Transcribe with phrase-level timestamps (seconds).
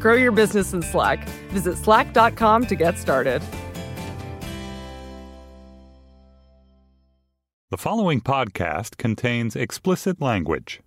[0.00, 1.28] Grow your business in Slack.
[1.50, 3.42] Visit slack.com to get started.
[7.70, 10.80] The following podcast contains explicit language.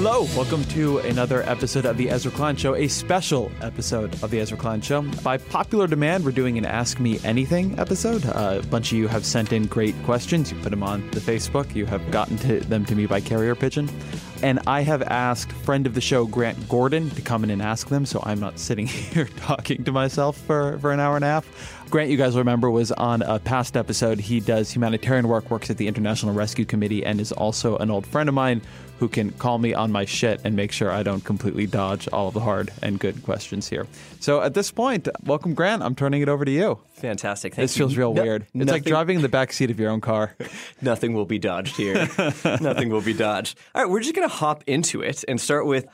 [0.00, 4.38] Hello, welcome to another episode of the Ezra Klein Show, a special episode of the
[4.38, 5.02] Ezra Klein Show.
[5.24, 8.24] By popular demand, we're doing an Ask Me Anything episode.
[8.24, 10.52] Uh, a bunch of you have sent in great questions.
[10.52, 11.74] You put them on the Facebook.
[11.74, 13.90] You have gotten to them to me by carrier pigeon.
[14.40, 17.88] And I have asked friend of the show, Grant Gordon, to come in and ask
[17.88, 21.28] them, so I'm not sitting here talking to myself for, for an hour and a
[21.28, 21.74] half.
[21.90, 24.20] Grant, you guys remember, was on a past episode.
[24.20, 28.06] He does humanitarian work, works at the International Rescue Committee, and is also an old
[28.06, 28.62] friend of mine
[28.98, 32.28] who can call me on my shit and make sure I don't completely dodge all
[32.28, 33.86] of the hard and good questions here.
[34.20, 35.82] So at this point, welcome, Grant.
[35.82, 36.78] I'm turning it over to you.
[36.94, 37.54] Fantastic.
[37.54, 37.84] Thank this you.
[37.84, 38.46] feels real No- weird.
[38.54, 40.34] It's like driving in the back seat of your own car.
[40.82, 42.08] Nothing will be dodged here.
[42.60, 43.58] nothing will be dodged.
[43.74, 45.86] All right, we're just going to hop into it and start with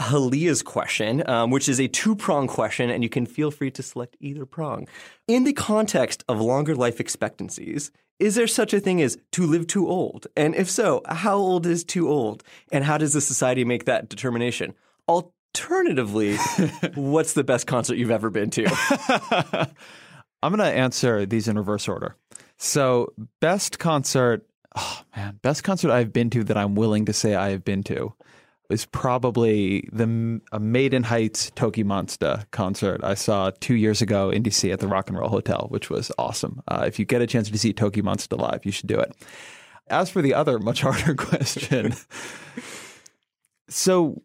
[0.00, 3.82] Halia's question, um, which is a two prong question, and you can feel free to
[3.82, 4.86] select either prong.
[5.28, 9.66] In the context of longer life expectancies, is there such a thing as to live
[9.66, 10.26] too old?
[10.36, 12.42] And if so, how old is too old?
[12.70, 14.74] And how does the society make that determination?
[15.08, 16.36] Alternatively,
[16.94, 18.64] what's the best concert you've ever been to?
[20.42, 22.16] I'm going to answer these in reverse order.
[22.56, 24.46] So, best concert,
[24.76, 27.82] oh man, best concert I've been to that I'm willing to say I have been
[27.84, 28.14] to
[28.70, 34.72] is probably the a Maiden Heights TOKiMONSTA concert I saw two years ago in DC
[34.72, 36.62] at the Rock and Roll Hotel, which was awesome.
[36.68, 39.14] Uh, if you get a chance to see TOKiMONSTA live, you should do it.
[39.88, 41.94] As for the other much harder question,
[43.68, 44.22] so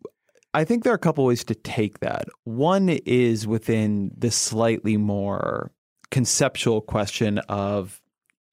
[0.54, 2.28] I think there are a couple ways to take that.
[2.44, 5.72] One is within the slightly more
[6.12, 8.02] conceptual question of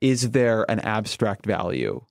[0.00, 2.04] is there an abstract value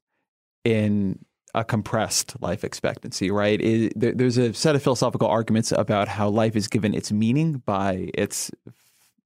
[0.64, 1.20] in
[1.56, 3.60] a compressed life expectancy, right?
[3.62, 7.64] Is, there, there's a set of philosophical arguments about how life is given its meaning
[7.66, 8.52] by its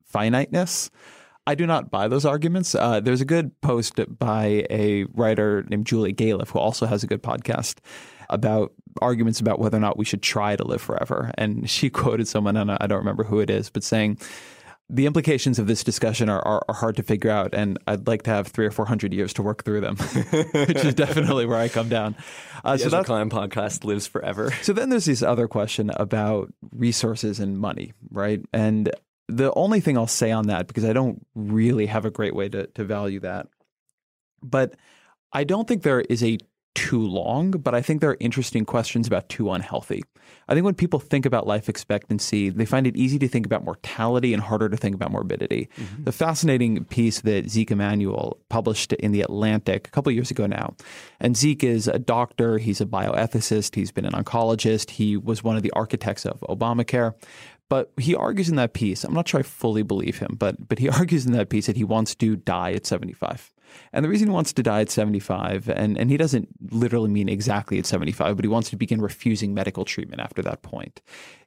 [0.06, 0.92] finiteness.
[1.48, 2.76] I do not buy those arguments.
[2.76, 7.08] Uh, there's a good post by a writer named Julia Galef, who also has a
[7.08, 7.80] good podcast
[8.30, 11.32] about arguments about whether or not we should try to live forever.
[11.38, 14.20] And she quoted someone, and I don't remember who it is, but saying,
[14.90, 18.24] the implications of this discussion are, are, are hard to figure out, and I'd like
[18.24, 19.98] to have three or four hundred years to work through them,
[20.54, 22.16] which is definitely where I come down.
[22.64, 24.52] Uh, The so Ezra that's Klein podcast lives forever.
[24.62, 28.42] so then there's this other question about resources and money, right?
[28.52, 28.92] And
[29.28, 32.50] the only thing I'll say on that, because I don't really have a great way
[32.50, 33.48] to, to value that,
[34.42, 34.76] but
[35.32, 36.40] I don't think there is a
[36.76, 40.04] too long, but I think there are interesting questions about too unhealthy.
[40.48, 43.64] I think when people think about life expectancy, they find it easy to think about
[43.64, 45.70] mortality and harder to think about morbidity.
[45.78, 46.04] Mm-hmm.
[46.04, 50.46] The fascinating piece that Zeke Emanuel published in The Atlantic a couple of years ago
[50.46, 50.76] now.
[51.20, 55.58] And Zeke is a doctor, he's a bioethicist, he's been an oncologist, he was one
[55.58, 57.14] of the architects of Obamacare.
[57.70, 60.80] But he argues in that piece, I'm not sure I fully believe him, but but
[60.80, 63.54] he argues in that piece that he wants to die at 75.
[63.94, 67.30] And the reason he wants to die at 75, and, and he doesn't literally mean
[67.30, 71.02] exactly at 75, but he wants to begin refusing medical treatment after that point,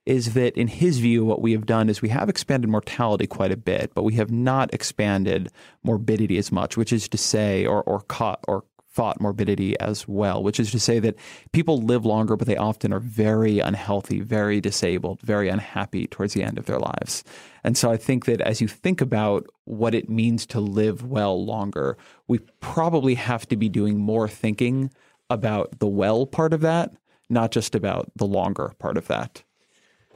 [0.06, 3.52] is that in his view, what we have done is we have expanded mortality quite
[3.52, 5.50] a bit, but we have not expanded
[5.82, 10.42] morbidity as much, which is to say, or, or caught, or fought morbidity as well,
[10.42, 11.16] which is to say that
[11.52, 16.42] people live longer, but they often are very unhealthy, very disabled, very unhappy towards the
[16.42, 17.24] end of their lives.
[17.64, 21.42] And so I think that as you think about what it means to live well
[21.42, 21.96] longer,
[22.28, 24.92] we probably have to be doing more thinking
[25.30, 26.92] about the well part of that,
[27.30, 29.42] not just about the longer part of that.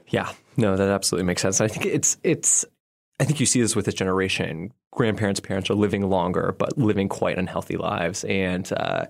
[0.09, 1.63] Yeah, no, that absolutely makes sense.
[1.63, 2.65] I think it's it's
[3.19, 4.73] I think you see this with this generation.
[4.97, 8.25] Grandparents' parents are living longer, but living quite unhealthy lives.
[8.25, 9.05] And uh,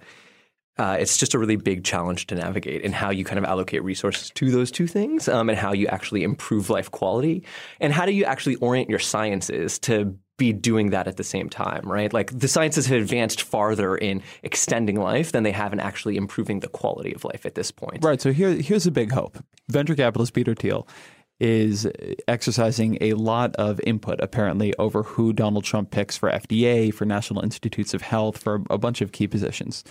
[0.78, 3.82] uh, it's just a really big challenge to navigate in how you kind of allocate
[3.82, 7.44] resources to those two things um, and how you actually improve life quality.
[7.80, 11.48] And how do you actually orient your sciences to be doing that at the same
[11.48, 12.12] time, right?
[12.12, 16.60] Like the sciences have advanced farther in extending life than they have in actually improving
[16.60, 18.04] the quality of life at this point.
[18.04, 18.20] Right.
[18.20, 19.38] So here, here's a big hope.
[19.68, 20.86] Venture capitalist Peter Thiel
[21.38, 21.86] is
[22.26, 27.42] exercising a lot of input, apparently, over who Donald Trump picks for FDA, for National
[27.42, 29.84] Institutes of Health, for a bunch of key positions.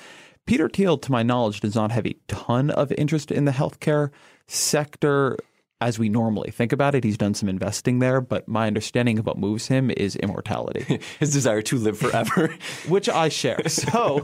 [0.45, 4.11] Peter Thiel, to my knowledge, does not have a ton of interest in the healthcare
[4.47, 5.37] sector
[5.81, 7.03] as we normally think about it.
[7.03, 11.01] He's done some investing there, but my understanding of what moves him is immortality.
[11.19, 12.55] His desire to live forever,
[12.87, 13.67] which I share.
[13.67, 14.23] So,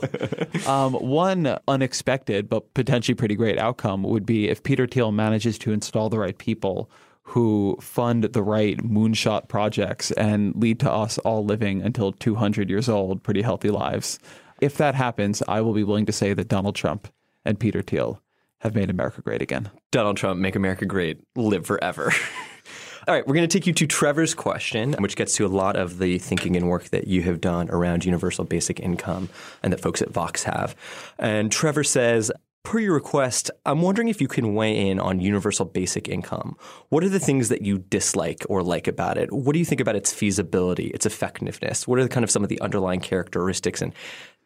[0.66, 5.74] um, one unexpected but potentially pretty great outcome would be if Peter Thiel manages to
[5.74, 6.90] install the right people
[7.24, 12.90] who fund the right moonshot projects and lead to us all living until 200 years
[12.90, 14.20] old, pretty healthy lives.
[14.60, 17.08] If that happens, I will be willing to say that Donald Trump
[17.46, 18.22] and Peter Thiel
[18.60, 19.70] have made America great again.
[19.92, 22.14] Donald Trump, make America great, live forever.
[23.08, 25.76] All right, we're going to take you to Trevor's question, which gets to a lot
[25.76, 29.30] of the thinking and work that you have done around universal basic income
[29.64, 30.76] and that folks at Vox have.
[31.18, 32.32] And Trevor says,
[32.64, 36.56] Per your request, I'm wondering if you can weigh in on universal basic income.
[36.90, 39.34] What are the things that you dislike or like about it?
[39.34, 41.88] What do you think about its feasibility, its effectiveness?
[41.88, 43.94] What are the kind of some of the underlying characteristics and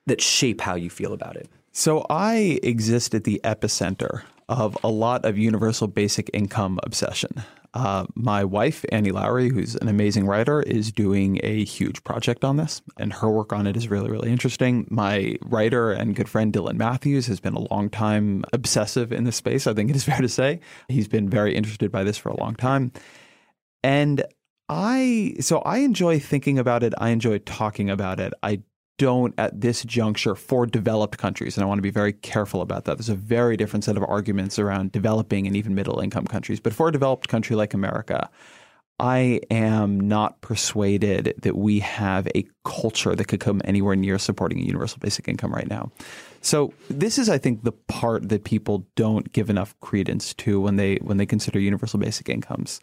[0.05, 1.49] that shape how you feel about it?
[1.73, 7.43] So I exist at the epicenter of a lot of universal basic income obsession.
[7.75, 12.55] Uh, my wife, Annie Lowrey, who's an amazing writer, is doing a huge project on
[12.55, 14.87] this, and her work on it is really, really interesting.
[14.89, 19.35] My writer and good friend Dylan Matthews has been a long time obsessive in this
[19.35, 20.61] space, I think it is fair to say.
[20.87, 22.93] He's been very interested by this for a long time.
[23.83, 24.23] And
[24.69, 26.93] I, so I enjoy thinking about it.
[26.97, 28.33] I enjoy talking about it.
[28.41, 28.61] I
[28.97, 31.57] don't at this juncture for developed countries.
[31.57, 32.97] And I want to be very careful about that.
[32.97, 36.59] There's a very different set of arguments around developing and even middle income countries.
[36.59, 38.29] But for a developed country like America,
[38.97, 44.59] I am not persuaded that we have a culture that could come anywhere near supporting
[44.59, 45.91] a universal basic income right now.
[46.39, 50.77] So this is, I think, the part that people don't give enough credence to when
[50.77, 52.79] they when they consider universal basic incomes.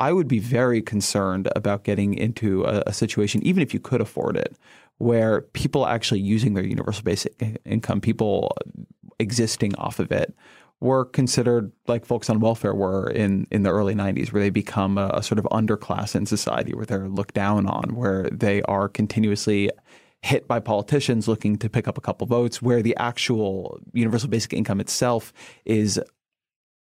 [0.00, 4.00] I would be very concerned about getting into a, a situation, even if you could
[4.00, 4.56] afford it,
[4.98, 8.56] where people actually using their universal basic income, people
[9.18, 10.34] existing off of it,
[10.80, 14.96] were considered like folks on welfare were in, in the early 90s, where they become
[14.96, 18.88] a, a sort of underclass in society, where they're looked down on, where they are
[18.88, 19.70] continuously
[20.22, 24.52] hit by politicians looking to pick up a couple votes, where the actual universal basic
[24.52, 25.32] income itself
[25.64, 26.00] is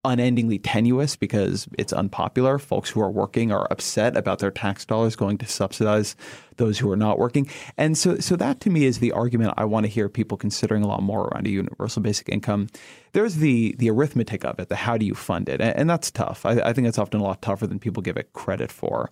[0.07, 2.57] unendingly tenuous because it's unpopular.
[2.57, 6.15] Folks who are working are upset about their tax dollars going to subsidize
[6.56, 7.48] those who are not working.
[7.77, 10.83] And so, so that to me is the argument I want to hear people considering
[10.83, 12.68] a lot more around a universal basic income.
[13.12, 16.09] There's the the arithmetic of it, the how do you fund it, and, and that's
[16.09, 16.45] tough.
[16.45, 19.12] I, I think that's often a lot tougher than people give it credit for.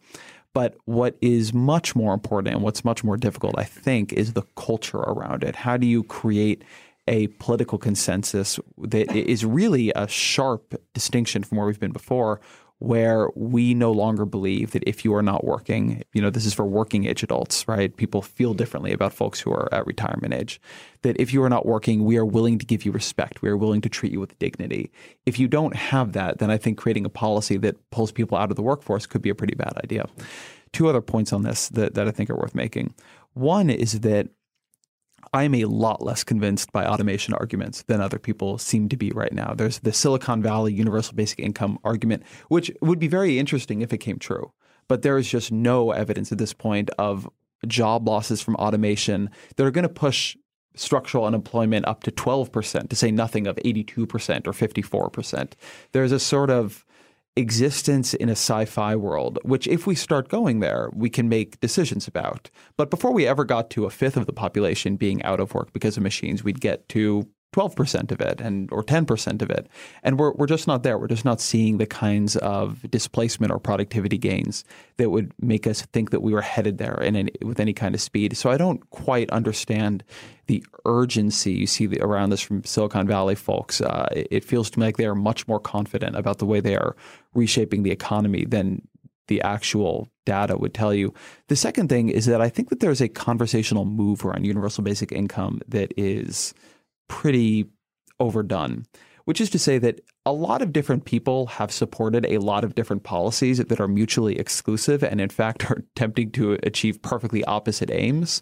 [0.54, 4.44] But what is much more important and what's much more difficult, I think, is the
[4.56, 5.54] culture around it.
[5.54, 6.64] How do you create
[7.08, 12.42] a political consensus that is really a sharp distinction from where we've been before,
[12.80, 16.54] where we no longer believe that if you are not working, you know, this is
[16.54, 17.96] for working age adults, right?
[17.96, 20.60] People feel differently about folks who are at retirement age.
[21.04, 23.42] That if you are not working, we are willing to give you respect.
[23.42, 24.92] We are willing to treat you with dignity.
[25.26, 28.50] If you don't have that, then I think creating a policy that pulls people out
[28.50, 30.08] of the workforce could be a pretty bad idea.
[30.74, 32.94] Two other points on this that, that I think are worth making.
[33.34, 34.28] One is that
[35.34, 39.34] I'm a lot less convinced by automation arguments than other people seem to be right
[39.34, 39.54] now.
[39.54, 43.98] There's the Silicon Valley universal basic income argument, which would be very interesting if it
[43.98, 44.52] came true.
[44.88, 47.28] But there is just no evidence at this point of
[47.68, 50.38] job losses from automation that are going to push
[50.76, 55.54] structural unemployment up to 12%, to say nothing of 82% or 54%.
[55.92, 56.85] There's a sort of
[57.38, 62.08] existence in a sci-fi world, which if we start going there, we can make decisions
[62.08, 62.50] about.
[62.78, 65.74] But before we ever got to a fifth of the population being out of work
[65.74, 69.68] because of machines, we'd get to 12% of it and or 10% of it.
[70.04, 70.98] And we're, we're just not there.
[70.98, 74.66] We're just not seeing the kinds of displacement or productivity gains
[74.98, 77.96] that would make us think that we were headed there in any, with any kind
[77.96, 78.36] of speed.
[78.36, 80.04] So I don't quite understand
[80.48, 83.80] the urgency you see the, around this from Silicon Valley folks.
[83.80, 86.60] Uh, it, it feels to me like they are much more confident about the way
[86.60, 86.96] they are
[87.34, 88.86] reshaping the economy than
[89.28, 91.14] the actual data would tell you.
[91.48, 95.14] The second thing is that I think that there's a conversational move around universal basic
[95.14, 96.54] income that is–
[97.08, 97.66] pretty
[98.20, 98.86] overdone.
[99.26, 102.76] which is to say that a lot of different people have supported a lot of
[102.76, 107.90] different policies that are mutually exclusive and, in fact, are attempting to achieve perfectly opposite
[107.90, 108.42] aims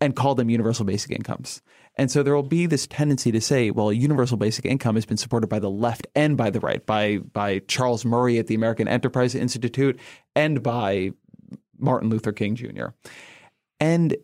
[0.00, 1.62] and call them universal basic incomes.
[1.96, 5.16] And so there will be this tendency to say, well, universal basic income has been
[5.16, 8.88] supported by the left and by the right, by by Charles Murray at the American
[8.88, 9.98] Enterprise Institute
[10.34, 11.12] and by
[11.78, 12.86] Martin Luther King Jr.
[13.78, 14.16] And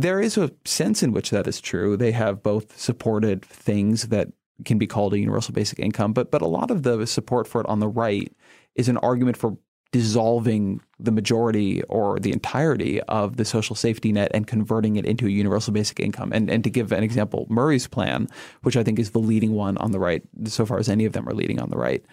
[0.00, 1.96] there is a sense in which that is true.
[1.96, 4.28] They have both supported things that
[4.64, 7.60] can be called a universal basic income, but but a lot of the support for
[7.60, 8.32] it on the right
[8.74, 9.56] is an argument for
[9.92, 15.26] dissolving the majority or the entirety of the social safety net and converting it into
[15.26, 16.32] a universal basic income.
[16.32, 18.28] And and to give an example, Murray's plan,
[18.62, 21.12] which I think is the leading one on the right, so far as any of
[21.12, 22.04] them are leading on the right.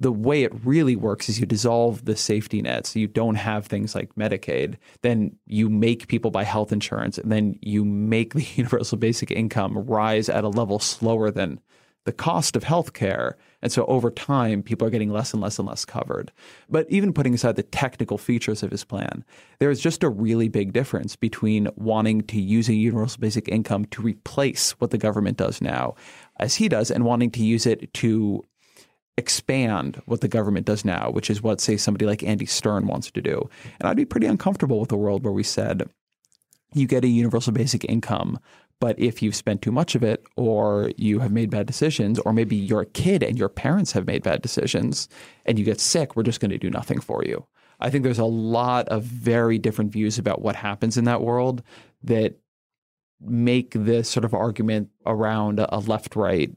[0.00, 3.66] The way it really works is you dissolve the safety net, so you don't have
[3.66, 4.76] things like Medicaid.
[5.02, 9.78] Then you make people buy health insurance, and then you make the universal basic income
[9.78, 11.60] rise at a level slower than
[12.04, 13.34] the cost of healthcare.
[13.62, 16.32] And so over time, people are getting less and less and less covered.
[16.68, 19.22] But even putting aside the technical features of his plan,
[19.58, 23.84] there is just a really big difference between wanting to use a universal basic income
[23.86, 25.94] to replace what the government does now,
[26.38, 28.42] as he does, and wanting to use it to
[29.20, 33.10] expand what the government does now, which is what, say, somebody like Andy Stern wants
[33.12, 33.48] to do.
[33.78, 35.88] And I'd be pretty uncomfortable with a world where we said,
[36.74, 38.38] you get a universal basic income,
[38.80, 42.32] but if you've spent too much of it, or you have made bad decisions, or
[42.32, 45.08] maybe you're a kid and your parents have made bad decisions
[45.44, 47.44] and you get sick, we're just going to do nothing for you.
[47.80, 51.62] I think there's a lot of very different views about what happens in that world
[52.04, 52.38] that
[53.20, 56.50] make this sort of argument around a left right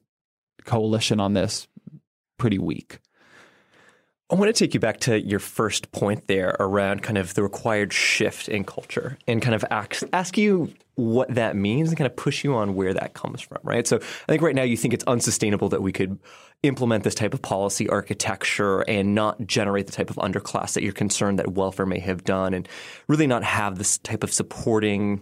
[0.65, 1.67] coalition on this
[2.43, 2.99] pretty weak.
[4.29, 7.41] I want to take you back to your first point there around kind of the
[7.41, 12.05] required shift in culture and kind of ask, ask you what that means and kind
[12.05, 13.87] of push you on where that comes from, right?
[13.87, 16.19] So I think right now you think it's unsustainable that we could
[16.63, 20.91] implement this type of policy architecture and not generate the type of underclass that you're
[20.91, 22.67] concerned that welfare may have done and
[23.07, 25.21] really not have this type of supporting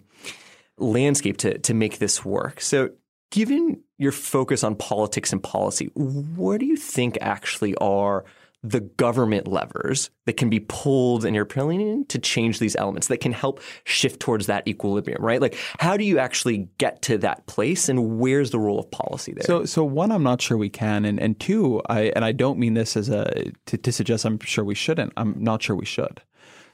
[0.80, 2.62] landscape to, to make this work.
[2.62, 2.90] So
[3.30, 8.26] given your focus on politics and policy, what do you think actually are–
[8.64, 13.18] the government levers that can be pulled in your opinion to change these elements that
[13.18, 15.42] can help shift towards that equilibrium, right?
[15.42, 19.34] Like how do you actually get to that place and where's the role of policy
[19.34, 19.44] there?
[19.44, 22.60] So so one, I'm not sure we can, and and two, I and I don't
[22.60, 25.14] mean this as a to, to suggest I'm sure we shouldn't.
[25.18, 26.22] I'm not sure we should.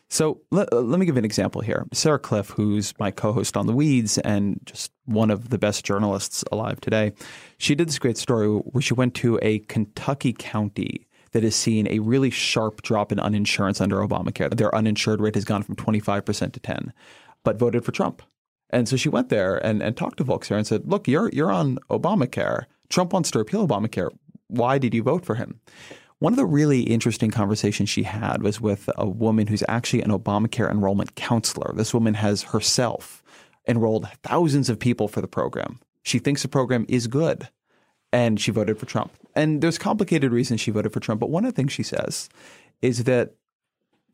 [0.10, 1.86] So let, uh, let me give an example here.
[1.94, 6.44] Sarah Kliff, who's my co-host on The Weeds and just one of the best journalists
[6.52, 7.14] alive today,
[7.58, 11.88] she did this great story where she went to a Kentucky county that has seen
[11.90, 14.56] a really sharp drop in uninsurance under Obamacare.
[14.56, 16.94] Their uninsured rate has gone from 25% to 10,
[17.44, 18.22] but voted for Trump.
[18.70, 21.30] And so she went there and, and talked to folks there and said, look, you're,
[21.30, 22.66] you're on Obamacare.
[22.90, 24.10] Trump wants to repeal Obamacare.
[24.48, 25.60] Why did you vote for him?
[26.20, 30.10] One of the really interesting conversations she had was with a woman who's actually an
[30.10, 31.74] Obamacare enrollment counselor.
[31.76, 33.24] This woman has herself
[33.68, 35.80] enrolled thousands of people for the program.
[36.02, 37.50] She thinks the program is good
[38.12, 39.12] and she voted for Trump.
[39.36, 42.30] And there's complicated reasons she voted for Trump, but one of the things she says
[42.82, 43.36] is that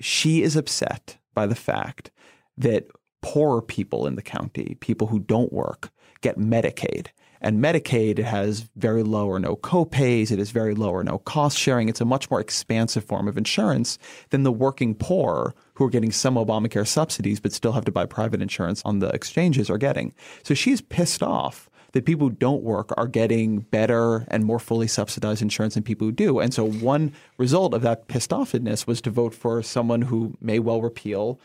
[0.01, 2.12] she is upset by the fact
[2.57, 2.88] that
[3.22, 7.07] poorer people in the county, people who don't work, get Medicaid.
[7.44, 10.32] And Medicaid has very low or no copays.
[10.32, 11.90] It is very low or no cost sharing.
[11.90, 16.12] It's a much more expansive form of insurance than the working poor who are getting
[16.12, 20.14] some Obamacare subsidies but still have to buy private insurance on the exchanges are getting.
[20.42, 24.88] So she's pissed off that people who don't work are getting better and more fully
[24.88, 26.40] subsidized insurance than people who do.
[26.40, 30.60] And so one result of that pissed offness was to vote for someone who may
[30.60, 31.40] well repeal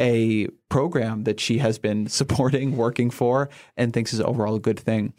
[0.00, 4.80] a program that she has been supporting, working for, and thinks is overall a good
[4.80, 5.12] thing.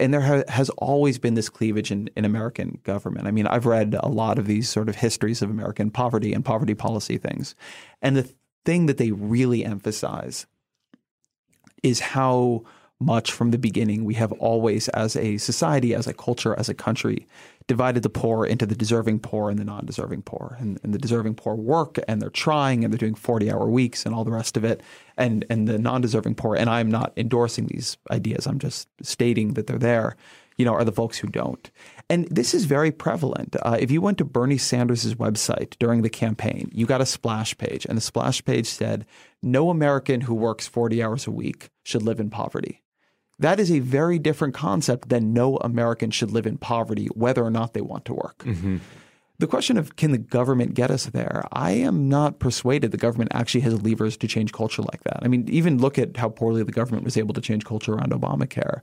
[0.00, 3.26] And there ha- has always been this cleavage in, in American government.
[3.26, 6.44] I mean, I've read a lot of these sort of histories of American poverty and
[6.44, 7.56] poverty policy things.
[8.00, 8.32] And the
[8.64, 10.46] thing that they really emphasize
[11.82, 12.62] is how
[13.00, 14.04] much from the beginning.
[14.04, 17.26] We have always, as a society, as a culture, as a country,
[17.68, 20.56] divided the poor into the deserving poor and the non deserving poor.
[20.58, 24.04] And, and, the deserving poor work and they're trying and they're doing 40 hour weeks
[24.04, 24.82] and all the rest of it.
[25.16, 29.54] And, and the non deserving poor, and I'm not endorsing these ideas, I'm just stating
[29.54, 30.16] that they're there,
[30.56, 31.70] you know, are the folks who don't.
[32.10, 33.54] And this is very prevalent.
[33.62, 37.56] Uh, if you went to Bernie Sanders' website during the campaign, you got a splash
[37.58, 39.04] page, and the splash page said,
[39.42, 42.82] No American who works 40 hours a week should live in poverty.
[43.38, 47.50] That is a very different concept than no American should live in poverty, whether or
[47.50, 48.38] not they want to work.
[48.38, 48.78] Mm-hmm.
[49.38, 51.44] The question of can the government get us there?
[51.52, 55.20] I am not persuaded the government actually has levers to change culture like that.
[55.22, 58.10] I mean, even look at how poorly the government was able to change culture around
[58.10, 58.80] Obamacare.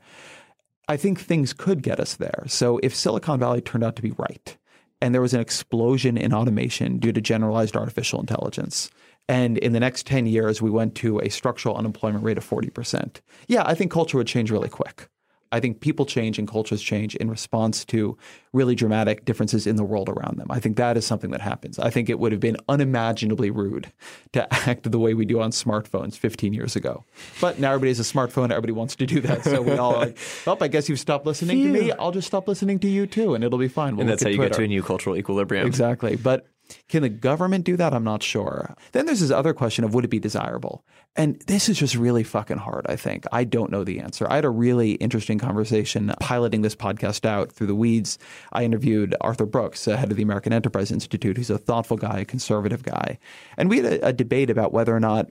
[0.88, 2.46] I think things could get us there.
[2.48, 4.56] So if Silicon Valley turned out to be right,
[5.02, 8.90] and there was an explosion in automation due to generalized artificial intelligence,
[9.28, 13.22] and in the next 10 years we went to a structural unemployment rate of 40%,
[13.48, 15.10] yeah, I think culture would change really quick.
[15.52, 18.18] I think people change and cultures change in response to
[18.52, 20.48] really dramatic differences in the world around them.
[20.50, 21.80] I think that is something that happens.
[21.80, 23.92] I think it would have been unimaginably rude
[24.34, 27.06] to act the way we do on smartphones 15 years ago.
[27.40, 28.52] But now everybody has a smartphone.
[28.52, 29.44] Everybody wants to do that.
[29.46, 30.18] So we all like,
[30.48, 31.92] oh, I guess you've stopped listening to me.
[31.94, 33.96] I'll just stop listening to you too, and it'll be fine.
[33.96, 34.50] We'll and that's how you Twitter.
[34.50, 35.68] get to a new cultural equilibrium.
[35.68, 36.18] Exactly.
[36.18, 36.48] But
[36.88, 37.94] can the government do that?
[37.94, 38.76] I'm not sure.
[38.92, 40.84] Then there's this other question of would it be desirable?
[41.16, 43.26] And this is just really fucking hard, I think.
[43.32, 44.28] I don't know the answer.
[44.30, 48.18] I had a really interesting conversation piloting this podcast out through the weeds.
[48.52, 52.26] I interviewed Arthur Brooks, head of the American Enterprise Institute, who's a thoughtful guy, a
[52.26, 53.18] conservative guy.
[53.58, 55.30] And we had a, a debate about whether or not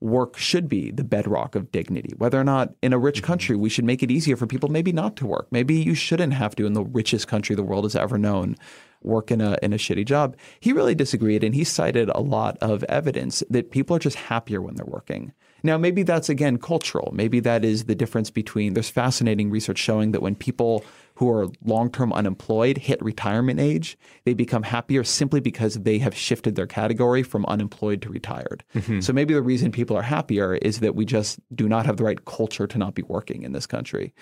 [0.00, 2.12] work should be the bedrock of dignity.
[2.18, 3.26] Whether or not in a rich mm-hmm.
[3.26, 5.48] country we should make it easier for people maybe not to work.
[5.50, 8.56] Maybe you shouldn't have to in the richest country the world has ever known
[9.04, 10.36] work in a in a shitty job.
[10.60, 14.60] He really disagreed and he cited a lot of evidence that people are just happier
[14.60, 15.32] when they're working.
[15.64, 17.10] Now, maybe that's again cultural.
[17.14, 20.84] Maybe that is the difference between there's fascinating research showing that when people
[21.14, 26.54] who are long-term unemployed hit retirement age, they become happier simply because they have shifted
[26.54, 28.62] their category from unemployed to retired.
[28.74, 29.00] Mm-hmm.
[29.00, 32.04] So maybe the reason people are happier is that we just do not have the
[32.04, 34.12] right culture to not be working in this country.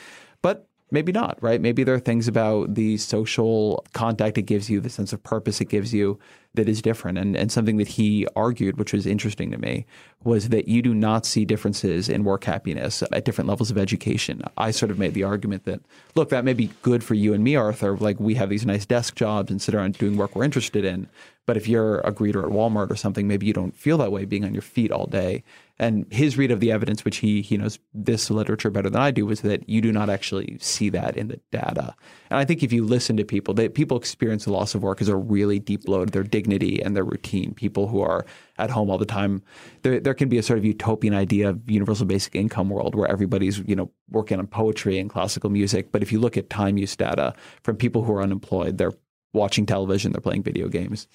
[0.43, 1.61] But maybe not, right?
[1.61, 5.61] Maybe there are things about the social contact it gives you, the sense of purpose
[5.61, 6.19] it gives you
[6.55, 7.17] that is different.
[7.17, 9.87] And, and something that he argued, which was interesting to me,
[10.23, 14.43] was that you do not see differences in work happiness at different levels of education.
[14.59, 15.81] I sort of made the argument that,
[16.15, 17.97] look, that may be good for you and me, Arthur.
[17.97, 21.09] Like we have these nice desk jobs and sit around doing work we're interested in.
[21.47, 24.27] But if you're a greeter at Walmart or something, maybe you don't feel that way
[24.27, 25.43] being on your feet all day.
[25.79, 29.11] And his read of the evidence, which he he knows this literature better than I
[29.11, 31.95] do, was that you do not actually see that in the data.
[32.31, 35.01] And I think if you listen to people, that people experience the loss of work
[35.01, 37.55] as a really deep blow to their dignity and their routine.
[37.55, 38.25] People who are
[38.59, 39.43] at home all the time,
[39.83, 43.11] there there can be a sort of utopian idea of universal basic income world where
[43.11, 45.91] everybody's you know working on poetry and classical music.
[45.91, 48.93] But if you look at time use data from people who are unemployed, they're
[49.33, 51.09] watching television, they're playing video games.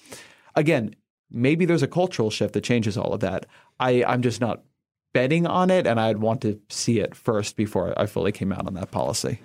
[0.56, 0.94] Again,
[1.30, 3.46] maybe there's a cultural shift that changes all of that.
[3.80, 4.62] I, I'm just not
[5.12, 8.66] betting on it, and I'd want to see it first before I fully came out
[8.66, 9.40] on that policy.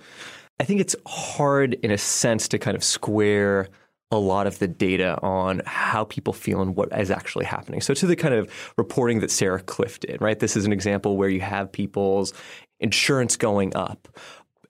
[0.60, 3.68] I think it's hard, in a sense, to kind of square
[4.10, 7.80] a lot of the data on how people feel and what is actually happening.
[7.80, 10.38] So, to the kind of reporting that Sarah Kliff did, right?
[10.38, 12.32] This is an example where you have people's
[12.80, 14.08] insurance going up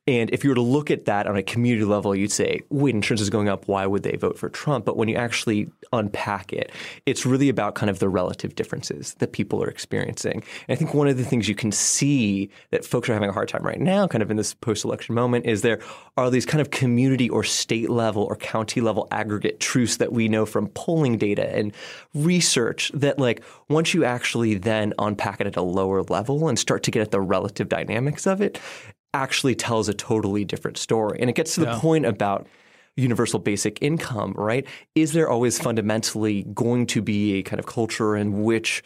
[0.07, 2.95] and if you were to look at that on a community level, you'd say, wait,
[2.95, 3.69] insurance is going up.
[3.69, 4.85] Why would they vote for Trump?
[4.85, 6.71] But when you actually unpack it,
[7.07, 10.43] it's really about kind of the relative differences that people are experiencing.
[10.69, 13.33] And I think one of the things you can see that folks are having a
[13.33, 15.81] hard time right now, kind of in this post election moment, is there
[16.19, 20.29] are these kind of community or state level or county level aggregate truths that we
[20.29, 21.73] know from polling data and
[22.14, 26.83] research that, like, once you actually then unpack it at a lower level and start
[26.83, 28.61] to get at the relative dynamics of it,
[29.14, 31.18] actually tells a totally different story.
[31.20, 31.79] And it gets to the yeah.
[31.79, 32.46] point about
[32.96, 34.66] universal basic income, right?
[34.94, 38.83] Is there always fundamentally going to be a kind of culture in which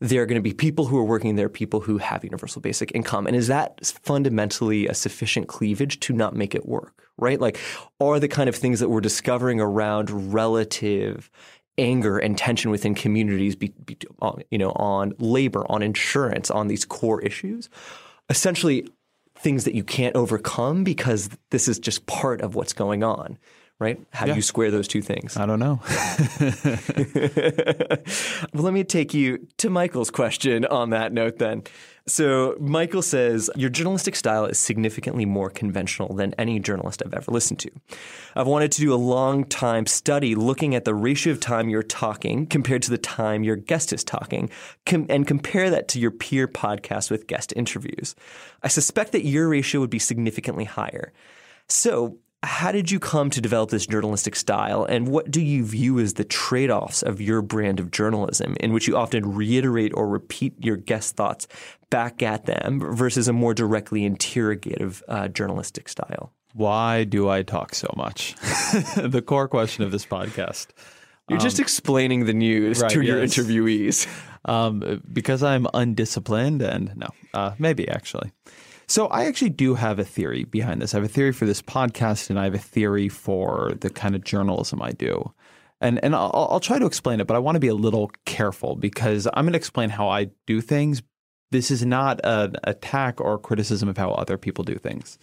[0.00, 2.90] there are going to be people who are working there, people who have universal basic
[2.94, 3.26] income?
[3.26, 7.40] And is that fundamentally a sufficient cleavage to not make it work, right?
[7.40, 7.58] Like,
[8.00, 11.30] are the kind of things that we're discovering around relative
[11.78, 16.66] anger and tension within communities, be, be, uh, you know, on labor, on insurance, on
[16.66, 17.70] these core issues,
[18.28, 18.86] essentially
[19.42, 23.38] things that you can't overcome because this is just part of what's going on
[23.82, 24.00] right?
[24.12, 24.34] How yeah.
[24.34, 25.36] do you square those two things?
[25.36, 25.80] I don't know.
[28.54, 31.64] well, let me take you to Michael's question on that note then.
[32.06, 37.30] So, Michael says, Your journalistic style is significantly more conventional than any journalist I've ever
[37.30, 37.70] listened to.
[38.34, 41.82] I've wanted to do a long time study looking at the ratio of time you're
[41.82, 44.50] talking compared to the time your guest is talking
[44.84, 48.16] com- and compare that to your peer podcasts with guest interviews.
[48.64, 51.12] I suspect that your ratio would be significantly higher.
[51.68, 55.98] So, how did you come to develop this journalistic style, and what do you view
[56.00, 60.08] as the trade offs of your brand of journalism, in which you often reiterate or
[60.08, 61.46] repeat your guest thoughts
[61.90, 66.32] back at them versus a more directly interrogative uh, journalistic style?
[66.54, 68.34] Why do I talk so much?
[68.96, 70.68] the core question of this podcast.
[71.28, 73.34] You're um, just explaining the news right, to your yes.
[73.34, 74.08] interviewees.
[74.44, 78.32] Um, because I'm undisciplined, and no, uh, maybe actually.
[78.92, 80.92] So I actually do have a theory behind this.
[80.92, 84.14] I have a theory for this podcast, and I have a theory for the kind
[84.14, 85.32] of journalism I do.
[85.80, 88.10] And and I'll, I'll try to explain it, but I want to be a little
[88.26, 91.00] careful because I'm going to explain how I do things.
[91.52, 95.18] This is not an attack or criticism of how other people do things.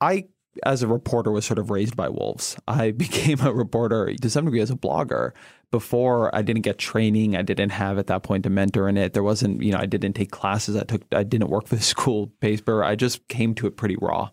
[0.00, 0.26] I
[0.64, 2.56] as a reporter was sort of raised by wolves.
[2.66, 5.32] I became a reporter to some degree as a blogger.
[5.70, 9.12] Before I didn't get training, I didn't have at that point a mentor in it.
[9.12, 10.76] There wasn't, you know, I didn't take classes.
[10.76, 12.82] I took, I didn't work for the school paper.
[12.82, 14.30] I just came to it pretty raw.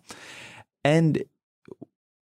[0.82, 1.22] And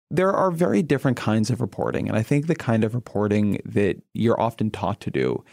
[0.10, 2.08] there are very different kinds of reporting.
[2.08, 5.44] And I think the kind of reporting that you're often taught to do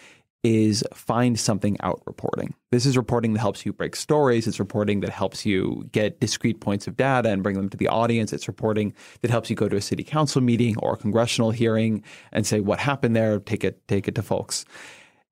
[0.42, 2.54] is find something out reporting.
[2.70, 4.46] This is reporting that helps you break stories.
[4.46, 7.88] It's reporting that helps you get discrete points of data and bring them to the
[7.88, 8.32] audience.
[8.32, 12.02] It's reporting that helps you go to a city council meeting or a congressional hearing
[12.32, 14.64] and say what happened there, take it take it to folks.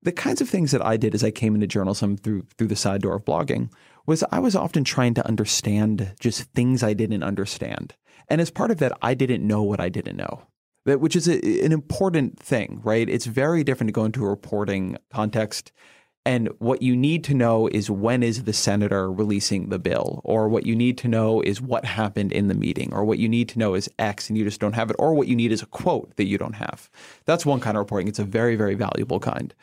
[0.03, 2.75] The kinds of things that I did as I came into journalism through through the
[2.75, 3.71] side door of blogging
[4.05, 7.95] was I was often trying to understand just things I didn't understand.
[8.27, 10.43] And as part of that, I didn't know what I didn't know
[10.89, 13.07] that which is a, an important thing, right?
[13.09, 15.71] It's very different to go into a reporting context.
[16.25, 20.49] And what you need to know is when is the senator releasing the bill, or
[20.49, 23.49] what you need to know is what happened in the meeting, or what you need
[23.49, 25.61] to know is X and you just don't have it, or what you need is
[25.61, 26.89] a quote that you don't have.
[27.25, 28.07] That's one kind of reporting.
[28.07, 29.53] It's a very, very valuable kind.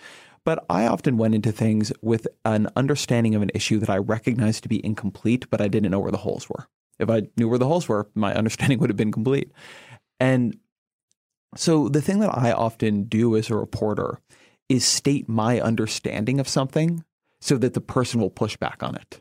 [0.45, 4.62] But I often went into things with an understanding of an issue that I recognized
[4.62, 6.69] to be incomplete, but I didn't know where the holes were.
[6.99, 9.53] If I knew where the holes were, my understanding would have been complete.
[10.19, 10.59] And
[11.57, 14.21] so, the thing that I often do as a reporter
[14.69, 17.05] is state my understanding of something
[17.40, 19.21] so that the person will push back on it.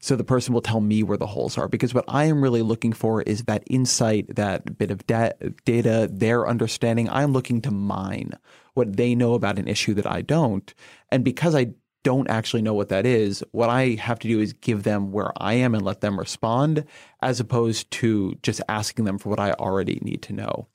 [0.00, 1.68] So the person will tell me where the holes are.
[1.68, 5.32] Because what I am really looking for is that insight, that bit of da-
[5.64, 7.08] data, their understanding.
[7.10, 8.32] I'm looking to mine
[8.74, 10.72] what they know about an issue that I don't.
[11.10, 11.72] And because I
[12.04, 15.32] don't actually know what that is, what I have to do is give them where
[15.36, 16.84] I am and let them respond,
[17.20, 20.68] as opposed to just asking them for what I already need to know.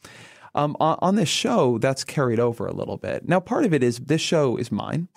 [0.55, 3.27] Um, on, on, this show, that's carried over a little bit.
[3.27, 5.07] Now, part of it is this show is mine,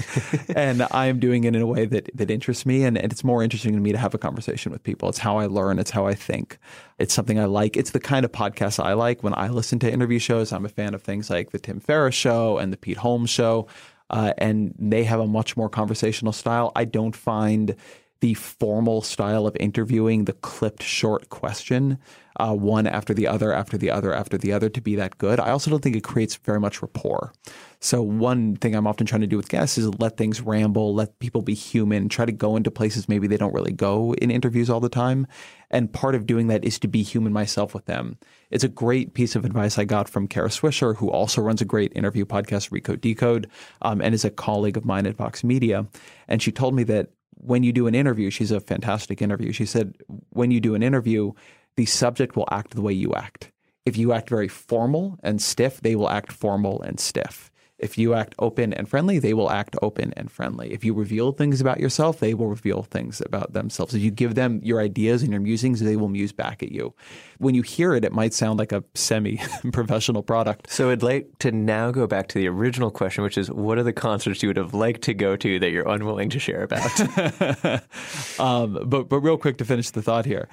[0.56, 3.22] and I am doing it in a way that that interests me, and, and it's
[3.22, 5.10] more interesting to me to have a conversation with people.
[5.10, 5.78] It's how I learn.
[5.78, 6.58] It's how I think.
[6.98, 7.76] It's something I like.
[7.76, 9.22] It's the kind of podcast I like.
[9.22, 12.14] When I listen to interview shows, I'm a fan of things like the Tim Ferriss
[12.14, 13.66] Show and the Pete Holmes Show,
[14.08, 16.72] uh, and they have a much more conversational style.
[16.74, 17.76] I don't find
[18.20, 21.98] the formal style of interviewing, the clipped short question
[22.38, 25.40] uh, one after the other, after the other, after the other to be that good.
[25.40, 27.32] I also don't think it creates very much rapport.
[27.80, 31.18] So one thing I'm often trying to do with guests is let things ramble, let
[31.18, 34.68] people be human, try to go into places maybe they don't really go in interviews
[34.68, 35.26] all the time.
[35.70, 38.18] And part of doing that is to be human myself with them.
[38.50, 41.66] It's a great piece of advice I got from Kara Swisher, who also runs a
[41.66, 43.50] great interview podcast, Recode Decode,
[43.82, 45.86] um, and is a colleague of mine at Vox Media.
[46.28, 49.52] And she told me that when you do an interview, she's a fantastic interview.
[49.52, 49.96] She said,
[50.30, 51.32] when you do an interview,
[51.76, 53.52] the subject will act the way you act.
[53.84, 57.50] If you act very formal and stiff, they will act formal and stiff.
[57.78, 60.72] If you act open and friendly, they will act open and friendly.
[60.72, 63.94] If you reveal things about yourself, they will reveal things about themselves.
[63.94, 66.94] If you give them your ideas and your musings, they will muse back at you.
[67.38, 69.40] When you hear it, it might sound like a semi
[69.72, 70.70] professional product.
[70.70, 73.82] So I'd like to now go back to the original question, which is what are
[73.82, 77.00] the concerts you would have liked to go to that you're unwilling to share about?
[78.40, 80.48] um, but, but real quick to finish the thought here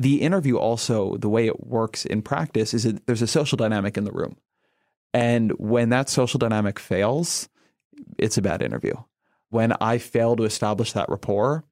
[0.00, 3.96] the interview also the way it works in practice is that there's a social dynamic
[3.96, 4.36] in the room
[5.14, 7.48] and when that social dynamic fails
[8.16, 8.94] it's a bad interview.
[9.50, 11.64] When i fail to establish that rapport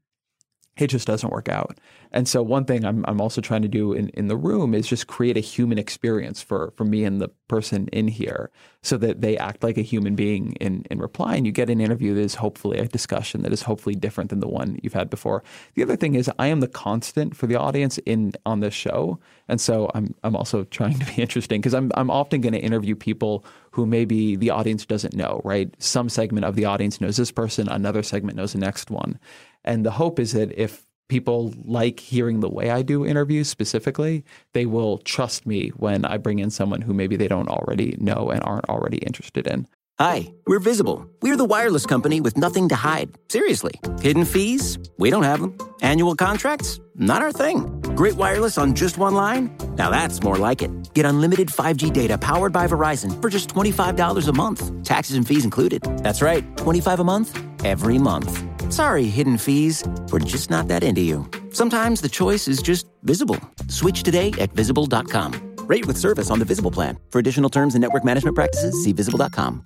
[0.76, 1.78] it just doesn't work out.
[2.12, 4.86] And so one thing I'm I'm also trying to do in, in the room is
[4.86, 8.50] just create a human experience for for me and the person in here
[8.82, 11.80] so that they act like a human being in in reply and you get an
[11.80, 15.10] interview that is hopefully a discussion that is hopefully different than the one you've had
[15.10, 15.42] before.
[15.74, 19.18] The other thing is I am the constant for the audience in on this show.
[19.48, 22.60] And so I'm I'm also trying to be interesting because I'm I'm often going to
[22.60, 25.70] interview people who maybe the audience doesn't know, right?
[25.78, 29.18] Some segment of the audience knows this person, another segment knows the next one.
[29.66, 34.24] And the hope is that if people like hearing the way I do interviews specifically,
[34.54, 38.30] they will trust me when I bring in someone who maybe they don't already know
[38.30, 39.66] and aren't already interested in.
[39.98, 41.08] Hi, we're Visible.
[41.22, 43.16] We're the wireless company with nothing to hide.
[43.30, 43.80] Seriously.
[44.02, 44.78] Hidden fees?
[44.98, 45.56] We don't have them.
[45.80, 46.80] Annual contracts?
[46.96, 47.80] Not our thing.
[47.94, 49.56] Great wireless on just one line?
[49.76, 50.70] Now that's more like it.
[50.92, 54.82] Get unlimited 5G data powered by Verizon for just $25 a month.
[54.84, 55.82] Taxes and fees included.
[56.02, 58.55] That's right, 25 a month every month.
[58.70, 59.84] Sorry, hidden fees.
[60.10, 61.28] We're just not that into you.
[61.50, 63.38] Sometimes the choice is just visible.
[63.68, 65.56] Switch today at visible.com.
[65.66, 66.98] Rate with service on the Visible plan.
[67.10, 69.64] For additional terms and network management practices, see visible.com.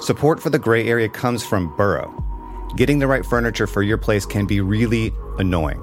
[0.00, 2.12] Support for the gray area comes from Burrow.
[2.76, 5.82] Getting the right furniture for your place can be really annoying.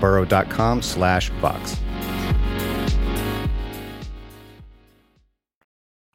[0.00, 1.76] burrow.com slash vox.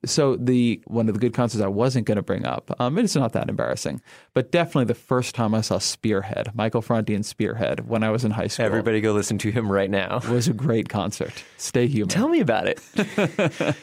[0.06, 3.16] So the one of the good concerts I wasn't going to bring up, um, it's
[3.16, 4.02] not that embarrassing,
[4.34, 8.26] but definitely the first time I saw Spearhead, Michael Franti and Spearhead, when I was
[8.26, 10.18] in high school, Everybody go listen to him right now.
[10.18, 11.44] It was a great concert.
[11.58, 12.10] Stay human.
[12.10, 12.82] Tell me about it.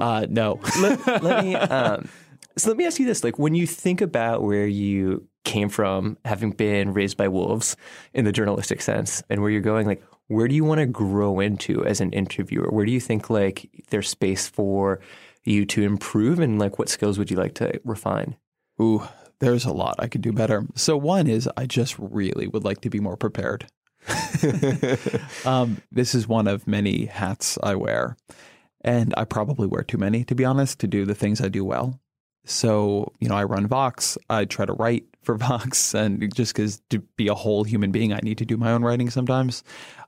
[0.00, 1.54] uh, no, let, let me.
[1.54, 2.08] Um,
[2.56, 6.18] so let me ask you this: like, when you think about where you came from,
[6.24, 7.76] having been raised by wolves
[8.12, 11.40] in the journalistic sense, and where you're going, like, where do you want to grow
[11.40, 12.68] into as an interviewer?
[12.70, 15.00] Where do you think like there's space for
[15.44, 18.36] you to improve, and like, what skills would you like to refine?
[18.80, 19.06] ooh,
[19.40, 20.66] there's a lot I could do better.
[20.74, 23.66] So one is I just really would like to be more prepared.
[25.44, 28.16] um, this is one of many hats I wear,
[28.82, 31.64] and I probably wear too many, to be honest, to do the things I do
[31.64, 32.00] well.
[32.46, 34.16] So, you know, I run Vox.
[34.30, 35.94] I try to write for Vox.
[35.94, 38.82] And just because to be a whole human being, I need to do my own
[38.82, 39.62] writing sometimes.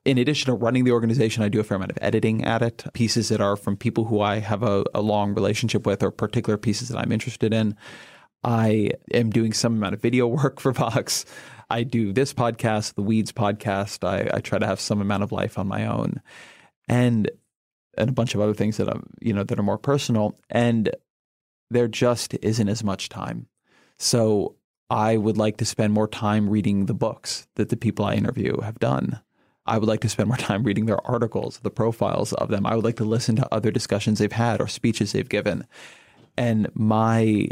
[0.05, 2.85] In addition to running the organization, I do a fair amount of editing at it,
[2.95, 6.57] pieces that are from people who I have a, a long relationship with or particular
[6.57, 7.77] pieces that I'm interested in.
[8.45, 11.25] I am doing some amount of video work for Vox.
[11.69, 14.07] I do this podcast, the Weeds podcast.
[14.07, 16.23] I, I try to have some amount of life on my own.
[16.89, 17.31] And
[17.99, 20.39] and a bunch of other things that I'm, you know, that are more personal.
[20.49, 20.95] And
[21.71, 23.47] there just isn't as much time.
[23.99, 24.57] So
[24.91, 28.61] I would like to spend more time reading the books that the people I interview
[28.61, 29.21] have done.
[29.67, 32.65] I would like to spend more time reading their articles, the profiles of them.
[32.65, 35.67] I would like to listen to other discussions they've had or speeches they've given.
[36.37, 37.49] And my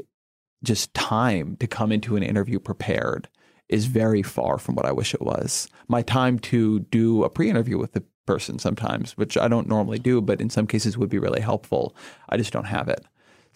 [0.65, 3.29] just time to come into an interview prepared
[3.69, 5.69] is very far from what I wish it was.
[5.89, 9.99] My time to do a pre interview with the person sometimes, which I don't normally
[9.99, 11.95] do, but in some cases would be really helpful.
[12.29, 13.05] I just don't have it.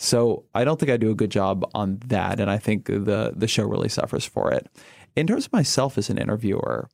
[0.02, 3.34] So I don't think I do a good job on that, and I think the
[3.36, 4.66] the show really suffers for it.
[5.14, 6.88] In terms of myself as an interviewer,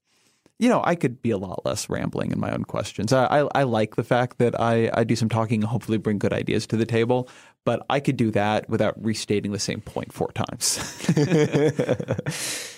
[0.59, 3.13] you know, I could be a lot less rambling in my own questions.
[3.13, 6.19] I, I, I like the fact that I, I do some talking and hopefully bring
[6.19, 7.29] good ideas to the table,
[7.65, 10.81] but I could do that without restating the same point four times.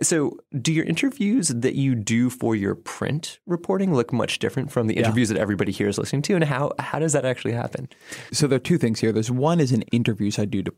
[0.00, 4.86] So, do your interviews that you do for your print reporting look much different from
[4.86, 6.34] the interviews that everybody here is listening to?
[6.34, 7.88] And how how does that actually happen?
[8.32, 9.12] so there are two things here.
[9.12, 10.72] There's one is in interviews I do to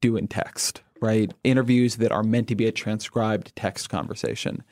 [0.00, 1.32] do in text, right?
[1.44, 4.62] Interviews that are meant to be a transcribed text conversation.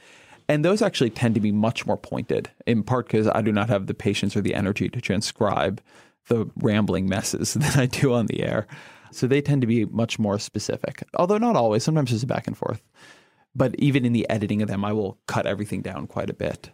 [0.48, 3.68] And those actually tend to be much more pointed, in part because I do not
[3.68, 5.82] have the patience or the energy to transcribe
[6.28, 8.66] the rambling messes that I do on the air.
[9.10, 11.82] So they tend to be much more specific, although not always.
[11.82, 12.82] Sometimes there's a back and forth.
[13.56, 16.70] But even in the editing of them, I will cut everything down quite a bit.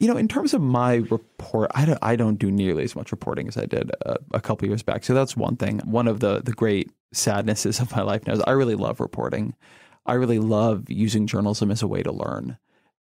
[0.00, 3.12] You know, in terms of my report, I don't, I don't do nearly as much
[3.12, 5.04] reporting as I did a, a couple years back.
[5.04, 5.78] So that's one thing.
[5.84, 9.54] One of the the great sadnesses of my life now is I really love reporting.
[10.06, 12.58] I really love using journalism as a way to learn.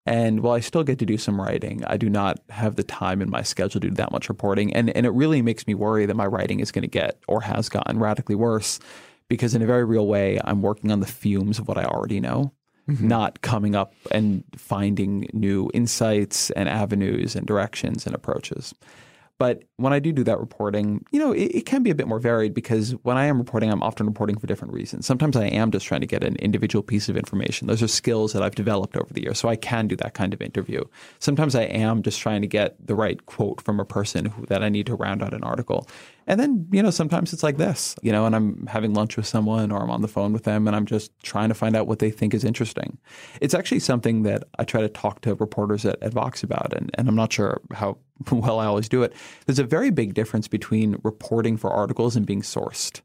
[0.05, 3.21] And while I still get to do some writing, I do not have the time
[3.21, 4.73] in my schedule to do that much reporting.
[4.73, 7.41] And and it really makes me worry that my writing is going to get or
[7.41, 8.79] has gotten radically worse
[9.27, 12.21] because in a very real way, I'm working on the fumes of what I already
[12.21, 12.53] know
[12.91, 13.07] Mm-hmm.
[13.07, 18.73] not coming up and finding new insights and avenues and directions and approaches.
[19.37, 22.07] But when I do do that reporting, you know, it, it, can be a bit
[22.07, 25.05] more varied because when I am reporting, I'm often reporting for different reasons.
[25.05, 27.67] Sometimes I am just trying to get an individual piece of information.
[27.67, 30.33] Those are skills that I've developed over the years, so I can do that kind
[30.33, 30.83] of interview.
[31.19, 34.63] Sometimes I am just trying to get the right quote from a person who, that
[34.63, 35.87] I need to round out an article.
[36.27, 39.25] And then, you know, sometimes it's like this, you know, and I'm having lunch with
[39.25, 41.87] someone or I'm on the phone with them and I'm just trying to find out
[41.87, 42.97] what they think is interesting.
[43.41, 46.91] It's actually something that I try to talk to reporters at, at Vox about, and,
[46.93, 47.97] and I'm not sure how
[48.31, 49.13] well I always do it.
[49.45, 53.01] There's a very big difference between reporting for articles and being sourced.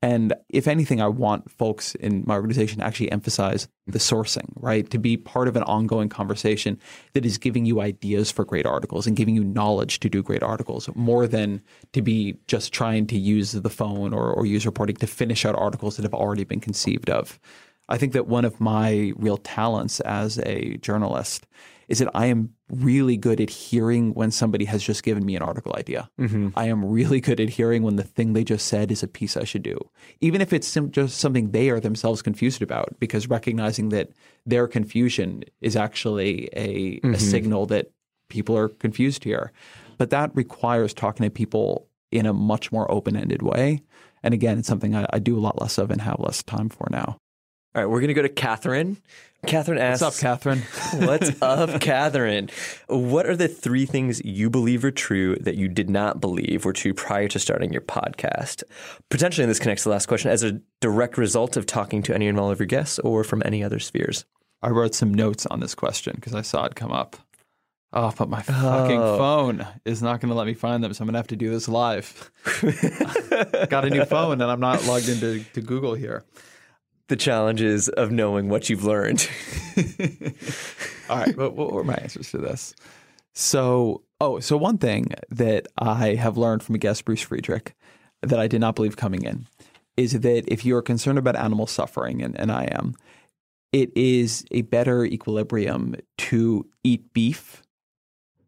[0.00, 4.88] And if anything, I want folks in my organization to actually emphasize the sourcing, right?
[4.90, 6.78] To be part of an ongoing conversation
[7.14, 10.42] that is giving you ideas for great articles and giving you knowledge to do great
[10.42, 11.62] articles more than
[11.94, 15.56] to be just trying to use the phone or, or use reporting to finish out
[15.56, 17.40] articles that have already been conceived of.
[17.88, 21.46] I think that one of my real talents as a journalist
[21.88, 25.42] is that I am really good at hearing when somebody has just given me an
[25.42, 26.10] article idea.
[26.20, 26.48] Mm-hmm.
[26.56, 29.36] I am really good at hearing when the thing they just said is a piece
[29.36, 29.78] I should do,
[30.20, 34.10] even if it's sim- just something they are themselves confused about, because recognizing that
[34.46, 37.14] their confusion is actually a, a mm-hmm.
[37.14, 37.90] signal that
[38.28, 39.52] people are confused here.
[39.98, 43.82] But that requires talking to people in a much more open ended way.
[44.22, 46.68] And again, it's something I, I do a lot less of and have less time
[46.68, 47.18] for now.
[47.74, 48.98] All right, we're going to go to Catherine.
[49.46, 50.62] Catherine asks, What's up, Catherine?
[51.06, 52.50] What's up, Catherine?
[52.88, 56.72] What are the three things you believe are true that you did not believe were
[56.72, 58.62] true prior to starting your podcast?
[59.10, 62.28] Potentially, this connects to the last question as a direct result of talking to any
[62.28, 64.24] and all of your guests or from any other spheres.
[64.62, 67.16] I wrote some notes on this question because I saw it come up.
[67.96, 69.18] Oh, but my fucking Oh.
[69.18, 71.36] phone is not going to let me find them, so I'm going to have to
[71.36, 72.30] do this live.
[73.68, 76.24] Got a new phone and I'm not logged into to Google here.
[77.08, 79.28] The challenges of knowing what you've learned.
[81.10, 82.74] All right, what, what were my answers to this?
[83.34, 87.74] So, oh, so one thing that I have learned from a guest, Bruce Friedrich,
[88.22, 89.46] that I did not believe coming in
[89.96, 92.94] is that if you are concerned about animal suffering, and, and I am,
[93.72, 97.62] it is a better equilibrium to eat beef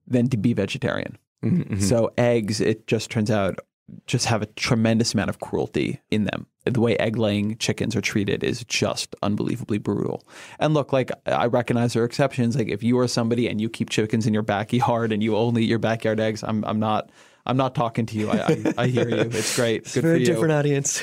[0.06, 1.18] than to be vegetarian.
[1.44, 1.80] Mm-hmm, mm-hmm.
[1.80, 3.58] So eggs, it just turns out,
[4.06, 6.46] just have a tremendous amount of cruelty in them.
[6.66, 10.26] The way egg laying chickens are treated is just unbelievably brutal.
[10.58, 12.56] And look, like I recognize there are exceptions.
[12.56, 15.62] Like if you are somebody and you keep chickens in your backyard and you only
[15.62, 17.10] eat your backyard eggs, I'm I'm not
[17.46, 18.30] I'm not talking to you.
[18.30, 19.16] I I, I hear you.
[19.16, 19.84] It's great.
[19.84, 20.26] Good for Very you.
[20.26, 21.02] different audience.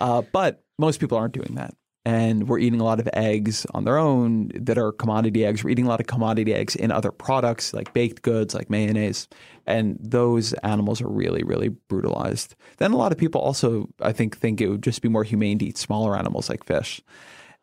[0.00, 1.74] Uh, but most people aren't doing that.
[2.06, 5.64] And we're eating a lot of eggs on their own that are commodity eggs.
[5.64, 9.26] We're eating a lot of commodity eggs in other products like baked goods, like mayonnaise.
[9.66, 12.54] And those animals are really, really brutalized.
[12.78, 15.58] Then a lot of people also, I think, think it would just be more humane
[15.58, 17.00] to eat smaller animals like fish.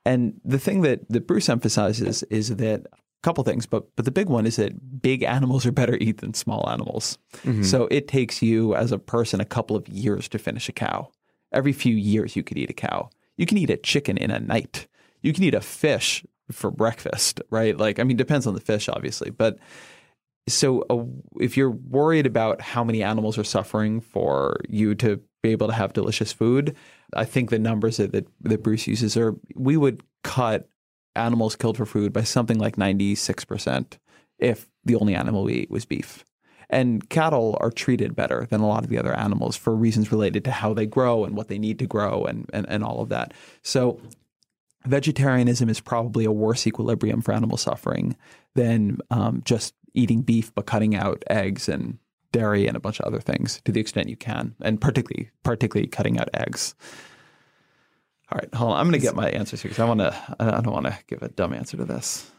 [0.05, 4.11] And the thing that, that Bruce emphasizes is that a couple things, but but the
[4.11, 7.17] big one is that big animals are better eat than small animals.
[7.43, 7.63] Mm-hmm.
[7.63, 11.11] So it takes you as a person a couple of years to finish a cow.
[11.51, 13.09] Every few years you could eat a cow.
[13.37, 14.87] You can eat a chicken in a night.
[15.21, 17.77] You can eat a fish for breakfast, right?
[17.77, 19.59] Like I mean depends on the fish obviously, but
[20.47, 21.04] so uh,
[21.39, 25.73] if you're worried about how many animals are suffering for you to be able to
[25.73, 26.75] have delicious food,
[27.13, 30.69] I think the numbers that, that, that Bruce uses are we would cut
[31.15, 33.97] animals killed for food by something like 96%
[34.39, 36.25] if the only animal we eat was beef.
[36.69, 40.45] And cattle are treated better than a lot of the other animals for reasons related
[40.45, 43.10] to how they grow and what they need to grow and, and, and all of
[43.10, 43.34] that.
[43.62, 43.99] So
[44.86, 48.15] vegetarianism is probably a worse equilibrium for animal suffering
[48.56, 51.97] than um, just eating beef but cutting out eggs and
[52.32, 55.88] dairy and a bunch of other things to the extent you can, and particularly particularly
[55.88, 56.75] cutting out eggs.
[58.32, 58.80] All right, hold on.
[58.80, 60.36] I'm going to get my answers here because I want to.
[60.39, 62.32] I don't want to give a dumb answer to this.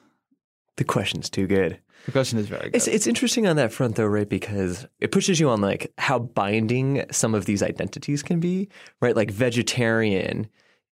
[0.77, 1.79] The question's too good.
[2.07, 2.77] The question is very good.
[2.77, 4.29] It's it's interesting on that front though, right?
[4.29, 8.69] Because it pushes you on like how binding some of these identities can be,
[9.01, 9.15] right?
[9.15, 10.49] Like vegetarian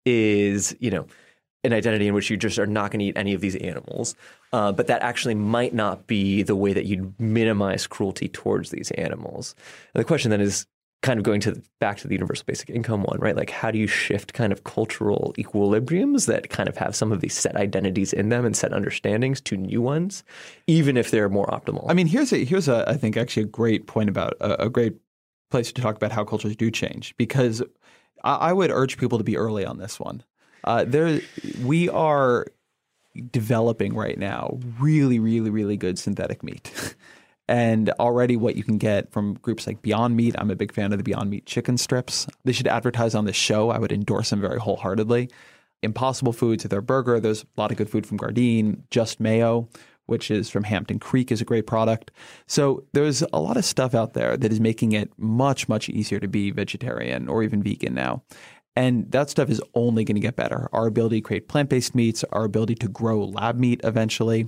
[0.06, 1.08] is, you know,
[1.63, 4.15] an identity in which you just are not going to eat any of these animals,
[4.54, 8.91] uh, but that actually might not be the way that you'd minimize cruelty towards these
[8.91, 9.56] animals.
[9.93, 10.65] And the question then is
[11.02, 13.36] kind of going to back to the universal basic income one, right?
[13.36, 17.22] Like how do you shift kind of cultural equilibriums that kind of have some of
[17.22, 20.24] these set identities in them and set understandings to new ones,
[20.67, 21.86] even if they're more optimal?
[21.88, 24.69] I mean, here's a here's a I think actually a great point about a, a
[24.69, 24.95] great
[25.50, 27.63] place to talk about how cultures do change because
[28.24, 30.24] I, I would urge people to be early on this one.
[30.63, 31.22] Uh, there,
[31.63, 32.45] we are
[33.32, 36.95] developing right now really, really, really good synthetic meat.
[37.50, 40.91] And already, what you can get from groups like Beyond Meat, I'm a big fan
[40.91, 42.28] of the Beyond Meat chicken strips.
[42.45, 43.72] They should advertise on this show.
[43.72, 45.32] I would endorse them very wholeheartedly.
[45.82, 47.19] Impossible Foods, their burger.
[47.19, 48.84] There's a lot of good food from Gardein.
[48.91, 49.67] Just Mayo,
[50.06, 52.12] which is from Hampton Creek, is a great product.
[52.45, 56.19] So there's a lot of stuff out there that is making it much, much easier
[56.19, 58.22] to be vegetarian or even vegan now.
[58.80, 60.70] And that stuff is only going to get better.
[60.72, 64.48] Our ability to create plant based meats, our ability to grow lab meat eventually.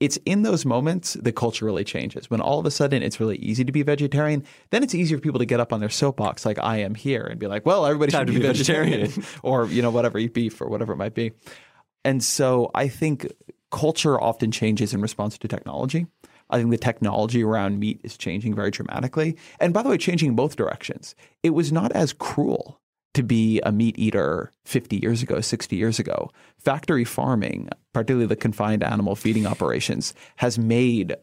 [0.00, 2.30] It's in those moments the culture really changes.
[2.30, 5.20] When all of a sudden it's really easy to be vegetarian, then it's easier for
[5.20, 7.84] people to get up on their soapbox like I am here and be like, well,
[7.84, 11.12] everybody should be be vegetarian or, you know, whatever, eat beef or whatever it might
[11.12, 11.32] be.
[12.02, 13.30] And so I think
[13.70, 16.06] culture often changes in response to technology.
[16.48, 19.36] I think the technology around meat is changing very dramatically.
[19.60, 21.14] And by the way, changing in both directions.
[21.42, 22.79] It was not as cruel
[23.14, 26.30] to be a meat eater 50 years ago, 60 years ago.
[26.58, 31.16] Factory farming, particularly the confined animal feeding operations, has made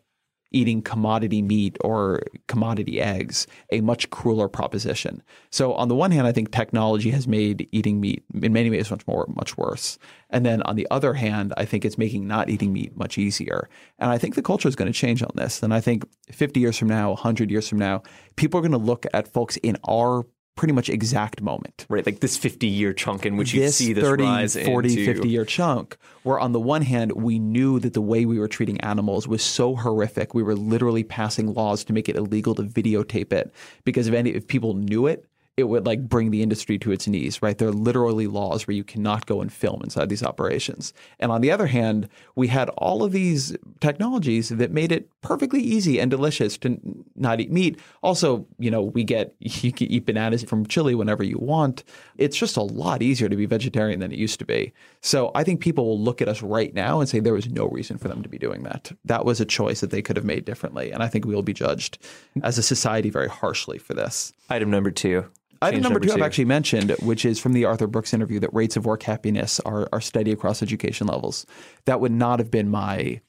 [0.52, 5.22] eating commodity meat or commodity eggs a much crueler proposition.
[5.52, 8.90] So on the one hand, I think technology has made eating meat in many ways
[8.90, 9.98] much more much worse.
[10.30, 13.70] And then on the other hand, I think it's making not eating meat much easier.
[14.00, 15.62] And I think the culture is going to change on this.
[15.64, 18.04] And I think 50 years from now, 100 years from now,
[18.36, 20.26] people are going to look at folks in our
[20.58, 21.86] pretty much exact moment.
[21.88, 25.14] Right, like this 50 year chunk in which you see this 30, rise 40, into
[25.14, 28.50] 50 year chunk, where on the one hand, we knew that the way we were
[28.50, 30.34] treating animals was so horrific.
[30.34, 33.54] We were literally passing laws to make it illegal to videotape it
[33.86, 35.26] because if, any, if people knew it,
[35.58, 37.58] it would like bring the industry to its knees, right?
[37.58, 40.94] There are literally laws where you cannot go and film inside these operations.
[41.20, 45.60] And on the other hand, we had all of these technologies that made it perfectly
[45.60, 46.80] easy and delicious to
[47.16, 47.80] not eat meat.
[48.04, 51.84] Also, you know, we get you can eat bananas from Chile whenever you want.
[52.18, 54.74] It's just a lot easier to be vegetarian than it used to be.
[55.02, 57.68] So I think people will look at us right now and say there was no
[57.68, 58.92] reason for them to be doing that.
[59.06, 60.92] That was a choice that they could have made differently.
[60.92, 61.98] And I think we will be judged
[62.44, 64.34] as a society very harshly for this.
[64.52, 65.26] Item number two.
[65.62, 68.54] Item Change number two, I've actually mentioned, which is from the Arthur Brooks interview, that
[68.54, 71.46] rates of work happiness are, are steady across education levels.
[71.86, 73.22] That would not have been my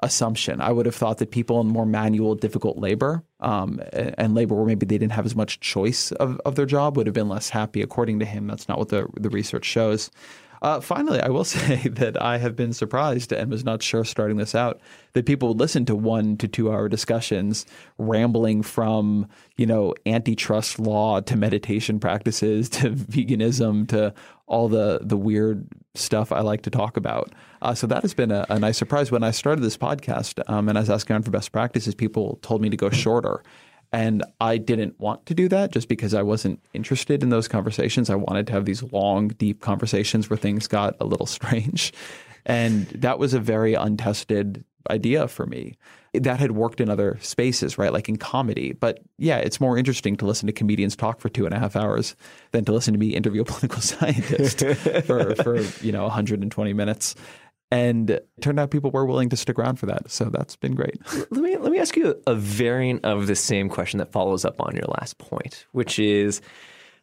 [0.00, 0.60] assumption.
[0.60, 4.64] I would have thought that people in more manual, difficult labor um, and labor where
[4.64, 7.50] maybe they didn't have as much choice of, of their job would have been less
[7.50, 7.82] happy.
[7.82, 10.10] According to him, that's not what the, the research shows.
[10.62, 14.36] Uh, finally, I will say that I have been surprised and was not sure starting
[14.36, 14.80] this out
[15.12, 17.66] that people would listen to one to two hour discussions
[17.98, 24.12] rambling from, you know, antitrust law to meditation practices to veganism to
[24.46, 27.32] all the, the weird stuff I like to talk about.
[27.60, 29.10] Uh, so that has been a, a, nice surprise.
[29.10, 32.38] When I started this podcast um, and I was asking around for best practices, people
[32.42, 33.42] told me to go shorter.
[33.92, 38.10] And I didn't want to do that just because I wasn't interested in those conversations.
[38.10, 41.92] I wanted to have these long, deep conversations where things got a little strange.
[42.44, 45.76] And that was a very untested idea for me.
[46.14, 47.92] That had worked in other spaces, right?
[47.92, 48.72] Like in comedy.
[48.72, 51.76] But yeah, it's more interesting to listen to comedians talk for two and a half
[51.76, 52.16] hours
[52.52, 54.64] than to listen to me interview a political scientist
[55.04, 57.14] for, for, you know, 120 minutes.
[57.70, 60.10] And turned out people were willing to stick around for that.
[60.10, 61.00] So that's been great.
[61.30, 64.58] Let me let me ask you a variant of the same question that follows up
[64.60, 66.40] on your last point, which is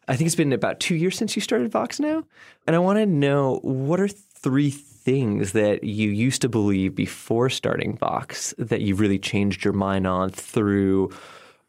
[0.08, 2.24] I think it's been about two years since you started Vox now.
[2.66, 7.50] And I want to know what are three things that you used to believe before
[7.50, 11.12] starting Vox that you really changed your mind on through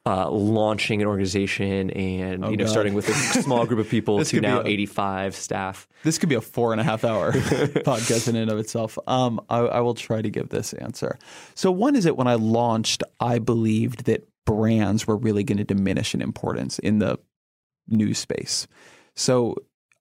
[0.07, 2.71] uh, launching an organization and oh, you know God.
[2.71, 5.89] starting with a small group of people to now a, 85 staff.
[6.05, 8.99] This could be a four and a half hour podcast in and of itself.
[9.09, 11.19] Um, I, I will try to give this answer.
[11.57, 15.65] So one is that when I launched, I believed that brands were really going to
[15.65, 17.19] diminish in importance in the
[17.89, 18.69] news space.
[19.17, 19.57] So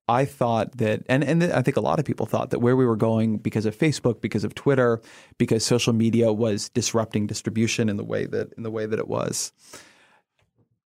[0.07, 2.85] I thought that, and, and I think a lot of people thought that where we
[2.85, 5.01] were going because of Facebook, because of Twitter,
[5.39, 9.07] because social media was disrupting distribution in the way that in the way that it
[9.07, 9.51] was.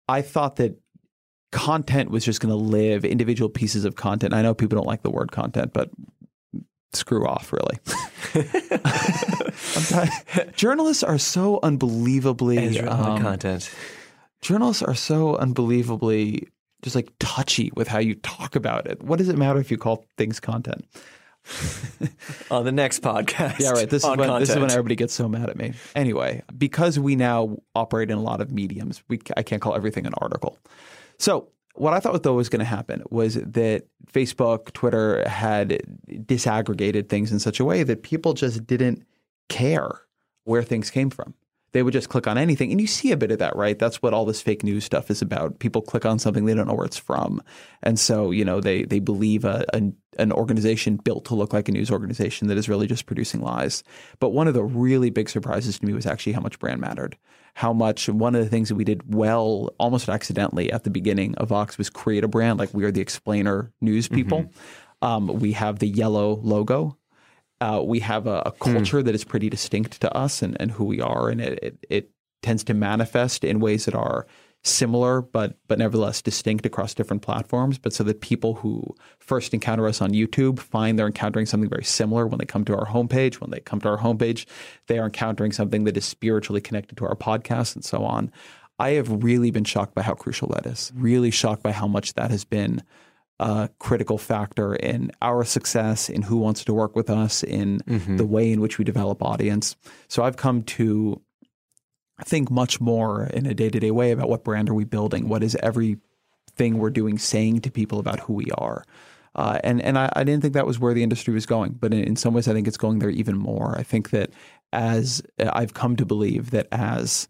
[0.09, 0.81] I thought that
[1.53, 4.35] content was just going to live individual pieces of content.
[4.35, 5.91] I know people don't like the word content, but
[6.93, 7.79] screw off, really.
[10.57, 13.71] journalists are so unbelievably um, content.
[14.41, 16.49] Journalists are so unbelievably
[16.83, 19.03] just like touchy with how you talk about it.
[19.03, 20.87] What does it matter if you call things content?
[22.51, 23.59] on the next podcast.
[23.59, 23.89] Yeah, right.
[23.89, 25.75] This is when this is when everybody gets so mad at me.
[25.95, 30.07] Anyway, because we now operate in a lot of mediums, we I can't call everything
[30.07, 30.59] an article.
[31.19, 37.09] So what I thought though was going to happen was that Facebook, Twitter had disaggregated
[37.09, 39.05] things in such a way that people just didn't
[39.49, 40.01] care
[40.45, 41.35] where things came from
[41.73, 42.71] they would just click on anything.
[42.71, 43.79] And you see a bit of that, right?
[43.79, 45.59] That's what all this fake news stuff is about.
[45.59, 47.43] People click on something, they don't know where it's from.
[47.83, 49.83] And so, you know, they, they believe a, a,
[50.19, 53.83] an organization built to look like a news organization that is really just producing lies.
[54.21, 57.17] But one of the really big surprises to me was actually how much brand mattered.
[57.55, 61.35] How much one of the things that we did well, almost accidentally at the beginning
[61.37, 64.43] of Vox was create a brand like we are the explainer news people.
[64.43, 65.07] Mm-hmm.
[65.07, 66.97] Um, we have the yellow logo
[67.61, 68.75] uh, we have a, a hmm.
[68.75, 69.05] culture mm.
[69.05, 72.11] that is pretty distinct to us and, and who we are, and it, it, it
[72.43, 74.27] tends to manifest in ways that are
[74.67, 78.83] similar but but nevertheless distinct across different platforms but so that people who
[79.21, 82.77] first encounter us on YouTube find they're encountering something very similar when they come to
[82.77, 84.45] our homepage when they come to our homepage
[84.89, 88.31] they are encountering something that is spiritually connected to our podcast and so on
[88.79, 92.15] I have really been shocked by how crucial that is really shocked by how much
[92.15, 92.83] that has been
[93.39, 98.17] a critical factor in our success, in who wants to work with us, in mm-hmm.
[98.17, 99.77] the way in which we develop audience.
[100.09, 101.21] So I've come to
[102.25, 105.29] think much more in a day to day way about what brand are we building?
[105.29, 108.85] What is everything we're doing saying to people about who we are?
[109.35, 111.93] Uh, and and I, I, didn't think that was where the industry was going, but
[111.93, 113.77] in, in, some ways, I think it's going there even more.
[113.79, 114.31] I think that
[114.73, 117.29] as I've come to believe that as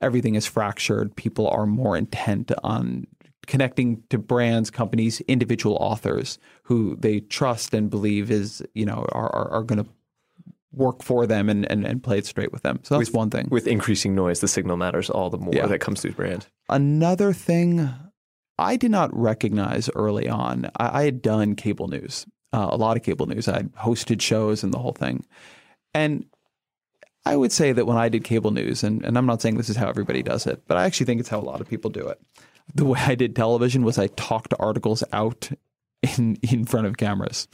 [0.00, 3.06] everything is fractured, people are more intent on
[3.46, 9.34] connecting to brands, companies, individual authors who they trust and believe is, you know, are,
[9.34, 9.90] are, are going to
[10.72, 12.80] work for them and, and, and play it straight with them.
[12.82, 13.48] So that's with, one thing.
[13.50, 15.66] With increasing noise, the signal matters all the more Yeah.
[15.66, 16.46] that comes through brand.
[16.68, 17.88] Another thing
[18.58, 22.96] I did not recognize early on, I, I had done cable news, uh, a lot
[22.96, 23.46] of cable news.
[23.48, 25.24] I had hosted shows and the whole thing.
[25.92, 26.26] And
[27.24, 29.70] I would say that when I did cable news, and, and I'm not saying this
[29.70, 31.90] is how everybody does it, but I actually think it's how a lot of people
[31.90, 32.20] do it.
[32.74, 35.50] The way I did television was I talked articles out
[36.16, 37.48] in in front of cameras.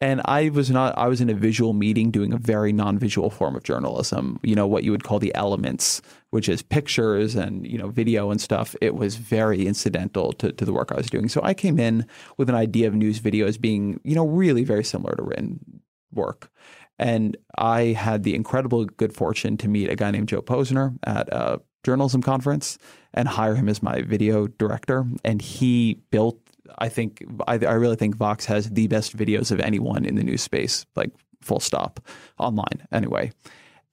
[0.00, 3.54] And I was not I was in a visual meeting doing a very non-visual form
[3.54, 7.78] of journalism, you know, what you would call the elements, which is pictures and, you
[7.78, 8.74] know, video and stuff.
[8.80, 11.28] It was very incidental to, to the work I was doing.
[11.28, 12.06] So I came in
[12.36, 15.82] with an idea of news video as being, you know, really very similar to written
[16.12, 16.50] work.
[16.98, 21.28] And I had the incredible good fortune to meet a guy named Joe Posner at
[21.28, 22.78] a journalism conference
[23.14, 25.04] and hire him as my video director.
[25.24, 26.38] And he built,
[26.78, 30.22] I think, I, I really think Vox has the best videos of anyone in the
[30.22, 31.10] news space, like
[31.40, 32.00] full stop,
[32.38, 33.32] online anyway.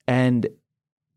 [0.06, 0.48] And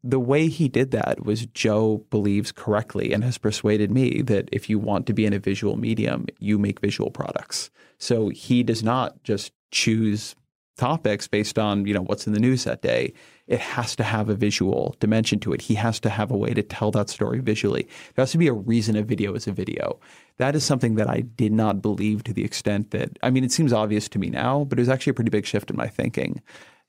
[0.04, 4.70] the way he did that was Joe believes correctly and has persuaded me that if
[4.70, 7.72] you want to be in a visual medium, you make visual products.
[8.00, 10.36] So he does not just choose
[10.78, 13.14] topics based on you know what's in the news that day
[13.48, 16.54] it has to have a visual dimension to it he has to have a way
[16.54, 17.84] to tell that story visually
[18.16, 20.00] there has to be a reason a video is a video
[20.38, 23.52] that is something that i did not believe to the extent that i mean it
[23.52, 25.88] seems obvious to me now but it was actually a pretty big shift in my
[25.88, 26.42] thinking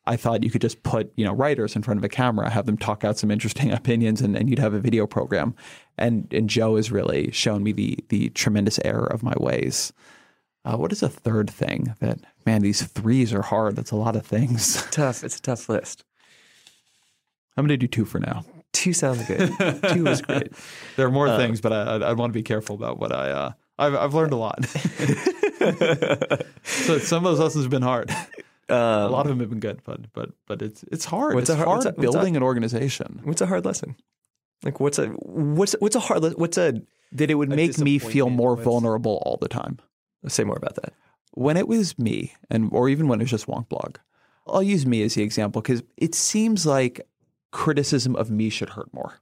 [0.06, 2.66] I thought you could just put, you know, writers in front of a camera, have
[2.66, 5.54] them talk out some interesting opinions, and, and you'd have a video program.
[5.96, 9.92] And and Joe has really shown me the the tremendous error of my ways.
[10.64, 12.62] Uh, what is a third thing that man?
[12.62, 13.76] These threes are hard.
[13.76, 14.86] That's a lot of things.
[14.90, 15.24] Tough.
[15.24, 16.04] It's a tough list.
[17.56, 18.44] I'm going to do two for now.
[18.72, 19.50] Two sounds good.
[19.92, 20.52] Two is great.
[20.96, 23.30] There are more things, but I, I, I want to be careful about what I.
[23.30, 24.64] Uh, I've I've learned a lot.
[26.64, 28.10] so some of those lessons have been hard.
[28.68, 31.34] a lot of them have been good, but but but it's it's hard.
[31.34, 33.20] What's it's a hard- hard what's a- what's a- building an organization.
[33.24, 33.96] What's a hard lesson?
[34.62, 36.80] Like what's a what's what's a hard le- what's a
[37.12, 39.78] That it would A make me feel more was- vulnerable all the time.
[40.28, 40.92] say more about that?
[41.36, 43.96] when it was me, and or even when it was just Wonk Blog,
[44.46, 47.00] I'll use me as the example because it seems like
[47.54, 49.20] criticism of me should hurt more,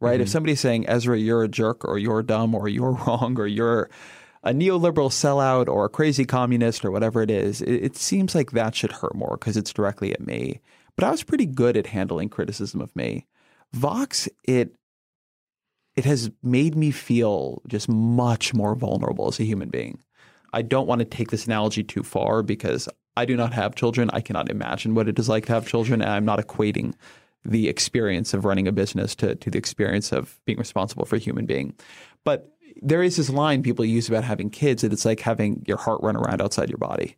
[0.00, 0.20] right?
[0.20, 0.32] If mm-hmm.
[0.32, 3.88] somebody's saying Ezra, you're a jerk, or you're dumb, or you're wrong, or you're
[4.42, 8.50] a neoliberal sellout, or a crazy communist, or whatever it is, it, it seems like
[8.50, 10.60] that should hurt more because it's directly at me.
[10.96, 13.26] But I was pretty good at handling criticism of me.
[13.72, 14.74] Vox, it
[15.96, 20.02] it has made me feel just much more vulnerable as a human being.
[20.52, 24.08] I don't want to take this analogy too far because I do not have children.
[24.12, 26.00] I cannot imagine what it is like to have children.
[26.00, 26.94] And I'm not equating
[27.44, 31.20] the experience of running a business to, to the experience of being responsible for a
[31.20, 31.74] human being.
[32.24, 35.78] But there is this line people use about having kids that it's like having your
[35.78, 37.16] heart run around outside your body.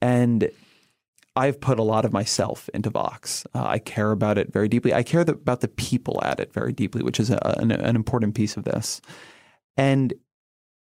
[0.00, 0.50] And
[1.34, 3.46] I've put a lot of myself into Vox.
[3.54, 4.92] Uh, I care about it very deeply.
[4.92, 7.96] I care th- about the people at it very deeply, which is a, an, an
[7.96, 9.00] important piece of this.
[9.76, 10.12] And,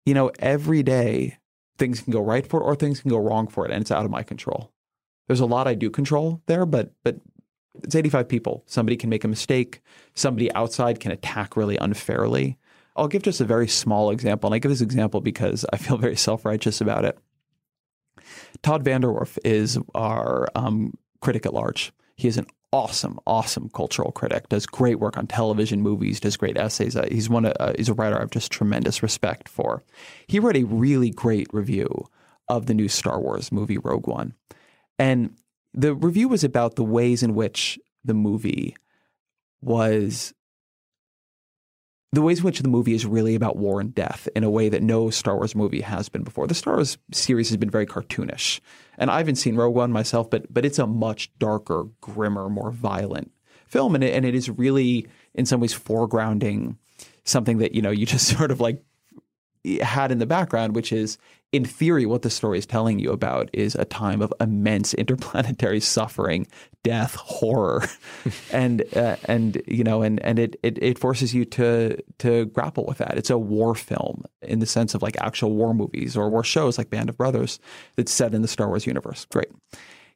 [0.06, 1.38] you know, every day
[1.76, 3.90] things can go right for it or things can go wrong for it, and it's
[3.90, 4.72] out of my control.
[5.26, 7.16] There's a lot I do control there, but but
[7.82, 8.62] it's 85 people.
[8.66, 9.80] Somebody can make a mistake.
[10.14, 12.58] Somebody outside can attack really unfairly.
[12.96, 15.96] I'll give just a very small example, and I give this example because I feel
[15.96, 17.18] very self righteous about it.
[18.62, 21.92] Todd VanDerWerff is our um, critic at large.
[22.16, 24.48] He is an awesome, awesome cultural critic.
[24.48, 26.20] Does great work on television, movies.
[26.20, 26.96] Does great essays.
[26.96, 27.46] Uh, he's one.
[27.46, 29.82] Uh, he's a writer I have just tremendous respect for.
[30.26, 32.06] He wrote a really great review
[32.48, 34.34] of the new Star Wars movie Rogue One,
[34.98, 35.36] and
[35.74, 38.76] the review was about the ways in which the movie
[39.60, 40.32] was
[42.12, 44.70] the ways in which the movie is really about war and death in a way
[44.70, 46.46] that no Star Wars movie has been before.
[46.46, 48.60] The Star Wars series has been very cartoonish,
[48.96, 52.70] and I haven't seen Rogue One myself, but but it's a much darker, grimmer, more
[52.70, 53.30] violent
[53.66, 56.76] film, and it, and it is really in some ways foregrounding
[57.24, 58.82] something that you know you just sort of like
[59.76, 61.18] had in the background, which is
[61.52, 65.80] in theory what the story is telling you about is a time of immense interplanetary
[65.80, 66.46] suffering,
[66.82, 67.84] death, horror,
[68.52, 72.84] and uh, and you know and and it, it it forces you to to grapple
[72.86, 73.16] with that.
[73.16, 76.78] It's a war film in the sense of like actual war movies or war shows
[76.78, 77.58] like Band of Brothers
[77.96, 79.24] that's set in the Star Wars universe.
[79.26, 79.48] Great.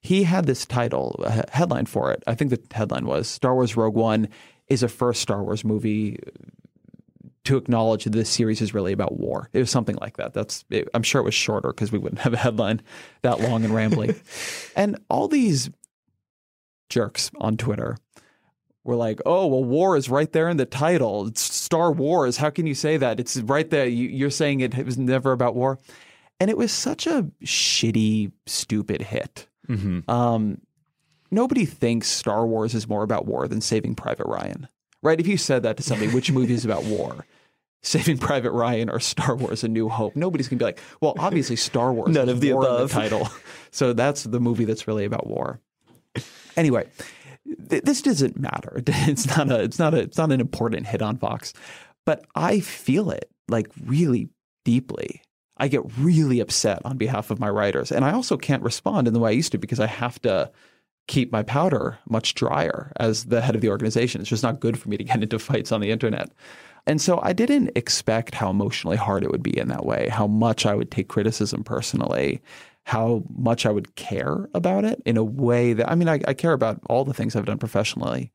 [0.00, 2.24] He had this title, a headline for it.
[2.26, 4.28] I think the headline was Star Wars Rogue One
[4.68, 6.18] is a first Star Wars movie
[7.44, 9.48] to acknowledge that this series is really about war.
[9.52, 10.32] It was something like that.
[10.32, 12.82] That's it, I'm sure it was shorter because we wouldn't have a headline
[13.22, 14.14] that long and rambling.
[14.76, 15.70] and all these
[16.88, 17.96] jerks on Twitter
[18.84, 21.26] were like, "Oh, well, war is right there in the title.
[21.26, 22.36] It's Star Wars.
[22.36, 23.18] How can you say that?
[23.18, 23.86] It's right there.
[23.86, 25.78] You, are saying it was never about war."
[26.40, 29.46] And it was such a shitty, stupid hit.
[29.68, 30.10] Mm-hmm.
[30.10, 30.60] Um,
[31.30, 34.66] nobody thinks Star Wars is more about war than Saving Private Ryan,
[35.02, 35.20] right?
[35.20, 37.26] If you said that to somebody, which movie is about war?
[37.82, 40.14] Saving Private Ryan or Star Wars: A New Hope.
[40.14, 42.10] Nobody's gonna be like, well, obviously Star Wars.
[42.14, 42.90] None of the above.
[42.90, 43.28] The title.
[43.74, 45.58] So that's the movie that's really about war.
[46.58, 46.86] Anyway,
[47.70, 48.82] th- this doesn't matter.
[48.86, 49.62] It's not a.
[49.62, 50.00] It's not a.
[50.00, 51.54] It's not an important hit on Vox,
[52.04, 54.28] but I feel it like really
[54.66, 55.22] deeply.
[55.56, 59.14] I get really upset on behalf of my writers, and I also can't respond in
[59.14, 60.50] the way I used to because I have to
[61.08, 64.20] keep my powder much drier as the head of the organization.
[64.20, 66.30] It's just not good for me to get into fights on the internet.
[66.86, 70.26] And so I didn't expect how emotionally hard it would be in that way, how
[70.26, 72.42] much I would take criticism personally,
[72.84, 76.34] how much I would care about it in a way that, I mean, I, I
[76.34, 78.32] care about all the things I've done professionally,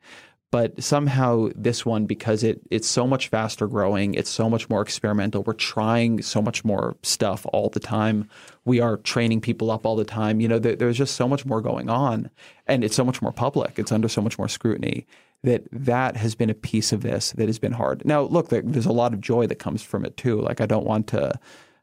[0.51, 4.81] but somehow this one because it it's so much faster growing it's so much more
[4.81, 8.29] experimental we're trying so much more stuff all the time
[8.65, 11.45] we are training people up all the time you know there, there's just so much
[11.45, 12.29] more going on
[12.65, 15.05] and it's so much more public it's under so much more scrutiny
[15.43, 18.03] that that has been a piece of this that has been hard.
[18.05, 20.41] Now, look, there's a lot of joy that comes from it too.
[20.41, 21.33] Like I don't want to,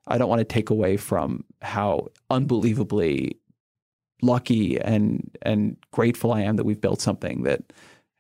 [0.06, 3.38] I don't want to take away from how unbelievably
[4.22, 7.72] lucky and and grateful I am that we've built something that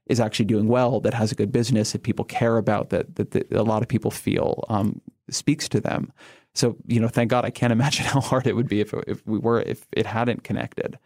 [0.06, 3.32] is actually doing well, that has a good business, that people care about, that that,
[3.32, 6.12] that a lot of people feel um, speaks to them.
[6.54, 9.26] So you know, thank God, I can't imagine how hard it would be if if
[9.26, 10.98] we were if it hadn't connected.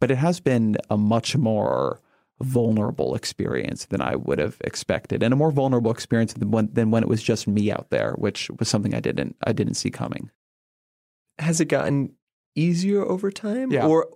[0.00, 2.00] But it has been a much more
[2.42, 6.90] vulnerable experience than I would have expected, and a more vulnerable experience than when, than
[6.90, 9.90] when it was just me out there, which was something I didn't I didn't see
[9.90, 10.30] coming.
[11.38, 12.12] Has it gotten
[12.54, 13.86] easier over time, yeah.
[13.86, 14.08] or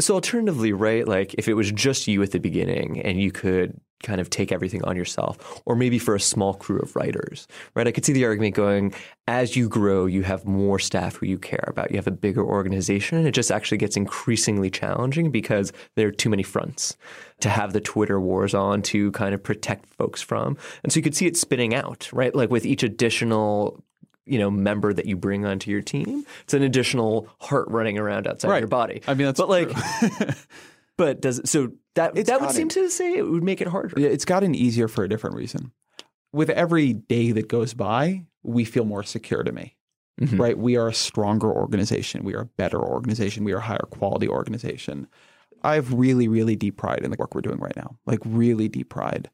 [0.00, 1.06] so alternatively, right?
[1.06, 4.52] Like if it was just you at the beginning and you could kind of take
[4.52, 7.86] everything on yourself, or maybe for a small crew of writers, right?
[7.86, 8.94] I could see the argument going
[9.28, 12.44] as you grow, you have more staff who you care about, you have a bigger
[12.44, 16.96] organization, and it just actually gets increasingly challenging because there are too many fronts
[17.40, 20.56] to have the Twitter wars on to kind of protect folks from.
[20.82, 22.34] And so you could see it spinning out, right?
[22.34, 23.82] Like with each additional
[24.26, 28.26] you know member that you bring onto your team it's an additional heart running around
[28.26, 28.58] outside right.
[28.58, 29.70] your body i mean that's but like
[30.96, 33.98] but does so that it's that would seem to say it would make it harder.
[33.98, 35.72] Yeah, it's gotten easier for a different reason.
[36.32, 39.76] With every day that goes by, we feel more secure to me.
[40.20, 40.40] Mm-hmm.
[40.40, 40.56] Right?
[40.56, 42.24] We are a stronger organization.
[42.24, 43.44] We are a better organization.
[43.44, 45.08] We are a higher quality organization.
[45.62, 47.98] I have really, really deep pride in the work we're doing right now.
[48.06, 49.28] Like really deep pride.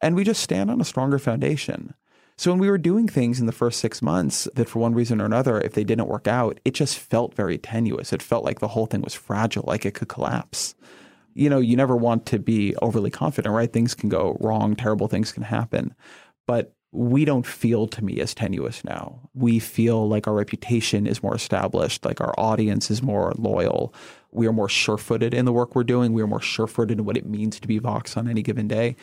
[0.00, 1.94] And we just stand on a stronger foundation.
[2.36, 5.20] So when we were doing things in the first six months that for one reason
[5.20, 8.12] or another, if they didn't work out, it just felt very tenuous.
[8.12, 10.76] It felt like the whole thing was fragile, like it could collapse
[11.34, 13.72] you know, you never want to be overly confident, right?
[13.72, 15.94] Things can go wrong, terrible things can happen.
[16.46, 19.20] But we don't feel to me as tenuous now.
[19.34, 23.94] We feel like our reputation is more established, like our audience is more loyal.
[24.32, 26.12] We are more sure footed in the work we're doing.
[26.12, 28.68] We are more sure footed in what it means to be Vox on any given
[28.68, 28.96] day.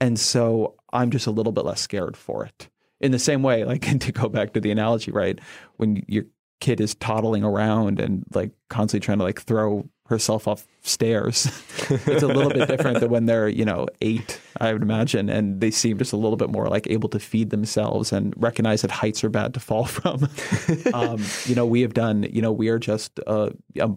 [0.00, 2.68] And so I'm just a little bit less scared for it.
[3.00, 5.38] In the same way, like to go back to the analogy, right?
[5.76, 6.24] When your
[6.60, 11.46] kid is toddling around and like constantly trying to like throw herself off stairs.
[11.90, 15.60] it's a little bit different than when they're, you know, eight, I would imagine, and
[15.60, 18.90] they seem just a little bit more like able to feed themselves and recognize that
[18.90, 20.28] heights are bad to fall from.
[20.94, 23.52] um, you know, we have done, you know, we are just a,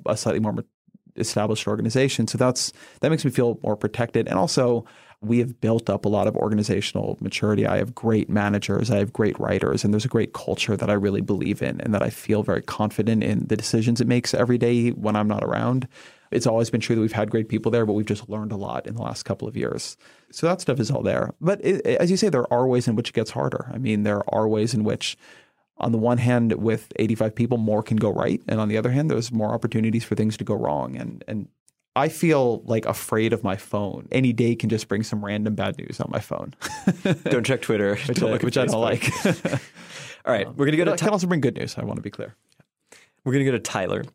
[0.06, 0.56] a slightly more
[1.16, 4.86] established organization, so that's that makes me feel more protected, and also
[5.22, 7.68] we have built up a lot of organizational maturity.
[7.68, 10.94] I have great managers, I have great writers, and there's a great culture that I
[10.94, 14.58] really believe in and that I feel very confident in the decisions it makes every
[14.58, 15.88] day when I'm not around.
[16.32, 18.58] It's always been true that we've had great people there, but we've just learned a
[18.58, 19.96] lot in the last couple of years.
[20.32, 21.34] So that stuff is all there.
[21.40, 23.70] But it, as you say, there are ways in which it gets harder.
[23.72, 25.18] I mean, there are ways in which
[25.78, 28.92] on the one hand, with 85 people, more can go right, and on the other
[28.92, 30.96] hand, there's more opportunities for things to go wrong.
[30.96, 31.48] And and
[31.96, 34.08] I feel like afraid of my phone.
[34.12, 36.54] Any day can just bring some random bad news on my phone.
[37.24, 39.10] don't check Twitter, which, don't I, which I, don't like.
[40.26, 40.94] All right, um, we're gonna go to.
[40.94, 41.78] It can also bring good news.
[41.78, 42.36] I want to be clear.
[43.26, 44.06] We're gonna go to Tyler,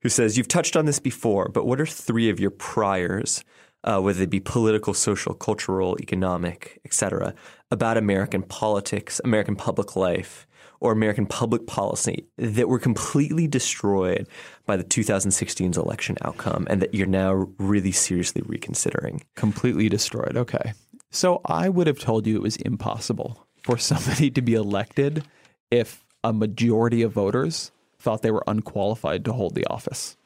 [0.00, 3.44] who says you've touched on this before, but what are three of your priors,
[3.84, 7.34] uh, whether they be political, social, cultural, economic, etc.,
[7.70, 10.46] about American politics, American public life,
[10.80, 14.28] or American public policy that were completely destroyed
[14.66, 19.24] by the 2016's election outcome and that you're now really seriously reconsidering?
[19.34, 20.36] Completely destroyed.
[20.36, 20.72] Okay.
[21.10, 25.24] So I would have told you it was impossible for somebody to be elected
[25.70, 30.16] if a majority of voters thought they were unqualified to hold the office.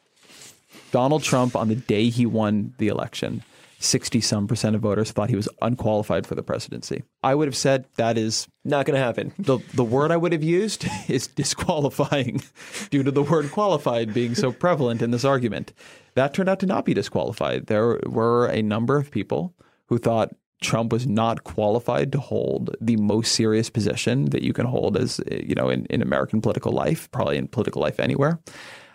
[0.90, 3.42] Donald Trump, on the day he won the election,
[3.82, 7.02] 60 some percent of voters thought he was unqualified for the presidency.
[7.22, 9.32] I would have said that is Not going to happen.
[9.38, 12.42] the the word I would have used is disqualifying
[12.90, 15.72] due to the word qualified being so prevalent in this argument.
[16.14, 17.66] That turned out to not be disqualified.
[17.66, 19.54] There were a number of people
[19.86, 24.66] who thought Trump was not qualified to hold the most serious position that you can
[24.66, 28.38] hold as you know in, in American political life, probably in political life anywhere,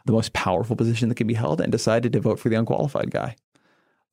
[0.06, 3.12] the most powerful position that can be held, and decided to vote for the unqualified
[3.12, 3.36] guy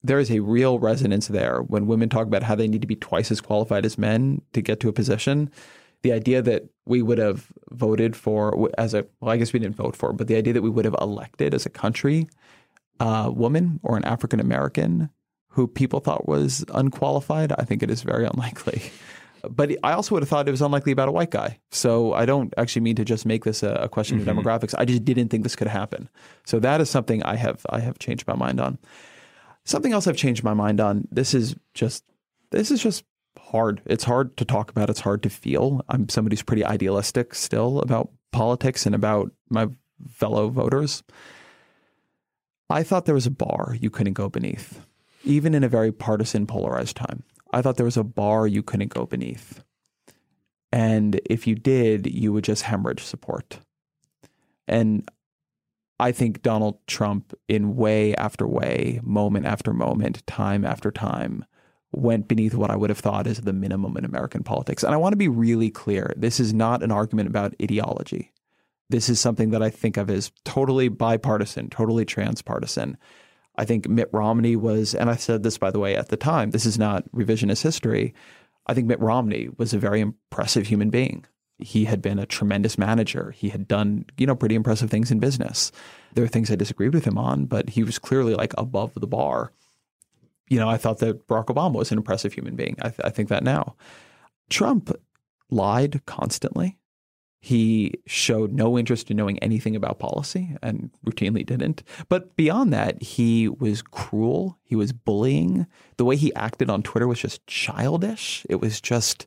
[0.05, 2.94] there is a real resonance there when women talk about how they need to be
[2.94, 5.50] twice as qualified as men to get to a position.
[6.02, 9.76] The idea that we would have voted for as a well, I guess we didn't
[9.76, 12.28] vote for, but the idea that we would have elected as a country
[13.00, 15.11] a woman or an African American
[15.48, 18.82] who people thought was unqualified, I think it is very unlikely.
[19.48, 21.59] But I also would have thought it was unlikely about a white guy.
[21.70, 24.38] So I don't actually mean to just make this a, a question of mm-hmm.
[24.38, 24.74] demographics.
[24.78, 26.09] I just didn't think this could happen.
[26.44, 28.78] So that is something I have I have changed my mind on.
[29.64, 31.08] Something else I've changed my mind on.
[31.10, 32.04] This is just
[32.50, 33.04] this is just
[33.38, 33.80] hard.
[33.86, 34.90] It's hard to talk about.
[34.90, 35.84] It's hard to feel.
[35.88, 39.68] I'm somebody who's pretty idealistic still about politics and about my
[40.08, 41.02] fellow voters.
[42.70, 44.80] I thought there was a bar you couldn't go beneath,
[45.24, 47.22] even in a very partisan, polarized time.
[47.52, 49.62] I thought there was a bar you couldn't go beneath.
[50.72, 53.60] And if you did, you would just hemorrhage support.
[54.66, 55.08] And
[56.01, 61.45] I think Donald Trump, in way after way, moment after moment, time after time,
[61.92, 64.82] went beneath what I would have thought is the minimum in American politics.
[64.82, 68.32] And I want to be really clear this is not an argument about ideology.
[68.90, 72.99] This is something that I think of as totally bipartisan, totally transpartisan.
[73.57, 76.51] I think Mitt Romney was, and I said this by the way at the time,
[76.51, 78.14] this is not revisionist history.
[78.66, 81.24] I think Mitt Romney was a very impressive human being
[81.59, 83.30] he had been a tremendous manager.
[83.30, 85.70] He had done, you know, pretty impressive things in business.
[86.14, 89.07] There are things I disagreed with him on, but he was clearly like above the
[89.07, 89.52] bar.
[90.48, 92.76] You know, I thought that Barack Obama was an impressive human being.
[92.80, 93.76] I, th- I think that now.
[94.50, 94.92] Trump
[95.50, 96.78] lied constantly.
[97.40, 101.82] He showed no interest in knowing anything about policy and routinely didn't.
[102.09, 104.59] But beyond that, he was cruel.
[104.64, 105.66] He was bullying.
[105.98, 108.46] The way he acted on Twitter was just childish.
[108.48, 109.26] It was just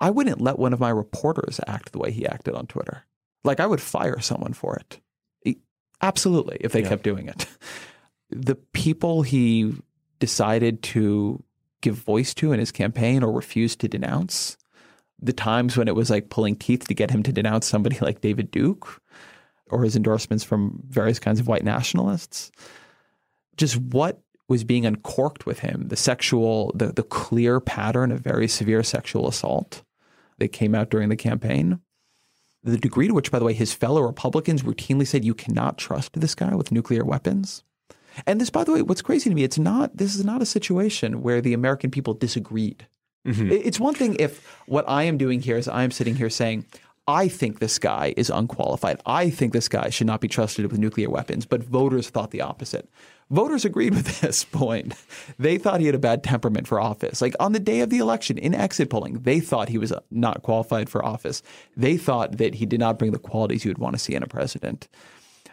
[0.00, 3.04] I wouldn't let one of my reporters act the way he acted on Twitter.
[3.42, 5.00] Like I would fire someone for it.
[6.02, 6.88] Absolutely, if they yeah.
[6.88, 7.46] kept doing it.
[8.30, 9.74] The people he
[10.18, 11.42] decided to
[11.80, 14.56] give voice to in his campaign or refused to denounce,
[15.20, 18.20] the times when it was like pulling teeth to get him to denounce somebody like
[18.20, 19.00] David Duke
[19.70, 22.50] or his endorsements from various kinds of white nationalists,
[23.56, 28.46] just what was being uncorked with him, the sexual, the, the clear pattern of very
[28.46, 29.82] severe sexual assault
[30.38, 31.80] that came out during the campaign.
[32.62, 36.12] The degree to which, by the way, his fellow Republicans routinely said you cannot trust
[36.14, 37.62] this guy with nuclear weapons.
[38.26, 40.46] And this, by the way, what's crazy to me, it's not, this is not a
[40.46, 42.86] situation where the American people disagreed.
[43.26, 43.50] Mm-hmm.
[43.50, 46.66] It's one thing if what I am doing here is I am sitting here saying,
[47.06, 49.00] I think this guy is unqualified.
[49.04, 52.40] I think this guy should not be trusted with nuclear weapons, but voters thought the
[52.40, 52.88] opposite.
[53.30, 54.94] Voters agreed with this point.
[55.38, 57.20] They thought he had a bad temperament for office.
[57.20, 60.42] Like on the day of the election in exit polling, they thought he was not
[60.42, 61.42] qualified for office.
[61.76, 64.22] They thought that he did not bring the qualities you would want to see in
[64.22, 64.88] a president.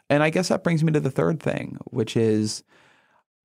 [0.10, 2.64] And I guess that brings me to the third thing, which is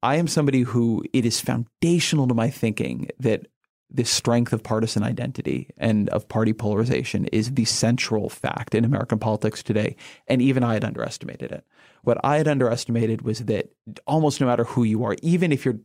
[0.03, 3.47] I am somebody who it is foundational to my thinking that
[3.91, 9.18] the strength of partisan identity and of party polarization is the central fact in American
[9.18, 9.97] politics today.
[10.26, 11.64] And even I had underestimated it.
[12.03, 13.70] What I had underestimated was that
[14.07, 15.78] almost no matter who you are, even if you're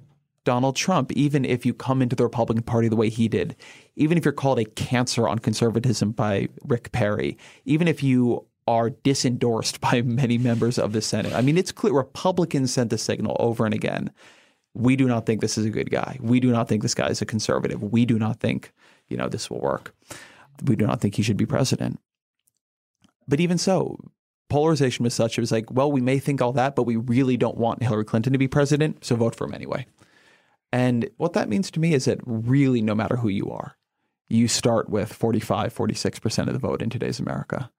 [0.43, 3.55] Donald Trump, even if you come into the Republican Party the way he did,
[3.95, 8.89] even if you're called a cancer on conservatism by Rick Perry, even if you are
[8.89, 11.33] disendorsed by many members of the Senate.
[11.33, 14.11] I mean, it's clear Republicans sent the signal over and again.
[14.73, 16.17] We do not think this is a good guy.
[16.21, 17.83] We do not think this guy is a conservative.
[17.83, 18.71] We do not think,
[19.09, 19.93] you know, this will work.
[20.63, 21.99] We do not think he should be president.
[23.27, 23.97] But even so,
[24.49, 27.37] polarization was such it was like, well, we may think all that, but we really
[27.37, 29.85] don't want Hillary Clinton to be president, so vote for him anyway.
[30.73, 33.75] And what that means to me is that really, no matter who you are,
[34.29, 37.69] you start with 45, 46% of the vote in today's America.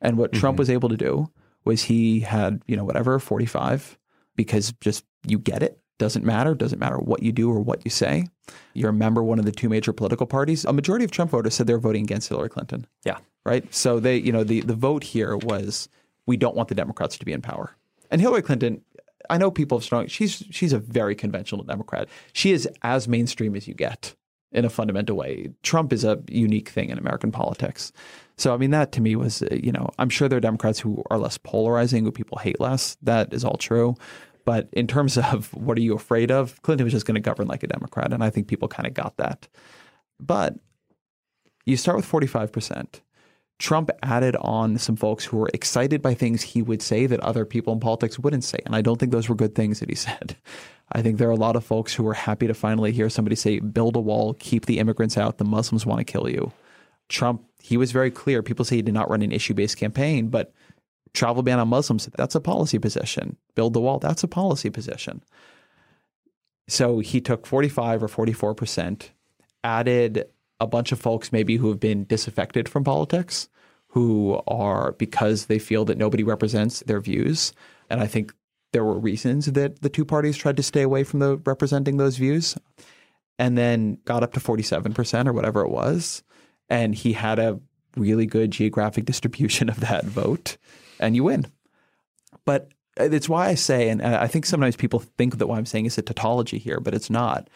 [0.00, 0.40] And what mm-hmm.
[0.40, 1.30] Trump was able to do
[1.64, 3.98] was he had, you know, whatever, 45,
[4.36, 5.81] because just you get it.
[6.02, 6.52] Doesn't matter.
[6.56, 8.26] Doesn't matter what you do or what you say.
[8.74, 10.64] You're a member of one of the two major political parties.
[10.64, 12.88] A majority of Trump voters said they're voting against Hillary Clinton.
[13.04, 13.18] Yeah.
[13.46, 13.72] Right.
[13.72, 15.88] So they, you know, the, the vote here was
[16.26, 17.76] we don't want the Democrats to be in power.
[18.10, 18.82] And Hillary Clinton,
[19.30, 20.08] I know people have strong.
[20.08, 22.08] She's she's a very conventional Democrat.
[22.32, 24.16] She is as mainstream as you get
[24.50, 25.52] in a fundamental way.
[25.62, 27.92] Trump is a unique thing in American politics.
[28.38, 31.04] So I mean that to me was you know I'm sure there are Democrats who
[31.10, 32.96] are less polarizing, who people hate less.
[33.02, 33.94] That is all true.
[34.44, 37.48] But in terms of what are you afraid of, Clinton was just going to govern
[37.48, 38.12] like a Democrat.
[38.12, 39.48] And I think people kind of got that.
[40.20, 40.56] But
[41.66, 43.00] you start with 45%.
[43.58, 47.44] Trump added on some folks who were excited by things he would say that other
[47.44, 48.58] people in politics wouldn't say.
[48.66, 50.36] And I don't think those were good things that he said.
[50.90, 53.36] I think there are a lot of folks who were happy to finally hear somebody
[53.36, 56.52] say, build a wall, keep the immigrants out, the Muslims want to kill you.
[57.08, 58.42] Trump, he was very clear.
[58.42, 60.52] People say he did not run an issue based campaign, but
[61.14, 63.36] travel ban on Muslims, that's a policy position.
[63.54, 65.22] Build the wall, that's a policy position.
[66.68, 69.10] So he took 45 or 44%,
[69.64, 70.26] added
[70.60, 73.48] a bunch of folks maybe who have been disaffected from politics,
[73.88, 77.52] who are because they feel that nobody represents their views.
[77.90, 78.32] And I think
[78.72, 82.16] there were reasons that the two parties tried to stay away from the representing those
[82.16, 82.56] views.
[83.38, 86.22] And then got up to 47% or whatever it was.
[86.68, 87.58] And he had a
[87.96, 90.56] really good geographic distribution of that vote,
[91.02, 91.46] and you win.
[92.44, 95.58] But uh, it's why I say, and uh, I think sometimes people think that what
[95.58, 97.48] I'm saying is a tautology here, but it's not.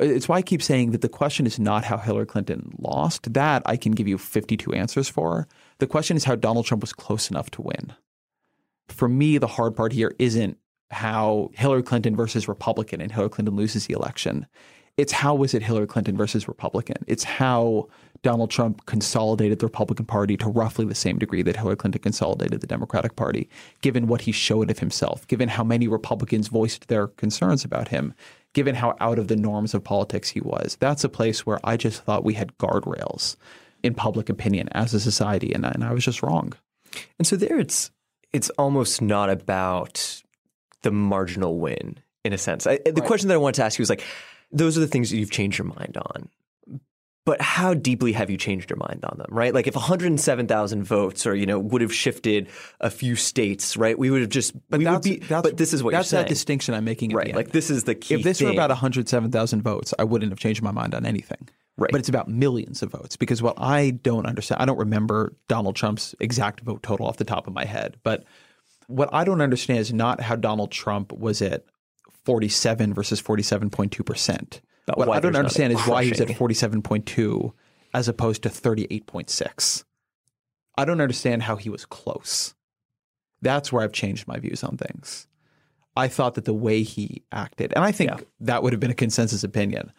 [0.00, 3.32] Uh, it's why I keep saying that the question is not how Hillary Clinton lost.
[3.32, 5.48] That I can give you 52 answers for.
[5.78, 7.92] The question is how Donald Trump was close enough to win.
[8.88, 10.58] For me, the hard part here isn't
[10.90, 14.46] how Hillary Clinton versus Republican and Hillary Clinton loses the election.
[14.96, 16.98] It's how was it Hillary Clinton versus Republican?
[17.06, 17.88] It's how
[18.22, 22.60] Donald Trump consolidated the Republican Party to roughly the same degree that Hillary Clinton consolidated
[22.60, 23.48] the Democratic Party,
[23.80, 28.14] given what he showed of himself, given how many Republicans voiced their concerns about him,
[28.52, 30.76] given how out of the norms of politics he was.
[30.78, 33.36] That's a place where I just thought we had guardrails
[33.82, 36.52] in public opinion as a society, and, and I was just wrong.
[37.18, 37.90] And so there, it's
[38.32, 40.22] it's almost not about
[40.82, 42.66] the marginal win in a sense.
[42.66, 43.04] I, the right.
[43.04, 44.04] question that I wanted to ask you was like,
[44.52, 46.28] those are the things that you've changed your mind on
[47.24, 49.54] but how deeply have you changed your mind on them, right?
[49.54, 52.48] Like if 107,000 votes or, you know, would have shifted
[52.80, 53.96] a few states, right?
[53.96, 56.18] We would have just, but we that's, would be, but this is what that's you're
[56.18, 56.24] saying.
[56.24, 57.12] that distinction I'm making.
[57.12, 57.34] right.
[57.34, 58.48] Like this is the key If this thing.
[58.48, 61.48] were about 107,000 votes, I wouldn't have changed my mind on anything.
[61.76, 61.90] Right.
[61.90, 65.76] But it's about millions of votes because what I don't understand, I don't remember Donald
[65.76, 68.24] Trump's exact vote total off the top of my head, but
[68.88, 71.64] what I don't understand is not how Donald Trump was at
[72.24, 77.52] 47 versus 47.2 percent what I don't understand is why he's at 47.2
[77.94, 79.84] as opposed to 38.6.
[80.76, 82.54] I don't understand how he was close.
[83.42, 85.26] That's where I've changed my views on things.
[85.94, 88.20] I thought that the way he acted, and I think yeah.
[88.40, 89.92] that would have been a consensus opinion.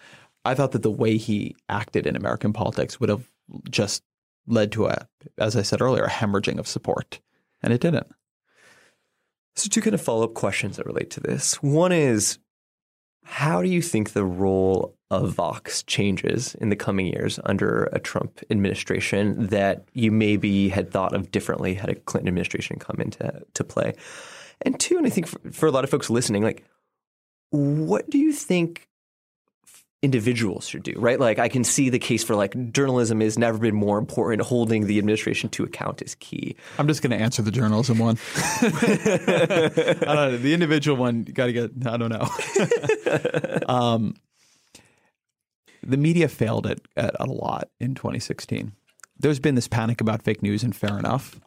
[0.43, 3.29] I thought that the way he acted in American politics would have
[3.69, 4.01] just
[4.47, 5.07] led to a,
[5.37, 7.19] as I said earlier, a hemorrhaging of support,
[7.61, 8.07] and it didn't.
[9.55, 11.61] So, two kind of follow up questions that relate to this.
[11.61, 12.39] One is
[13.25, 17.99] how do you think the role of Vox changes in the coming years under a
[17.99, 23.43] Trump administration that you maybe had thought of differently had a Clinton administration come into
[23.53, 23.93] to play?
[24.61, 26.65] And two, and I think for, for a lot of folks listening, like,
[27.51, 28.87] what do you think
[30.03, 31.19] individuals should do, right?
[31.19, 34.41] Like I can see the case for like journalism has never been more important.
[34.43, 36.57] Holding the administration to account is key.
[36.77, 38.17] I'm just going to answer the journalism one.
[38.35, 40.37] I don't know.
[40.37, 42.27] The individual one, got to get, I don't know.
[43.73, 44.15] um,
[45.81, 48.73] the media failed at, at, a lot in 2016.
[49.17, 51.39] There's been this panic about fake news, and fair enough.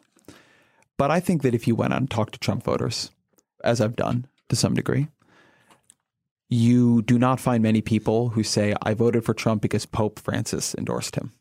[0.97, 3.11] But I think that if you went out and talked to Trump voters,
[3.63, 5.09] as I've done to some degree,
[6.49, 10.73] you do not find many people who say, I voted for Trump because Pope Francis
[10.75, 11.33] endorsed him.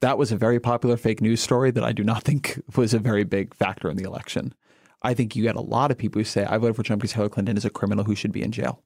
[0.00, 2.98] That was a very popular fake news story that I do not think was a
[2.98, 4.54] very big factor in the election.
[5.02, 7.12] I think you get a lot of people who say, I voted for Trump because
[7.12, 8.82] Hillary Clinton is a criminal who should be in jail.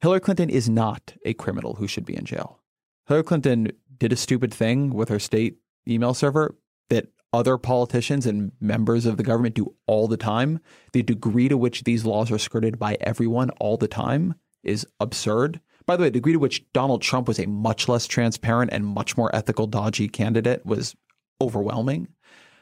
[0.00, 2.58] Hillary Clinton is not a criminal who should be in jail.
[3.06, 5.58] Hillary Clinton did a stupid thing with her state
[5.88, 6.56] email server
[6.90, 10.60] that other politicians and members of the government do all the time.
[10.92, 15.60] The degree to which these laws are skirted by everyone all the time is absurd.
[15.86, 18.86] By the way, the degree to which Donald Trump was a much less transparent and
[18.86, 20.94] much more ethical, dodgy candidate was
[21.40, 22.08] overwhelming.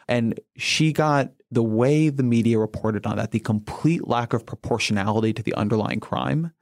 [0.09, 5.33] And she got the way the media reported on that, the complete lack of proportionality
[5.33, 6.53] to the underlying crime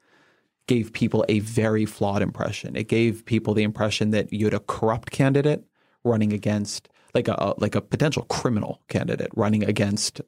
[0.67, 2.77] gave people a very flawed impression.
[2.77, 5.65] It gave people the impression that you had a corrupt candidate
[6.05, 10.21] running against like a like a potential criminal candidate running against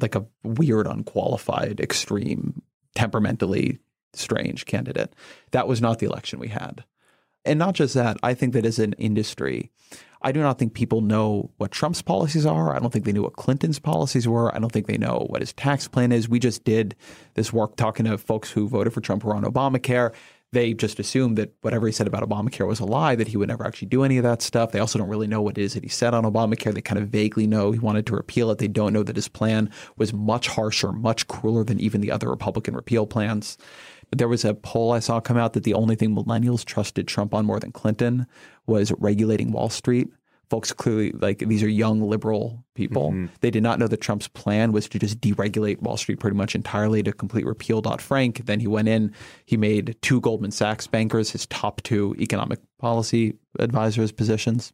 [0.00, 2.60] like a weird, unqualified, extreme,
[2.96, 3.78] temperamentally
[4.18, 5.14] strange candidate.
[5.50, 6.84] That was not the election we had.
[7.44, 9.70] And not just that, I think that as an industry,
[10.22, 12.74] I do not think people know what Trump's policies are.
[12.74, 14.54] I don't think they knew what Clinton's policies were.
[14.54, 16.28] I don't think they know what his tax plan is.
[16.28, 16.96] We just did
[17.34, 20.14] this work talking to folks who voted for Trump who are on Obamacare.
[20.54, 23.48] they just assumed that whatever he said about Obamacare was a lie, that he would
[23.48, 24.72] never actually do any of that stuff.
[24.72, 26.72] They also don't really know what it is that he said on Obamacare.
[26.72, 28.58] They kind of vaguely know he wanted to repeal it.
[28.58, 32.30] They don't know that his plan was much harsher, much crueler than even the other
[32.30, 33.58] Republican repeal plans.
[34.16, 37.34] There was a poll I saw come out that the only thing millennials trusted Trump
[37.34, 38.26] on more than Clinton
[38.66, 40.08] was regulating Wall Street
[40.50, 43.10] folks clearly like these are young liberal people.
[43.10, 43.26] Mm-hmm.
[43.40, 46.54] They did not know that Trump's plan was to just deregulate Wall Street pretty much
[46.54, 48.46] entirely to complete repeal Dodd Frank.
[48.46, 49.12] Then he went in,
[49.46, 54.72] he made two Goldman Sachs bankers his top two economic policy advisors positions.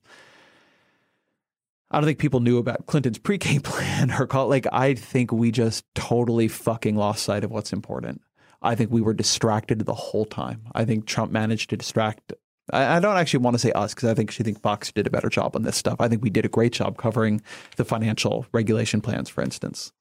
[1.90, 5.50] I don't think people knew about Clinton's pre-K plan or call like I think we
[5.50, 8.20] just totally fucking lost sight of what's important.
[8.62, 10.62] I think we were distracted the whole time.
[10.74, 12.32] I think Trump managed to distract
[12.72, 15.10] I, don't actually want to say us because I think she think Vox did a
[15.10, 15.96] better job on this stuff.
[16.00, 17.42] I think we did a great job covering
[17.76, 19.92] the financial regulation plans, for instance.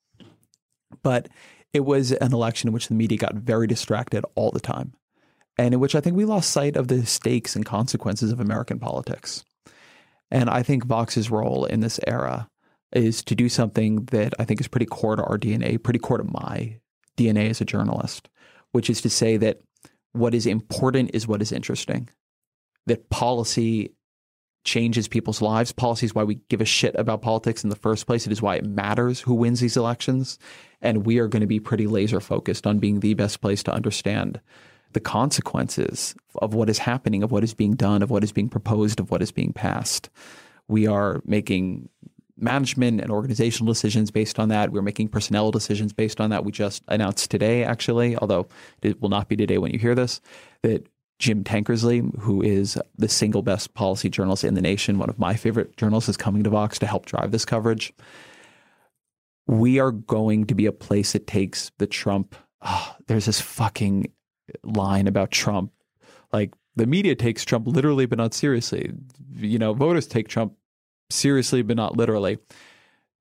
[1.03, 1.29] But
[1.73, 4.93] it was an election in which the media got very distracted all the time,
[5.57, 8.79] and in which I think we lost sight of the stakes and consequences of American
[8.79, 9.43] politics.
[10.31, 12.49] And I think Vox's role in this era
[12.91, 16.17] is to do something that I think is pretty core to our DNA, pretty core
[16.17, 16.79] to my
[17.17, 18.29] DNA as a journalist,
[18.71, 19.59] which is to say that
[20.13, 22.09] what is important is what is interesting
[22.85, 23.93] that policy
[24.65, 25.71] changes people's lives.
[25.71, 28.25] Policy is why we give a shit about politics in the first place.
[28.25, 30.37] It is why it matters who wins these elections.
[30.81, 33.73] And we are going to be pretty laser focused on being the best place to
[33.73, 34.41] understand
[34.93, 38.49] the consequences of what is happening, of what is being done, of what is being
[38.49, 40.09] proposed, of what is being passed.
[40.67, 41.89] We are making
[42.41, 44.71] management and organizational decisions based on that.
[44.71, 46.45] We're making personnel decisions based on that.
[46.45, 48.47] We just announced today, actually, although
[48.81, 50.21] it will not be today when you hear this,
[50.63, 50.87] that
[51.19, 55.35] Jim Tankersley, who is the single best policy journalist in the nation, one of my
[55.35, 57.93] favorite journalists, is coming to Vox to help drive this coverage.
[59.45, 62.35] We are going to be a place that takes the Trump.
[62.61, 64.11] Oh, there's this fucking
[64.63, 65.71] line about Trump.
[66.31, 68.93] Like the media takes Trump literally, but not seriously.
[69.35, 70.53] You know, voters take Trump
[71.09, 72.39] seriously, but not literally.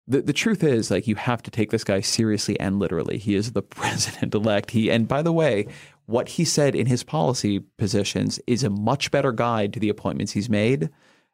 [0.06, 3.18] The, the truth is, like, you have to take this guy seriously and literally.
[3.18, 4.70] He is the president elect.
[4.70, 5.66] He, and by the way,
[6.06, 10.32] what he said in his policy positions is a much better guide to the appointments
[10.32, 10.88] he's made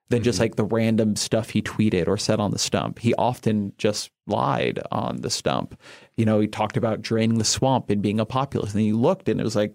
[0.09, 0.42] than just mm-hmm.
[0.42, 2.98] like the random stuff he tweeted or said on the stump.
[2.98, 5.80] He often just lied on the stump.
[6.16, 8.74] You know, he talked about draining the swamp and being a populist.
[8.74, 9.74] And he looked and it was like,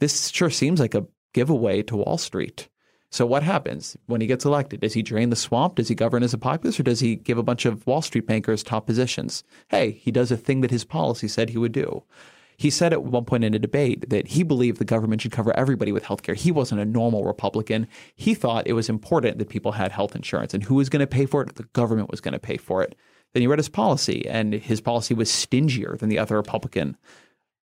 [0.00, 2.68] this sure seems like a giveaway to Wall Street.
[3.10, 4.80] So what happens when he gets elected?
[4.80, 5.74] Does he drain the swamp?
[5.74, 8.26] Does he govern as a populist or does he give a bunch of Wall Street
[8.26, 9.42] bankers top positions?
[9.68, 12.04] Hey, he does a thing that his policy said he would do.
[12.56, 15.56] He said at one point in a debate that he believed the government should cover
[15.56, 16.34] everybody with health care.
[16.34, 17.88] He wasn't a normal Republican.
[18.14, 20.52] He thought it was important that people had health insurance.
[20.54, 21.56] And who was going to pay for it?
[21.56, 22.94] The government was going to pay for it.
[23.32, 26.96] Then he read his policy, and his policy was stingier than the other Republican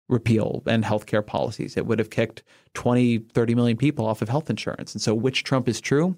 [0.10, 1.78] repeal and healthcare policies.
[1.78, 2.44] It would have kicked
[2.74, 4.94] 20, 30 million people off of health insurance.
[4.94, 6.16] And so, which Trump is true?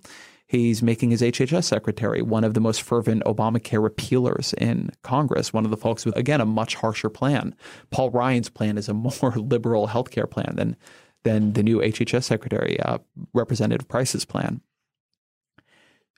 [0.50, 5.64] He's making his HHS secretary one of the most fervent Obamacare repealers in Congress, one
[5.64, 7.54] of the folks with, again, a much harsher plan.
[7.92, 10.76] Paul Ryan's plan is a more liberal healthcare plan than,
[11.24, 12.98] than the new HHS secretary, uh,
[13.34, 14.62] Representative Price's plan.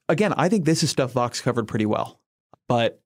[0.08, 2.22] Again, I think this is stuff Vox covered pretty well,
[2.70, 3.02] but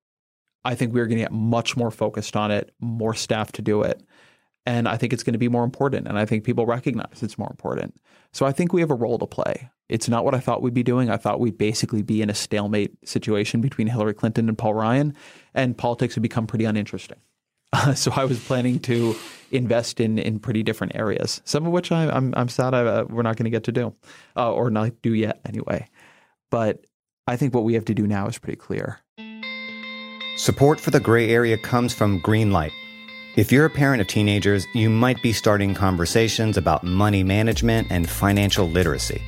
[0.64, 3.82] I think we're going to get much more focused on it, more staff to do
[3.82, 4.04] it.
[4.66, 6.08] And I think it's going to be more important.
[6.08, 8.00] And I think people recognize it's more important.
[8.34, 9.70] So I think we have a role to play.
[9.88, 11.10] It's not what I thought we'd be doing.
[11.10, 15.14] I thought we'd basically be in a stalemate situation between Hillary Clinton and Paul Ryan,
[15.54, 17.20] and politics would become pretty uninteresting.
[17.72, 19.16] Uh, so I was planning to
[19.52, 22.84] invest in in pretty different areas, some of which I, am I'm, I'm sad I,
[22.84, 23.94] uh, we're not going to get to do,
[24.36, 25.88] uh, or not do yet anyway.
[26.50, 26.86] But
[27.28, 29.00] I think what we have to do now is pretty clear.
[30.38, 32.72] Support for the gray area comes from Greenlight
[33.36, 38.10] if you're a parent of teenagers, you might be starting conversations about money management and
[38.10, 39.22] financial literacy.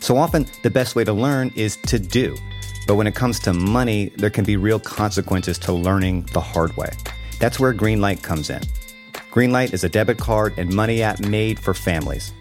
[0.00, 2.36] So often, the best way to learn is to do.
[2.86, 6.76] But when it comes to money, there can be real consequences to learning the hard
[6.76, 6.90] way.
[7.40, 8.62] That's where Greenlight comes in.
[9.32, 12.32] Greenlight is a debit card and money app made for families.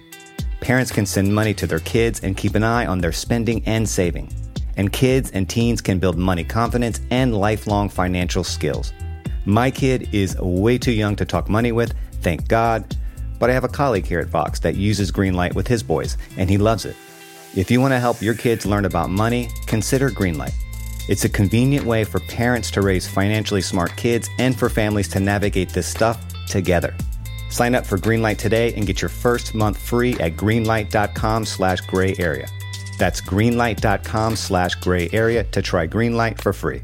[0.62, 3.90] Parents can send money to their kids and keep an eye on their spending and
[3.90, 4.32] saving.
[4.78, 8.94] And kids and teens can build money confidence and lifelong financial skills.
[9.46, 12.96] My kid is way too young to talk money with, thank God.
[13.40, 16.50] But I have a colleague here at Vox that uses Greenlight with his boys, and
[16.50, 16.96] he loves it.
[17.56, 20.54] If you want to help your kids learn about money, consider Greenlight.
[21.08, 25.20] It's a convenient way for parents to raise financially smart kids and for families to
[25.20, 26.94] navigate this stuff together.
[27.50, 32.14] Sign up for Greenlight today and get your first month free at greenlight.com slash gray
[32.20, 32.48] area.
[33.00, 36.84] That's greenlight.com slash gray area to try Greenlight for free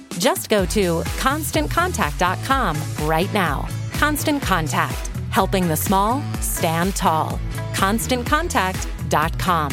[0.21, 3.67] Just go to constantcontact.com right now.
[3.93, 7.39] Constant Contact, helping the small stand tall.
[7.73, 9.71] ConstantContact.com.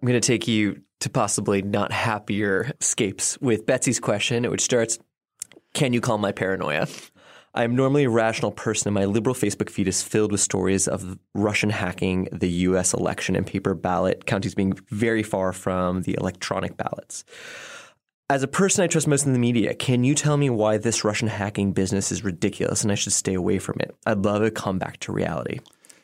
[0.00, 4.98] I'm going to take you to possibly not happier escapes with Betsy's question, which starts
[5.74, 6.88] Can you call my paranoia?
[7.58, 10.86] I am normally a rational person, and my liberal Facebook feed is filled with stories
[10.86, 12.94] of Russian hacking the U.S.
[12.94, 17.24] election and paper ballot counties being very far from the electronic ballots.
[18.30, 21.02] As a person I trust most in the media, can you tell me why this
[21.02, 23.92] Russian hacking business is ridiculous and I should stay away from it?
[24.06, 25.58] I'd love to come back to reality.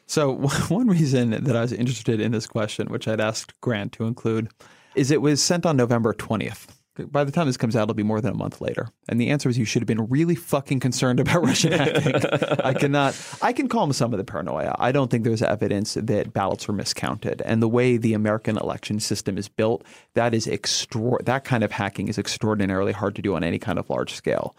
[0.07, 0.33] So,
[0.69, 4.51] one reason that I was interested in this question, which I'd asked Grant to include,
[4.97, 6.67] is it was sent on November 20th.
[6.97, 8.89] By the time this comes out, it'll be more than a month later.
[9.09, 12.15] And the answer is you should have been really fucking concerned about Russian hacking.
[12.63, 14.77] I cannot, I can calm some of the paranoia.
[14.79, 17.43] I don't think there's evidence that ballots were miscounted.
[17.45, 19.85] And the way the American election system is built,
[20.15, 23.79] that is extra, that kind of hacking is extraordinarily hard to do on any kind
[23.79, 24.55] of large scale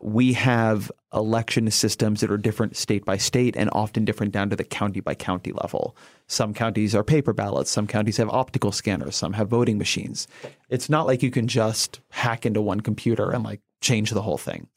[0.00, 4.56] we have election systems that are different state by state and often different down to
[4.56, 5.96] the county by county level.
[6.26, 10.28] Some counties are paper ballots, some counties have optical scanners, some have voting machines.
[10.68, 14.38] It's not like you can just hack into one computer and like change the whole
[14.38, 14.68] thing.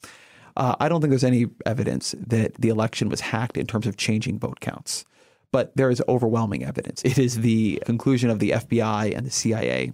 [0.56, 3.96] Uh, I don't think there's any evidence that the election was hacked in terms of
[3.96, 5.04] changing vote counts.
[5.52, 7.02] But there is overwhelming evidence.
[7.04, 9.92] It is the conclusion of the FBI and the CIA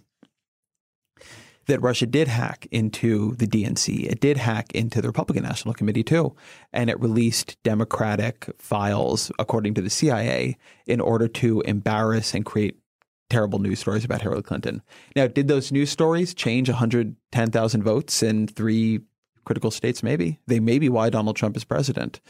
[1.67, 4.05] that Russia did hack into the DNC.
[4.05, 6.35] It did hack into the Republican National Committee too.
[6.73, 10.57] And it released Democratic files, according to the CIA,
[10.87, 12.77] in order to embarrass and create
[13.29, 14.83] terrible news stories about Hillary Clinton.
[15.17, 19.01] Now, did those news stories change 110,000 votes in three
[19.45, 20.03] critical states?
[20.03, 20.39] Maybe.
[20.47, 22.21] They may be why Donald Trump is president.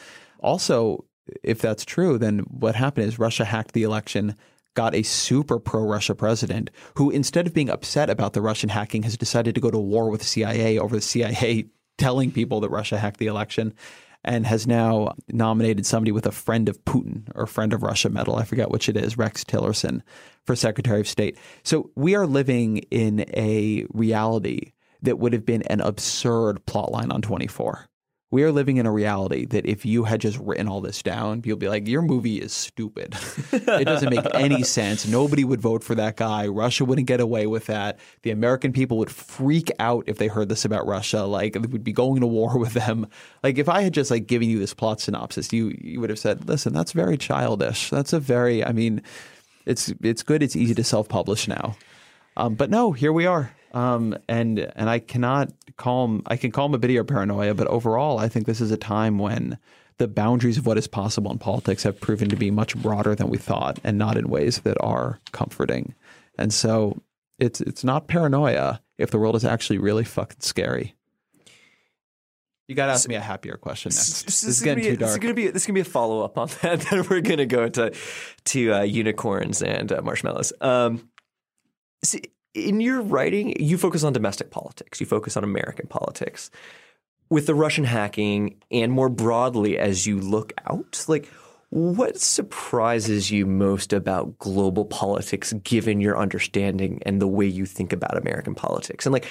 [0.41, 1.05] Also,
[1.43, 4.35] if that's true, then what happened is Russia hacked the election
[4.77, 9.03] got a super pro Russia president who, instead of being upset about the Russian hacking,
[9.03, 11.67] has decided to go to war with the CIA over the CIA
[11.99, 13.75] telling people that Russia hacked the election
[14.23, 18.37] and has now nominated somebody with a friend of Putin or friend of Russia medal.
[18.37, 20.03] I forget which it is, Rex Tillerson,
[20.45, 21.39] for Secretary of State.
[21.63, 24.73] So we are living in a reality
[25.03, 27.89] that would have been an absurd plotline on 24
[28.31, 31.43] we are living in a reality that if you had just written all this down,
[31.45, 33.15] you'll be like, your movie is stupid.
[33.53, 35.07] it doesn't make any sense.
[35.07, 36.49] Nobody would vote for that guy.
[36.49, 38.01] Russia wouldn't get away with that.
[38.23, 41.23] The American people would freak out if they heard this about Russia.
[41.23, 43.07] Like they would be going to war with them.
[43.45, 46.19] Like if I had just like given you this plot synopsis, you you would have
[46.19, 47.91] said, listen, that's very childish.
[47.91, 49.03] That's a very, I mean,
[49.67, 50.43] it's it's good.
[50.43, 51.77] It's easy to self publish now.
[52.37, 53.56] Um, but no, here we are.
[53.77, 56.23] Um, and and I cannot calm.
[56.25, 58.77] I can calm a bit of your paranoia, but overall, I think this is a
[58.79, 59.59] time when
[59.99, 63.29] the boundaries of what is possible in politics have proven to be much broader than
[63.29, 65.95] we thought, and not in ways that are comforting.
[66.39, 67.03] And so,
[67.39, 70.95] it's it's not paranoia if the world is actually really fucking scary.
[72.69, 74.23] You got to ask me a happier question next.
[74.23, 75.01] This, this is getting be, too dark.
[75.01, 76.81] This is going to be this is going to be a follow up on that.
[76.81, 77.95] Then we're going to go to
[78.47, 80.55] to uh, unicorns and uh, marshmallows.
[80.63, 81.11] Um,
[82.03, 82.23] see,
[82.57, 86.51] in your writing, you focus on domestic politics, you focus on American politics.
[87.29, 91.27] With the Russian hacking and more broadly as you look out, like
[91.71, 97.93] what surprises you most about global politics given your understanding and the way you think
[97.93, 99.07] about American politics?
[99.07, 99.27] And like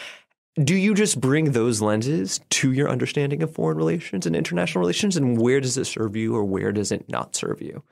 [0.64, 5.18] do you just bring those lenses to your understanding of foreign relations and international relations
[5.18, 7.84] and where does it serve you or where does it not serve you?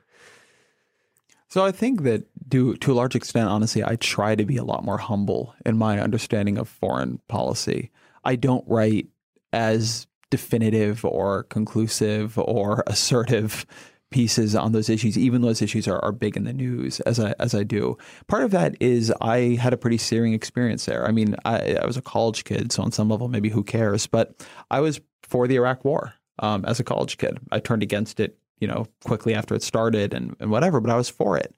[1.48, 4.64] So I think that to to a large extent, honestly, I try to be a
[4.64, 7.90] lot more humble in my understanding of foreign policy.
[8.24, 9.08] I don't write
[9.52, 13.66] as definitive or conclusive or assertive
[14.10, 17.18] pieces on those issues, even though those issues are, are big in the news as
[17.20, 17.96] I as I do.
[18.26, 21.06] Part of that is I had a pretty searing experience there.
[21.06, 24.06] I mean, I, I was a college kid, so on some level, maybe who cares?
[24.06, 26.14] But I was for the Iraq War.
[26.40, 27.38] um, as a college kid.
[27.52, 30.96] I turned against it, you know, quickly after it started and, and whatever, but I
[30.96, 31.54] was for it.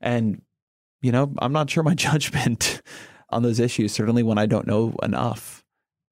[0.00, 0.42] And,
[1.02, 2.82] you know, I'm not sure my judgment
[3.30, 5.62] on those issues, certainly when I don't know enough,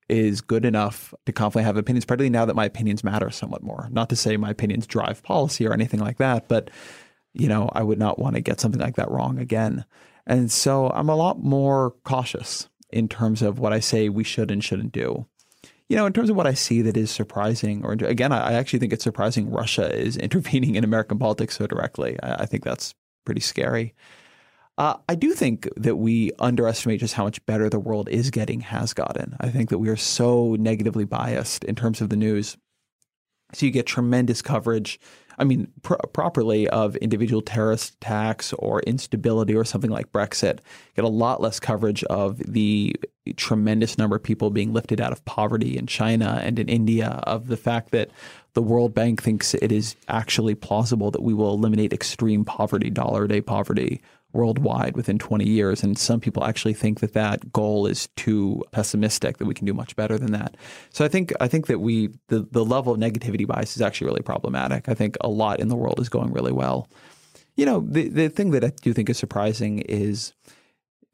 [0.08, 3.88] is good enough to confidently have opinions, particularly now that my opinions matter somewhat more.
[3.90, 6.70] Not to say my opinions drive policy or anything like that, but,
[7.32, 9.84] you know, I would not want to get something like that wrong again.
[10.26, 14.50] And so I'm a lot more cautious in terms of what I say we should
[14.50, 15.26] and shouldn't do.
[15.88, 18.80] You know, in terms of what I see that is surprising, or again, I actually
[18.80, 22.18] think it's surprising Russia is intervening in American politics so directly.
[22.22, 22.94] I, think that's
[23.24, 23.94] pretty scary.
[24.78, 28.60] Uh, I do think that we underestimate just how much better the world is getting,
[28.60, 29.36] has gotten.
[29.40, 32.56] I think that we are so negatively biased in terms of the news.
[33.54, 34.98] So you get tremendous coverage
[35.38, 40.60] I mean, pr- properly of individual terrorist attacks or instability or something like Brexit,
[40.94, 42.96] get a lot less coverage of the
[43.36, 47.48] tremendous number of people being lifted out of poverty in China and in India, of
[47.48, 48.10] the fact that
[48.54, 53.24] the World Bank thinks it is actually plausible that we will eliminate extreme poverty, dollar
[53.24, 54.00] a day poverty,
[54.36, 55.82] worldwide within 20 years.
[55.82, 59.74] And some people actually think that that goal is too pessimistic, that we can do
[59.74, 60.56] much better than that.
[60.90, 64.08] So I think I think that we the, the level of negativity bias is actually
[64.08, 64.88] really problematic.
[64.88, 66.88] I think a lot in the world is going really well.
[67.56, 70.34] You know, the, the thing that I do think is surprising is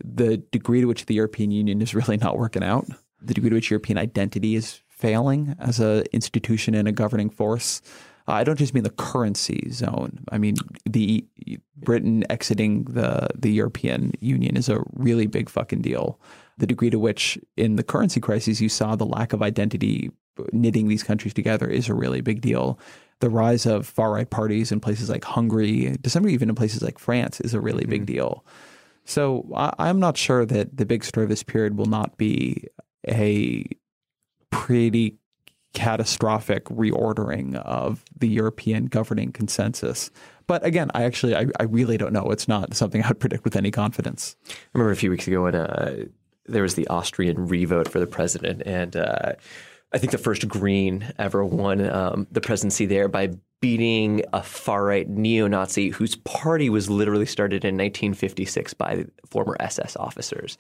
[0.04, 2.86] the degree to which the European Union is really not working out,
[3.20, 7.82] the degree to which European identity is failing as an institution and a governing force.
[8.28, 10.24] Uh, I don't just mean the currency zone.
[10.30, 11.26] I mean the
[11.76, 16.20] Britain exiting the the European Union is a really big fucking deal.
[16.58, 20.10] The degree to which in the currency crisis you saw the lack of identity
[20.52, 22.78] knitting these countries together is a really big deal.
[23.20, 26.54] The rise of far right parties in places like Hungary, to some degree even in
[26.54, 27.90] places like France, is a really mm-hmm.
[27.90, 28.44] big deal.
[29.04, 32.68] So I, am not sure that the big story of this period will not be
[33.08, 33.64] a
[34.50, 35.18] pretty
[35.72, 40.10] catastrophic reordering of the European governing consensus.
[40.46, 42.30] But again, I actually, I, I, really don't know.
[42.30, 44.36] It's not something I'd predict with any confidence.
[44.48, 46.04] I remember a few weeks ago when uh,
[46.46, 49.32] there was the Austrian revote for the president, and uh,
[49.92, 53.30] I think the first Green ever won um, the presidency there by
[53.60, 59.56] beating a far right neo Nazi whose party was literally started in 1956 by former
[59.60, 60.58] SS officers.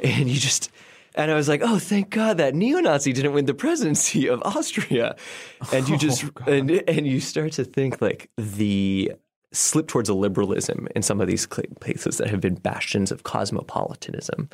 [0.00, 0.70] And you just,
[1.16, 4.42] and I was like, oh, thank God that neo Nazi didn't win the presidency of
[4.44, 5.16] Austria.
[5.72, 9.12] And you oh, just, oh, and, and you start to think like the
[9.52, 14.50] slip towards a liberalism in some of these places that have been bastions of cosmopolitanism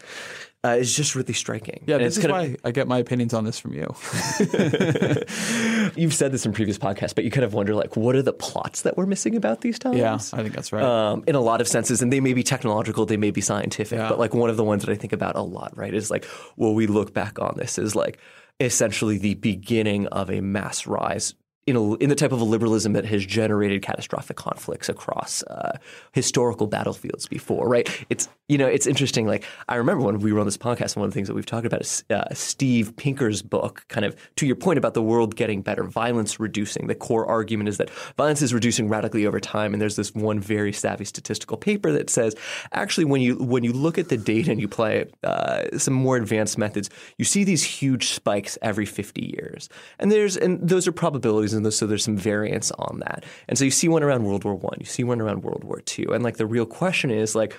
[0.65, 1.83] uh, is just really striking.
[1.87, 3.83] Yeah, and this is why of, I get my opinions on this from you.
[5.97, 8.33] You've said this in previous podcasts, but you kind of wonder like, what are the
[8.33, 9.99] plots that we're missing about these times?
[9.99, 10.85] Yeah, I think that's right.
[10.85, 13.99] Um, in a lot of senses, and they may be technological, they may be scientific,
[13.99, 14.09] yeah.
[14.09, 16.27] but like one of the ones that I think about a lot, right, is like,
[16.57, 18.19] well, we look back on this is like
[18.61, 21.35] essentially the beginning of a mass rise
[21.67, 25.79] in, a, in the type of a liberalism that has generated catastrophic conflicts across uh,
[26.13, 27.89] historical battlefields before, right?
[28.11, 29.27] It's you know it's interesting.
[29.27, 31.47] Like I remember when we were on this podcast, one of the things that we've
[31.47, 33.85] talked about is uh, Steve Pinker's book.
[33.89, 36.89] Kind of to your point about the world getting better, violence reducing.
[36.89, 40.41] The core argument is that violence is reducing radically over time, and there's this one
[40.41, 42.35] very savvy statistical paper that says
[42.73, 46.17] actually when you when you look at the data and you apply uh, some more
[46.17, 49.69] advanced methods, you see these huge spikes every 50 years,
[50.01, 53.25] and there's and those are probabilities and so there's some variance on that.
[53.49, 55.81] And so you see one around World War One, you see one around World War
[55.81, 57.57] Two, and like the real question is like,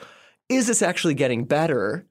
[0.49, 2.05] is this actually getting better?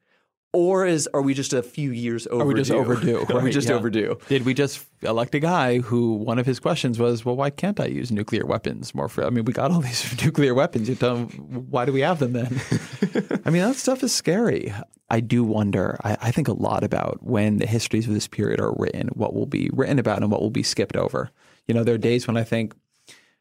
[0.55, 2.43] Or is are we just a few years overdue?
[2.43, 3.19] Are we just overdue?
[3.21, 3.75] Right, are we just yeah.
[3.75, 4.19] overdue?
[4.29, 7.81] Did we just elect a guy who one of his questions was, well, why can't
[7.81, 9.09] I use nuclear weapons more?
[9.09, 10.91] For I mean, we got all these nuclear weapons.
[10.91, 11.29] You tell them,
[11.71, 12.61] why do we have them then?
[13.47, 14.75] I mean, that stuff is scary.
[15.09, 15.99] I do wonder.
[16.05, 19.35] I, I think a lot about when the histories of this period are written, what
[19.35, 21.31] will be written about and what will be skipped over.
[21.67, 22.75] You know, there are days when I think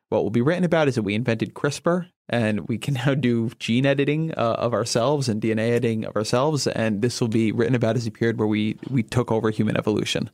[0.10, 3.50] what will be written about is that we invented CRISPR and we can now do
[3.60, 7.76] gene editing uh, of ourselves and DNA editing of ourselves, and this will be written
[7.76, 10.30] about as a period where we we took over human evolution.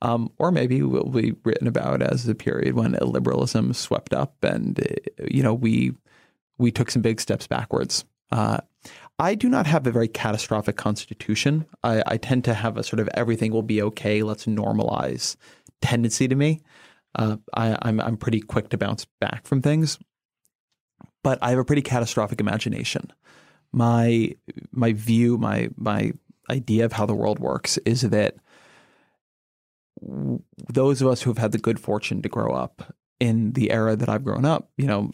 [0.00, 4.44] Um, or maybe it will be written about as a period when liberalism swept up
[4.44, 5.94] and uh, you know we
[6.56, 8.04] we took some big steps backwards.
[8.30, 8.58] Uh,
[9.18, 11.66] I do not have a very catastrophic constitution.
[11.82, 15.34] I, I, tend to have a sort of everything will be okay, let's normalize
[15.80, 16.60] tendency to me
[17.14, 19.98] uh, I, I'm I'm pretty quick to bounce back from things,
[21.22, 23.12] but I have a pretty catastrophic imagination.
[23.72, 24.34] My
[24.70, 26.12] my view, my my
[26.50, 28.36] idea of how the world works is that
[30.72, 33.96] those of us who have had the good fortune to grow up in the era
[33.96, 35.10] that I've grown up, you know,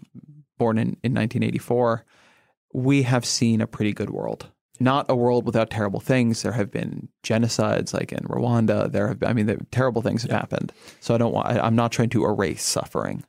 [0.59, 2.05] born in, in 1984,
[2.73, 4.51] we have seen a pretty good world.
[4.81, 6.43] Not a world without terrible things.
[6.43, 8.91] There have been genocides, like in Rwanda.
[8.91, 10.73] There have, been, I mean, the, terrible things have happened.
[11.01, 11.47] So I don't want.
[11.49, 13.25] I, I'm not trying to erase suffering,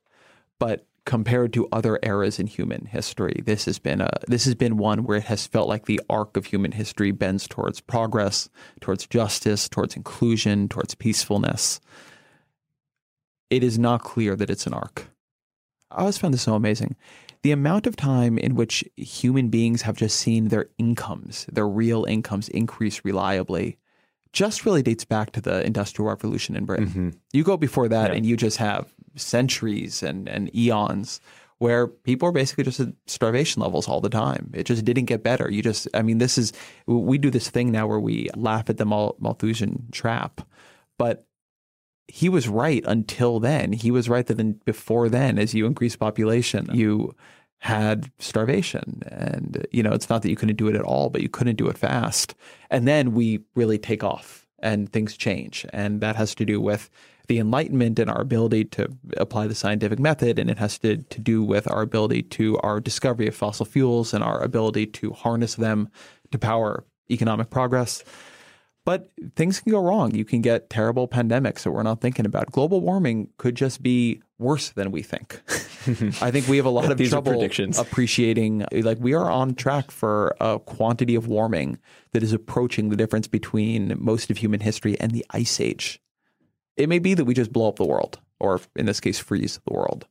[0.60, 4.78] but compared to other eras in human history, this has been a this has been
[4.78, 8.50] one where it has felt like the arc of human history bends towards progress,
[8.82, 11.80] towards justice, towards inclusion, towards peacefulness.
[13.52, 15.08] It is not clear that it's an arc.
[15.92, 16.96] I always found this so amazing.
[17.46, 22.04] The amount of time in which human beings have just seen their incomes, their real
[22.06, 23.78] incomes increase reliably,
[24.34, 26.88] just really dates back to the Industrial Revolution in Britain.
[26.88, 27.10] Mm-hmm.
[27.34, 31.22] You go before that and you just have centuries and, and eons
[31.60, 34.50] where people are basically just at starvation levels all the time.
[34.56, 35.48] It just didn't get better.
[35.52, 36.52] You just, I mean, this is,
[36.88, 40.42] we do this thing now where we laugh at the Malthusian trap,
[40.98, 41.28] but
[42.08, 43.74] he was right until then.
[43.74, 47.16] He was right that then before then, as you increase population, you
[47.60, 49.02] had starvation.
[49.08, 51.56] And, you know, it's not that you couldn't do it at all, but you couldn't
[51.56, 52.36] do it fast.
[52.70, 55.66] And then we really take off and things change.
[55.74, 56.90] And that has to do with
[57.28, 60.38] the Enlightenment and our ability to apply the scientific method.
[60.38, 64.14] And it has to, to do with our ability to our discovery of fossil fuels
[64.14, 65.90] and our ability to harness them
[66.32, 68.04] to power economic progress.
[68.86, 70.14] But things can go wrong.
[70.14, 72.52] You can get terrible pandemics that we're not thinking about.
[72.52, 75.42] Global warming could just be worse than we think.
[76.22, 77.80] I think we have a lot of trouble predictions.
[77.80, 81.80] appreciating like we are on track for a quantity of warming
[82.12, 86.00] that is approaching the difference between most of human history and the ice age.
[86.78, 89.60] It may be that we just blow up the world or in this case freeze
[89.66, 90.06] the world.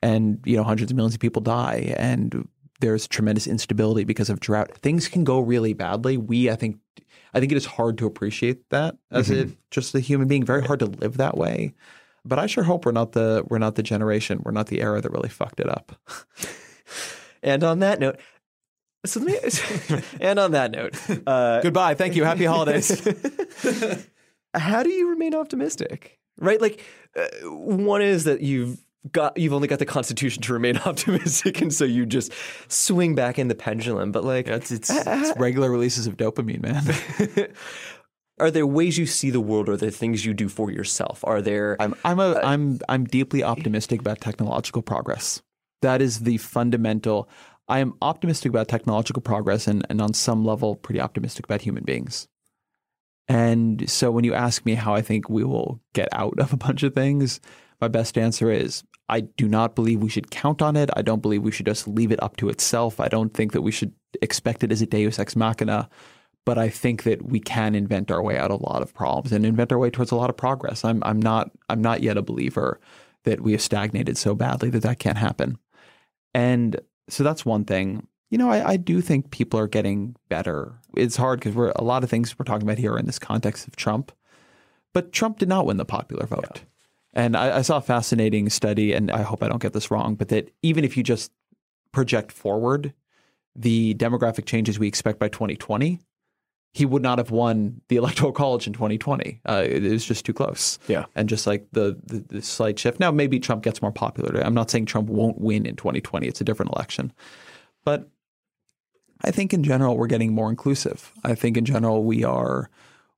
[0.00, 2.48] And you know hundreds of millions of people die and
[2.80, 4.74] there's tremendous instability because of drought.
[4.78, 6.16] Things can go really badly.
[6.16, 6.78] We I think
[7.34, 10.44] I think it is hard to appreciate that as a just a human being.
[10.44, 11.74] Very hard to live that way.
[12.24, 15.00] But I sure hope we're not the we're not the generation, we're not the era
[15.00, 15.92] that really fucked it up.
[17.42, 18.18] And on that note,
[19.06, 20.96] so let me, and on that note,
[21.26, 21.94] uh, Goodbye.
[21.94, 22.24] Thank you.
[22.24, 23.00] Happy holidays.
[24.54, 26.18] how do you remain optimistic?
[26.40, 26.84] Right, like
[27.16, 28.78] uh, one is that you've
[29.12, 32.32] got you've only got the constitution to remain optimistic, and so you just
[32.68, 34.12] swing back in the pendulum.
[34.12, 37.48] But like, it's, it's, it's regular releases of dopamine, man.
[38.40, 39.68] are there ways you see the world?
[39.68, 41.24] Are there things you do for yourself?
[41.24, 41.76] Are there?
[41.80, 45.42] I'm I'm a uh, I'm I'm deeply optimistic about technological progress.
[45.82, 47.28] That is the fundamental.
[47.68, 51.84] I am optimistic about technological progress and, and on some level pretty optimistic about human
[51.84, 52.26] beings.
[53.28, 56.56] And so when you ask me how I think we will get out of a
[56.56, 57.40] bunch of things,
[57.80, 60.90] my best answer is I do not believe we should count on it.
[60.94, 63.00] I don't believe we should just leave it up to itself.
[63.00, 65.88] I don't think that we should expect it as a deus ex machina.
[66.44, 69.32] But I think that we can invent our way out of a lot of problems
[69.32, 70.84] and invent our way towards a lot of progress.
[70.84, 72.80] I'm I'm not I'm not yet a believer
[73.24, 75.58] that we have stagnated so badly that that can't happen.
[76.34, 78.06] And so that's one thing.
[78.30, 80.78] You know, I, I do think people are getting better.
[80.96, 83.18] It's hard because we're a lot of things we're talking about here are in this
[83.18, 84.12] context of Trump,
[84.92, 86.62] but Trump did not win the popular vote.
[87.14, 90.14] And I, I saw a fascinating study, and I hope I don't get this wrong,
[90.14, 91.32] but that even if you just
[91.92, 92.92] project forward
[93.56, 96.00] the demographic changes we expect by 2020,
[96.74, 99.40] he would not have won the electoral college in 2020.
[99.48, 100.78] Uh, it was just too close.
[100.86, 101.06] Yeah.
[101.14, 103.00] And just like the, the, the slight shift.
[103.00, 104.40] Now, maybe Trump gets more popular.
[104.40, 106.26] I'm not saying Trump won't win in 2020.
[106.26, 107.12] It's a different election.
[107.84, 108.08] But
[109.24, 111.12] I think in general, we're getting more inclusive.
[111.24, 112.70] I think in general, we are.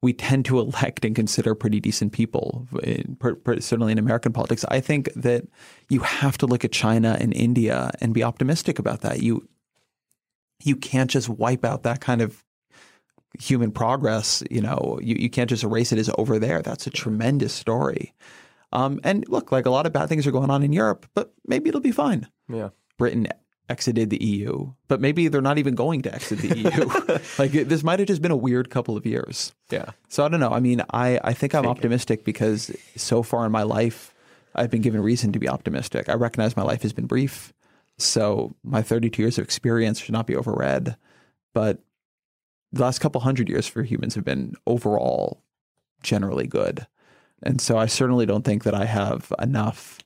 [0.02, 4.32] We tend to elect and consider pretty decent people, in, per, per, certainly in American
[4.32, 4.64] politics.
[4.68, 5.46] I think that
[5.90, 9.22] you have to look at China and India and be optimistic about that.
[9.22, 9.46] You
[10.62, 12.44] you can't just wipe out that kind of
[13.38, 16.62] human progress, you know, you, you can't just erase it as over there.
[16.62, 18.12] That's a tremendous story.
[18.72, 21.32] Um, and look, like a lot of bad things are going on in Europe, but
[21.46, 22.28] maybe it'll be fine.
[22.48, 22.70] Yeah.
[22.98, 23.28] Britain
[23.70, 27.18] exited the EU, but maybe they're not even going to exit the EU.
[27.38, 29.54] like this might have just been a weird couple of years.
[29.70, 29.90] Yeah.
[30.08, 30.50] So I don't know.
[30.50, 34.12] I mean, I, I think I'm optimistic because so far in my life,
[34.54, 36.08] I've been given reason to be optimistic.
[36.08, 37.52] I recognize my life has been brief.
[37.98, 40.96] So my 32 years of experience should not be overread.
[41.54, 41.78] But
[42.72, 45.42] the last couple hundred years for humans have been overall
[46.02, 46.86] generally good.
[47.42, 49.98] And so I certainly don't think that I have enough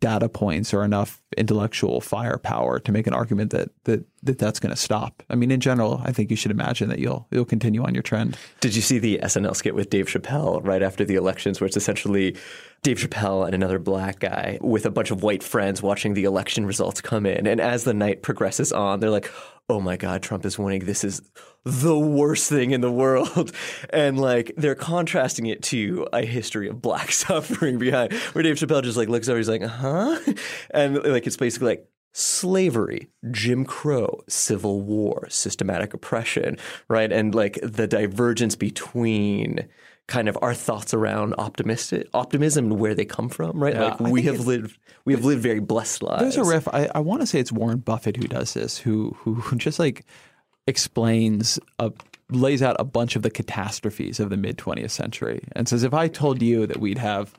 [0.00, 4.70] data points or enough intellectual firepower to make an argument that that, that that's going
[4.70, 5.22] to stop.
[5.30, 8.02] I mean, in general, I think you should imagine that you'll you'll continue on your
[8.02, 8.36] trend.
[8.60, 11.76] Did you see the SNL skit with Dave Chappelle right after the elections, where it's
[11.76, 12.36] essentially
[12.82, 16.66] Dave Chappelle and another black guy with a bunch of white friends watching the election
[16.66, 19.30] results come in, and as the night progresses on, they're like,
[19.68, 20.84] "Oh my God, Trump is winning!
[20.84, 21.22] This is
[21.64, 23.52] the worst thing in the world,"
[23.90, 28.82] and like they're contrasting it to a history of black suffering behind, where Dave Chappelle
[28.82, 30.18] just like looks over, he's like, "Huh,"
[30.70, 36.56] and like it's basically like slavery, Jim Crow, civil war, systematic oppression,
[36.88, 37.12] right?
[37.12, 39.68] And like the divergence between
[40.06, 43.74] kind of our thoughts around optimistic optimism and where they come from, right?
[43.74, 46.22] Yeah, like I we have lived we have lived very blessed lives.
[46.22, 46.68] There's a riff.
[46.68, 49.78] I, I want to say it's Warren Buffett who does this, who who who just
[49.78, 50.04] like
[50.66, 51.92] explains a
[52.30, 55.92] lays out a bunch of the catastrophes of the mid 20th century and says if
[55.92, 57.34] I told you that we'd have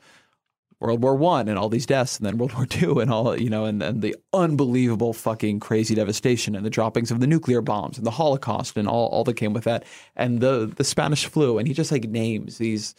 [0.80, 3.48] World War One and all these deaths, and then World War Two and all you
[3.48, 7.96] know, and then the unbelievable fucking crazy devastation and the droppings of the nuclear bombs
[7.96, 9.84] and the Holocaust and all, all that came with that,
[10.16, 12.94] and the the Spanish flu, and he just like names these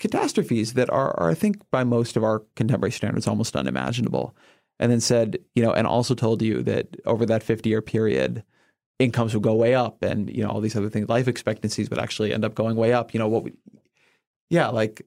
[0.00, 4.34] catastrophes that are, are I think by most of our contemporary standards almost unimaginable,
[4.80, 8.42] and then said you know, and also told you that over that fifty year period,
[8.98, 12.00] incomes would go way up, and you know all these other things, life expectancies would
[12.00, 13.14] actually end up going way up.
[13.14, 13.44] You know what?
[13.44, 13.52] We,
[14.50, 15.06] yeah, like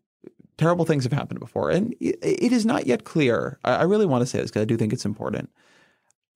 [0.57, 3.60] terrible things have happened before, and it, is not yet clear.
[3.64, 5.49] I, I really want to say this because I do think it's important.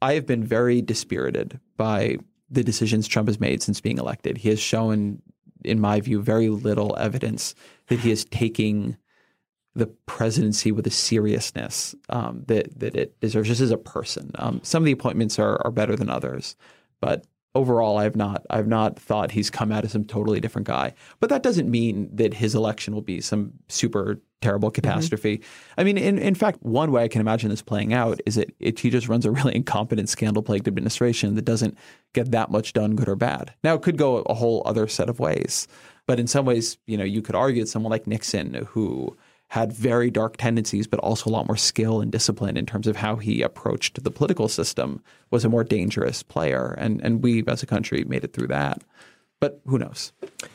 [0.01, 2.17] I have been very dispirited by
[2.49, 4.37] the decisions Trump has made since being elected.
[4.37, 5.21] He has shown,
[5.63, 7.53] in my view, very little evidence
[7.87, 8.97] that he is taking
[9.75, 14.31] the presidency with a seriousness um, that that it deserves just as a person.
[14.35, 16.55] Um, some of the appointments are, are better than others,
[16.99, 17.25] but
[17.55, 20.93] overall, I've not I've not thought he's come out as some totally different guy.
[21.19, 24.75] But that doesn't mean that his election will be some super terrible mm-hmm.
[24.75, 25.41] catastrophe.
[25.77, 28.53] I mean, in in fact, one way I can imagine this playing out is that
[28.59, 31.77] it, he just runs a really incompetent, scandal plagued administration that doesn't
[32.13, 33.53] get that much done, good or bad.
[33.63, 35.67] Now, it could go a whole other set of ways.
[36.05, 39.15] But in some ways, you know, you could argue that someone like Nixon, who
[39.49, 42.95] had very dark tendencies, but also a lot more skill and discipline in terms of
[42.95, 46.75] how he approached the political system, was a more dangerous player.
[46.77, 48.83] And and we as a country made it through that.
[49.39, 50.11] But who knows?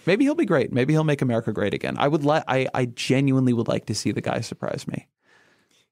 [0.07, 0.73] Maybe he'll be great.
[0.73, 1.97] Maybe he'll make America great again.
[1.99, 2.45] I would like.
[2.47, 5.09] I, I genuinely would like to see the guy surprise me.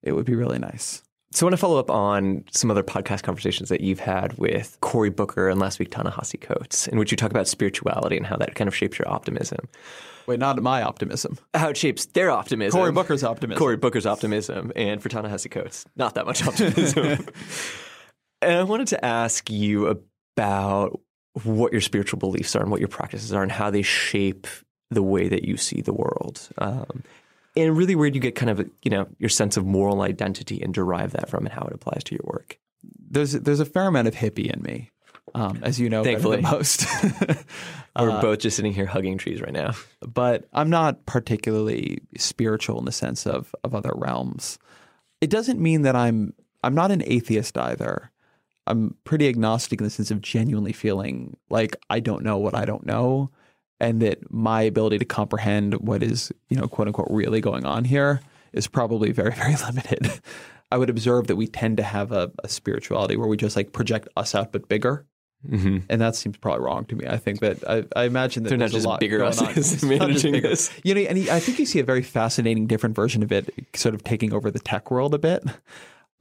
[0.03, 1.03] It would be really nice.
[1.35, 4.77] So I want to follow up on some other podcast conversations that you've had with
[4.83, 8.37] Cory Booker and last week Ta-Nehisi Coates, in which you talk about spirituality and how
[8.37, 9.67] that kind of shapes your optimism.
[10.27, 11.39] Wait, not my optimism.
[11.55, 12.79] How it shapes their optimism.
[12.79, 13.59] Cory Booker's optimism.
[13.59, 17.27] Cory Booker's optimism, and for Ta-Nehisi Coates, not that much optimism.
[18.43, 20.05] and I wanted to ask you
[20.37, 21.01] about
[21.45, 24.47] what your spiritual beliefs are and what your practices are and how they shape
[24.91, 26.51] the way that you see the world.
[26.59, 27.03] Um,
[27.57, 30.63] and really where do you get kind of, you know, your sense of moral identity
[30.63, 32.59] and derive that from and how it applies to your work?
[33.11, 34.91] There's there's a fair amount of hippie in me,
[35.35, 36.37] um, as you know, Thankfully.
[36.41, 36.87] than most.
[37.99, 39.73] We're both just sitting here hugging trees right now.
[40.01, 44.59] but I'm not particularly spiritual in the sense of of other realms.
[45.21, 46.33] It doesn't mean that I'm
[46.65, 48.11] I'm not an atheist either.
[48.67, 52.65] I'm pretty agnostic in the sense of genuinely feeling like I don't know what I
[52.65, 53.31] don't know
[53.83, 57.85] and that my ability to comprehend what is, you know, quote unquote really going on
[57.85, 58.21] here
[58.53, 60.09] is probably very, very limited.
[60.71, 63.73] I would observe that we tend to have a, a spirituality where we just like
[63.73, 65.05] project us out but bigger.
[65.47, 65.79] Mm-hmm.
[65.89, 67.05] And that seems probably wrong to me.
[67.09, 69.33] I think that I, I imagine that They're not there's just a lot bigger on.
[69.33, 70.49] us's It's not just managing bigger.
[70.49, 70.71] this.
[70.85, 73.53] You know, and he, I think you see a very fascinating, different version of it,
[73.75, 75.43] sort of taking over the tech world a bit.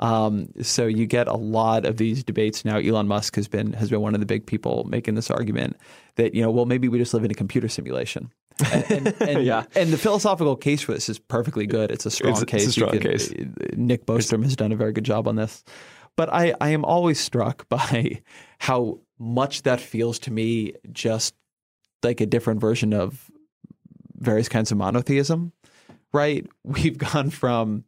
[0.02, 2.78] Um, so you get a lot of these debates now.
[2.78, 5.78] Elon Musk has been has been one of the big people making this argument
[6.16, 8.32] that you know, well, maybe we just live in a computer simulation.
[8.72, 9.64] And, and, and, Yeah.
[9.76, 11.92] and the philosophical case for this is perfectly good.
[11.92, 12.62] It's a strong It's case.
[12.64, 13.32] it's a strong can- case.
[13.76, 15.64] Nick Bostrom has done a very good job on this.
[16.18, 18.22] But I, I am always struck by
[18.60, 21.36] how much that feels to me just
[22.04, 23.30] like a different version of
[24.18, 25.54] various kinds of monotheism,
[26.12, 26.46] right?
[26.64, 27.86] We've gone from,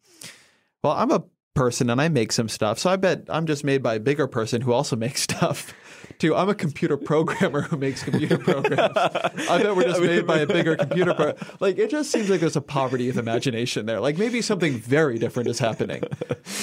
[0.83, 1.23] well, I'm a
[1.53, 2.79] person and I make some stuff.
[2.79, 5.73] So I bet I'm just made by a bigger person who also makes stuff.
[6.19, 6.35] Too.
[6.35, 8.95] I'm a computer programmer who makes computer programs.
[8.95, 11.13] I bet we're just made by a bigger computer.
[11.13, 13.99] Pro- like it just seems like there's a poverty of imagination there.
[13.99, 16.03] Like maybe something very different is happening.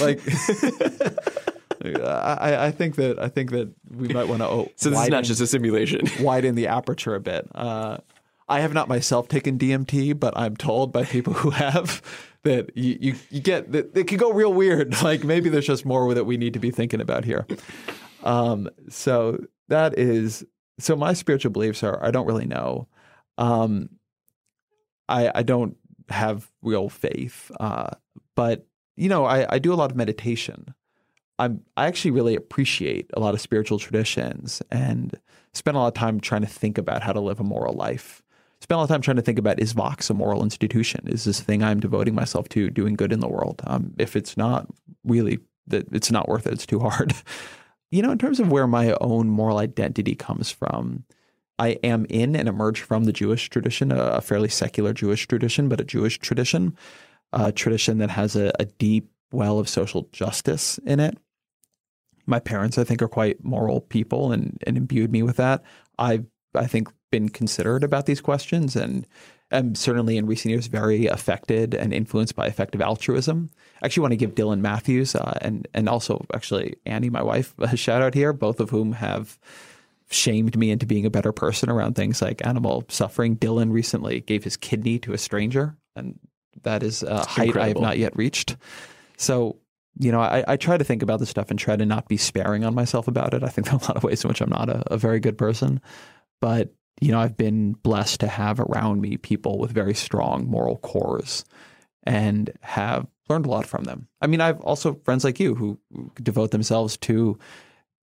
[0.00, 0.20] Like
[1.82, 4.48] I, I think that I think that we might want to.
[4.48, 6.02] Oh, So this is not just a simulation.
[6.20, 7.48] widen the aperture a bit.
[7.54, 7.98] Uh,
[8.48, 12.02] I have not myself taken DMT, but I'm told by people who have
[12.42, 14.94] that you, you, you get that it can go real weird.
[15.02, 17.46] Like maybe there's just more that we need to be thinking about here.
[18.22, 20.44] Um, so that is
[20.78, 22.88] so my spiritual beliefs are I don't really know.
[23.38, 23.90] Um,
[25.08, 25.76] I I don't
[26.08, 27.90] have real faith, uh,
[28.34, 30.74] but you know I, I do a lot of meditation.
[31.38, 35.18] I'm I actually really appreciate a lot of spiritual traditions and
[35.52, 38.22] spend a lot of time trying to think about how to live a moral life.
[38.60, 41.08] Spend a lot of time trying to think about is Vox a moral institution?
[41.08, 43.62] Is this thing I'm devoting myself to doing good in the world?
[43.66, 44.66] Um, if it's not
[45.04, 46.52] really, that it's not worth it.
[46.52, 47.14] It's too hard.
[47.90, 51.04] you know, in terms of where my own moral identity comes from,
[51.58, 55.80] I am in and emerge from the Jewish tradition, a fairly secular Jewish tradition, but
[55.80, 56.76] a Jewish tradition,
[57.32, 61.18] a tradition that has a, a deep well of social justice in it.
[62.26, 65.62] My parents, I think, are quite moral people and, and imbued me with that.
[65.98, 69.06] I've, I think, been considerate about these questions and
[69.50, 73.50] am certainly in recent years very affected and influenced by effective altruism.
[73.82, 77.54] I actually want to give Dylan Matthews uh, and and also actually Annie, my wife,
[77.58, 79.38] a shout out here, both of whom have
[80.10, 83.36] shamed me into being a better person around things like animal suffering.
[83.36, 86.18] Dylan recently gave his kidney to a stranger, and
[86.62, 87.62] that is a height incredible.
[87.62, 88.56] I have not yet reached.
[89.16, 89.58] So,
[89.98, 92.16] you know, I, I, try to think about this stuff and try to not be
[92.16, 93.44] sparing on myself about it.
[93.44, 95.20] I think there are a lot of ways in which I'm not a, a very
[95.20, 95.80] good person,
[96.40, 100.78] but you know, I've been blessed to have around me people with very strong moral
[100.78, 101.44] cores
[102.04, 104.08] and have learned a lot from them.
[104.20, 105.78] I mean, I've also friends like you who
[106.22, 107.38] devote themselves to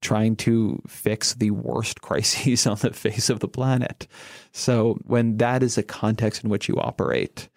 [0.01, 4.07] trying to fix the worst crises on the face of the planet.
[4.51, 7.49] So when that is a context in which you operate,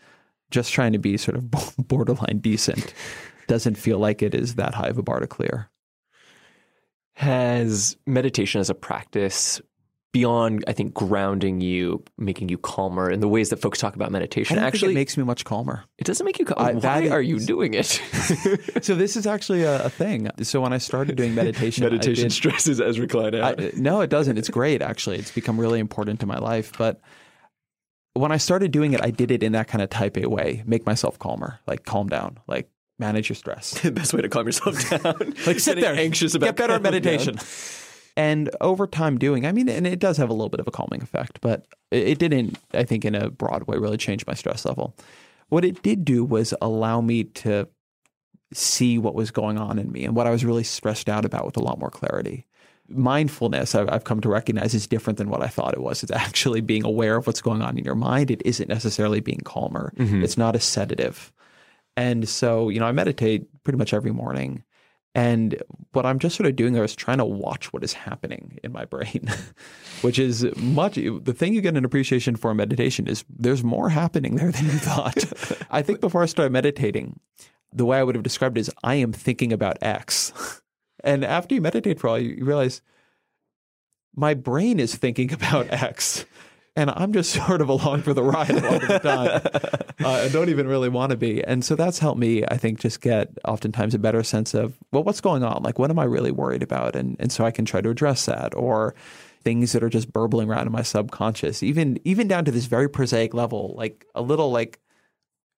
[0.51, 2.93] just trying to be sort of borderline decent
[3.47, 5.71] doesn't feel like it is that high of a bar to clear.
[7.15, 9.61] Has meditation as a practice
[10.13, 14.11] beyond, I think, grounding you, making you calmer in the ways that folks talk about
[14.11, 14.59] meditation.
[14.59, 15.85] actually, it makes me much calmer.
[15.99, 16.77] It doesn't make you calmer.
[16.77, 17.87] Uh, Why are you doing it?
[18.83, 20.31] so this is actually a, a, thing.
[20.43, 23.61] So when I started doing meditation, meditation did, stresses Ezra Klein out.
[23.61, 24.37] I, no, it doesn't.
[24.37, 24.83] It's great.
[24.83, 26.73] Actually, it's become really important to my life.
[26.77, 27.01] But
[28.15, 30.65] when I started doing it, I did it in that kind of type A way,
[30.67, 32.69] make myself calmer, like calm down, like
[32.99, 33.81] manage your stress.
[33.81, 35.35] the best way to calm yourself down.
[35.47, 37.37] like sit there, anxious about get better at meditation.
[37.37, 37.45] Down.
[38.17, 40.71] And over time doing, I mean, and it does have a little bit of a
[40.71, 44.65] calming effect, but it didn't, I think, in a broad way, really change my stress
[44.65, 44.95] level.
[45.49, 47.69] What it did do was allow me to
[48.53, 51.47] see what was going on in me and what I was really stressed out about
[51.47, 52.47] with a lot more clarity.
[52.89, 56.03] Mindfulness, I've come to recognize, is different than what I thought it was.
[56.03, 58.33] It's actually being aware of what's going on in your mind.
[58.33, 59.93] It isn't necessarily being calmer.
[59.97, 60.25] Mm-hmm.
[60.25, 61.33] It's not a sedative.
[61.97, 64.65] And so, you know, I meditate pretty much every morning.
[65.15, 65.61] And
[65.93, 68.73] what I'm just sort of doing there is trying to watch what is happening in
[68.73, 69.29] my brain,
[70.03, 73.89] which is much the thing you get an appreciation for in meditation is there's more
[73.89, 75.25] happening there than you thought.
[75.71, 77.19] I think before I started meditating,
[77.73, 80.33] the way I would have described it is I am thinking about X.
[81.03, 82.83] And after you meditate for a while, you realize
[84.15, 86.27] my brain is thinking about X
[86.81, 89.41] and I'm just sort of along for the ride a lot of the time.
[90.05, 91.45] uh, I don't even really want to be.
[91.45, 95.05] And so that's helped me, I think, just get oftentimes a better sense of, well,
[95.05, 95.63] what's going on?
[95.63, 96.97] Like, what am I really worried about?
[96.97, 98.95] And, and so I can try to address that or
[99.43, 102.89] things that are just burbling around in my subconscious, even, even down to this very
[102.89, 104.81] prosaic level, like a little like,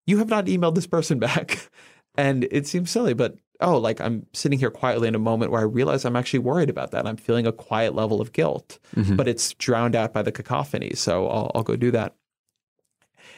[0.07, 1.69] you have not emailed this person back.
[2.15, 5.61] And it seems silly, but oh, like I'm sitting here quietly in a moment where
[5.61, 7.07] I realize I'm actually worried about that.
[7.07, 9.17] I'm feeling a quiet level of guilt, mm-hmm.
[9.17, 10.93] but it's drowned out by the cacophony.
[10.95, 12.15] So I'll, I'll go do that.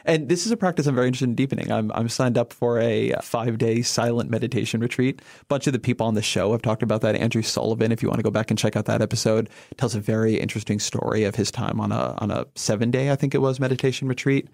[0.06, 1.72] And this is a practice I'm very interested in deepening.
[1.72, 5.22] I'm, I'm signed up for a five day silent meditation retreat.
[5.40, 7.16] A bunch of the people on the show have talked about that.
[7.16, 10.00] Andrew Sullivan, if you want to go back and check out that episode, tells a
[10.00, 13.38] very interesting story of his time on a on a seven day, I think it
[13.38, 14.48] was, meditation retreat.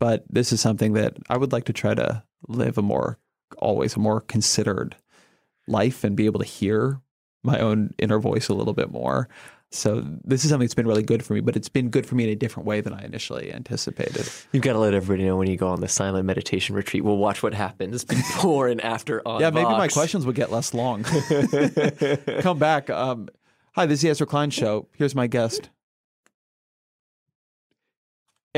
[0.00, 3.18] But this is something that I would like to try to live a more
[3.58, 4.96] always a more considered
[5.66, 7.00] life and be able to hear
[7.42, 9.28] my own inner voice a little bit more.
[9.70, 12.14] So this is something that's been really good for me, but it's been good for
[12.14, 14.26] me in a different way than I initially anticipated.
[14.50, 17.04] You've got to let everybody know when you go on the silent meditation retreat.
[17.04, 19.40] We'll watch what happens before and after on.
[19.40, 19.78] Yeah, maybe Vox.
[19.78, 21.04] my questions would get less long.
[22.40, 22.88] Come back.
[22.88, 23.28] Um,
[23.74, 24.88] hi, this is the Ezra Klein Show.
[24.94, 25.68] Here's my guest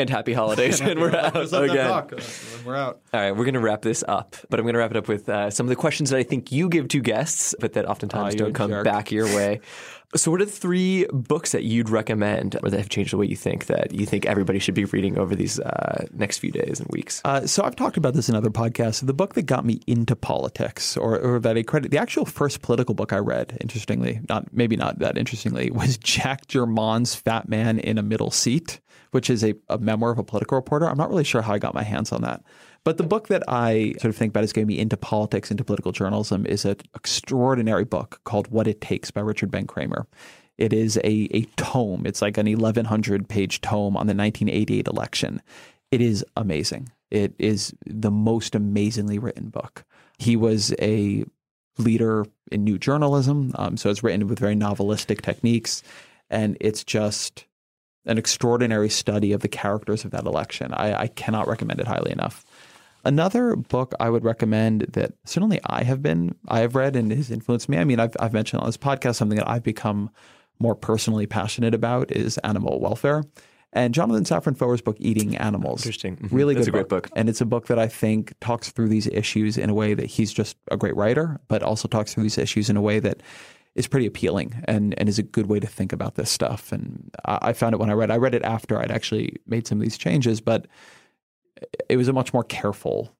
[0.01, 0.81] and happy holidays.
[0.81, 1.91] and, we're out again.
[1.91, 2.07] Uh,
[2.65, 3.01] we're out.
[3.13, 5.09] All right, we're going to wrap this up, but I'm going to wrap it up
[5.09, 7.87] with uh, some of the questions that I think you give to guests, but that
[7.87, 8.85] oftentimes oh, don't come jerk.
[8.85, 9.61] back your way.
[10.17, 13.27] So, what are the three books that you'd recommend, or that have changed the way
[13.27, 16.81] you think that you think everybody should be reading over these uh, next few days
[16.81, 17.23] and weeks?
[17.25, 19.07] Uh, so, I've talked about this in other podcasts.
[19.07, 22.61] The book that got me into politics, or, or that I credit, the actual first
[22.61, 27.79] political book I read, interestingly, not maybe not that interestingly, was Jack Germond's Fat Man
[27.79, 28.81] in a Middle Seat
[29.13, 30.89] which is a, a memoir of a political reporter.
[30.89, 32.43] I'm not really sure how I got my hands on that.
[32.85, 35.65] But the book that I sort of think about is getting me into politics, into
[35.65, 40.07] political journalism, is an extraordinary book called What It Takes by Richard Ben Cramer.
[40.57, 42.07] It is a, a tome.
[42.07, 45.43] It's like an 1,100 page tome on the 1988 election.
[45.91, 46.91] It is amazing.
[47.11, 49.85] It is the most amazingly written book.
[50.19, 51.25] He was a
[51.79, 55.83] leader in new journalism, um, so it's written with very novelistic techniques,
[56.29, 57.47] and it's just
[58.07, 60.73] an extraordinary study of the characters of that election.
[60.73, 62.45] I, I, cannot recommend it highly enough.
[63.05, 67.31] Another book I would recommend that certainly I have been, I have read and has
[67.31, 67.79] influenced me.
[67.79, 70.11] I mean, I've, I've mentioned on this podcast something that I've become
[70.59, 73.25] more personally passionate about is animal welfare.
[73.73, 75.81] And Jonathan Safran Foer's book, Eating Animals.
[75.81, 76.17] Interesting.
[76.17, 76.37] Mm-hmm.
[76.37, 77.09] Really That's good a great book.
[77.15, 80.07] And it's a book that I think talks through these issues in a way that
[80.07, 83.23] he's just a great writer, but also talks through these issues in a way that
[83.77, 86.73] is pretty appealing and, and is a good way to think about this stuff.
[86.73, 88.11] And I, I found it when I read.
[88.11, 90.67] I read it after I'd actually made some of these changes, but
[91.89, 93.17] it was a much more careful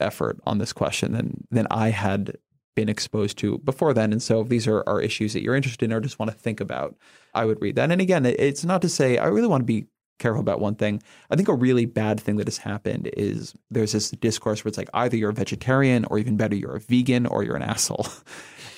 [0.00, 2.36] effort on this question than than I had
[2.74, 4.12] been exposed to before then.
[4.12, 6.36] And so if these are, are issues that you're interested in or just want to
[6.36, 6.94] think about,
[7.34, 7.90] I would read that.
[7.90, 9.86] And again, it's not to say I really want to be
[10.18, 11.02] careful about one thing.
[11.30, 14.78] I think a really bad thing that has happened is there's this discourse where it's
[14.78, 18.06] like either you're a vegetarian or even better, you're a vegan or you're an asshole.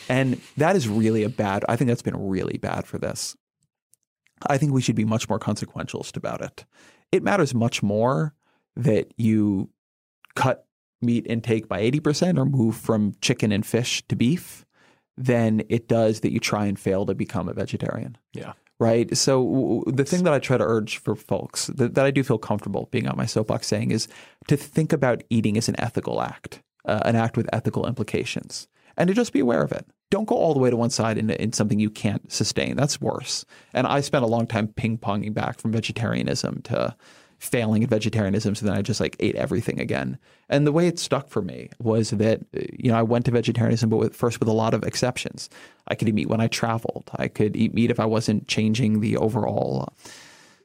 [0.08, 3.36] And that is really a bad, I think that's been really bad for this.
[4.46, 6.64] I think we should be much more consequentialist about it.
[7.12, 8.34] It matters much more
[8.78, 9.68] that you
[10.34, 10.66] cut
[11.02, 14.64] meat intake by 80% or move from chicken and fish to beef
[15.16, 18.16] than it does that you try and fail to become a vegetarian.
[18.32, 18.52] Yeah.
[18.80, 19.16] Right.
[19.16, 22.38] So the thing that I try to urge for folks that, that I do feel
[22.38, 24.06] comfortable being on my soapbox saying is
[24.46, 29.08] to think about eating as an ethical act, uh, an act with ethical implications, and
[29.08, 29.84] to just be aware of it.
[30.10, 32.76] Don't go all the way to one side in, in something you can't sustain.
[32.76, 33.44] That's worse.
[33.74, 36.96] And I spent a long time ping ponging back from vegetarianism to
[37.38, 38.54] failing at vegetarianism.
[38.54, 40.18] So then I just like ate everything again.
[40.48, 43.90] And the way it stuck for me was that, you know, I went to vegetarianism,
[43.90, 45.48] but with, first with a lot of exceptions.
[45.86, 47.10] I could eat meat when I traveled.
[47.16, 49.92] I could eat meat if I wasn't changing the overall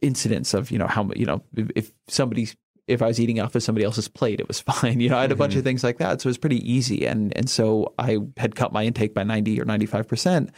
[0.02, 1.44] incidence of, you know, how, you know,
[1.76, 2.56] if somebody's
[2.86, 5.00] if I was eating off of somebody else's plate, it was fine.
[5.00, 5.66] You know, I had a bunch of mm-hmm.
[5.66, 6.22] things like that.
[6.22, 7.06] So it was pretty easy.
[7.06, 10.50] And and so I had cut my intake by 90 or 95%.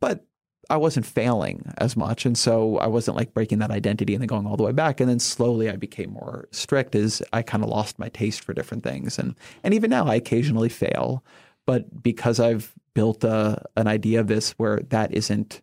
[0.00, 0.24] But
[0.68, 2.26] I wasn't failing as much.
[2.26, 5.00] And so I wasn't like breaking that identity and then going all the way back.
[5.00, 8.52] And then slowly I became more strict as I kind of lost my taste for
[8.52, 9.18] different things.
[9.18, 11.24] And and even now I occasionally fail.
[11.66, 15.62] But because I've built a, an idea of this where that isn't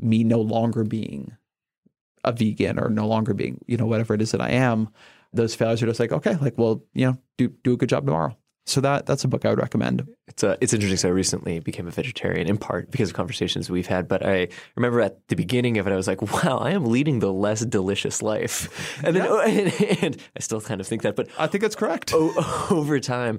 [0.00, 1.36] me no longer being
[2.24, 4.88] a vegan or no longer being, you know, whatever it is that I am,
[5.32, 8.06] those failures are just like, okay, like, well, you know, do do a good job
[8.06, 8.36] tomorrow.
[8.66, 10.08] So that that's a book I would recommend.
[10.26, 10.96] It's a, uh, it's interesting.
[10.96, 14.08] So I recently became a vegetarian in part because of conversations we've had.
[14.08, 17.18] But I remember at the beginning of it, I was like, "Wow, I am leading
[17.18, 19.40] the less delicious life," and then yeah.
[19.46, 21.14] and, and, I still kind of think that.
[21.14, 22.12] But I think that's correct.
[22.14, 23.38] O- over time,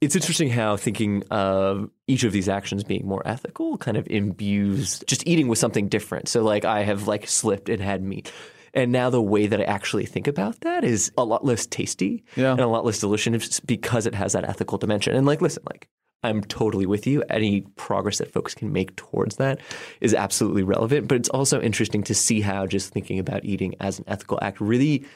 [0.00, 4.98] it's interesting how thinking of each of these actions being more ethical kind of imbues
[5.06, 6.28] just eating with something different.
[6.28, 8.32] So like I have like slipped and had meat
[8.76, 12.22] and now the way that I actually think about that is a lot less tasty
[12.36, 12.52] yeah.
[12.52, 15.16] and a lot less delicious because it has that ethical dimension.
[15.16, 15.88] And like, listen, like
[16.22, 17.24] I'm totally with you.
[17.30, 19.60] Any progress that folks can make towards that
[20.02, 21.08] is absolutely relevant.
[21.08, 24.60] But it's also interesting to see how just thinking about eating as an ethical act
[24.60, 25.06] really,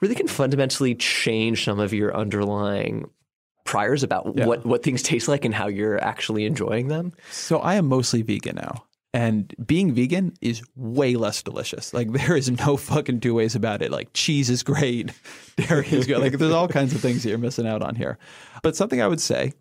[0.00, 3.10] really can fundamentally change some of your underlying
[3.64, 4.46] priors about yeah.
[4.46, 7.12] what, what things taste like and how you're actually enjoying them.
[7.32, 8.84] So I am mostly vegan now.
[9.14, 11.94] And being vegan is way less delicious.
[11.94, 13.92] Like there is no fucking two ways about it.
[13.92, 15.12] Like cheese is great,
[15.56, 16.18] dairy is good.
[16.18, 18.18] Like there's all kinds of things that you're missing out on here.
[18.62, 19.52] But something I would say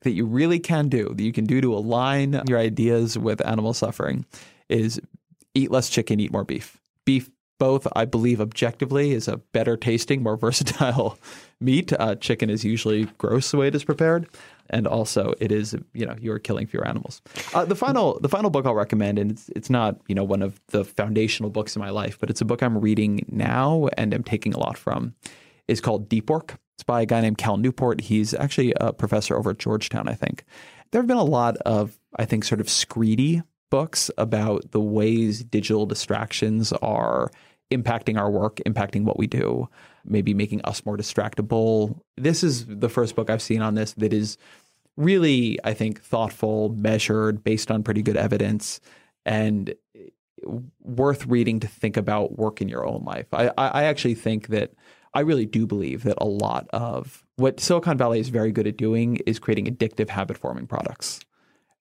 [0.00, 3.74] that you really can do, that you can do to align your ideas with animal
[3.74, 4.24] suffering,
[4.70, 4.98] is
[5.54, 6.80] eat less chicken, eat more beef.
[7.04, 7.30] Beef
[7.62, 11.16] both, I believe, objectively is a better tasting, more versatile
[11.60, 11.92] meat.
[11.92, 14.26] Uh, chicken is usually gross the way it is prepared
[14.70, 17.22] and also it is you know you are killing fewer animals.
[17.54, 20.42] Uh, the final the final book I'll recommend, and it's it's not you know one
[20.42, 24.12] of the foundational books in my life, but it's a book I'm reading now and
[24.12, 25.14] I'm taking a lot from.
[25.68, 26.58] is called Deep Work.
[26.74, 28.00] It's by a guy named Cal Newport.
[28.00, 30.44] He's actually a professor over at Georgetown, I think.
[30.90, 35.42] There have been a lot of I think sort of screedy books about the ways
[35.42, 37.30] digital distractions are
[37.72, 39.68] impacting our work, impacting what we do,
[40.04, 41.98] maybe making us more distractible.
[42.16, 44.36] This is the first book I've seen on this that is
[44.96, 48.80] really, I think, thoughtful, measured, based on pretty good evidence,
[49.24, 49.74] and
[50.80, 53.26] worth reading to think about work in your own life.
[53.32, 54.72] I, I actually think that
[55.14, 58.76] I really do believe that a lot of what Silicon Valley is very good at
[58.76, 61.20] doing is creating addictive habit forming products.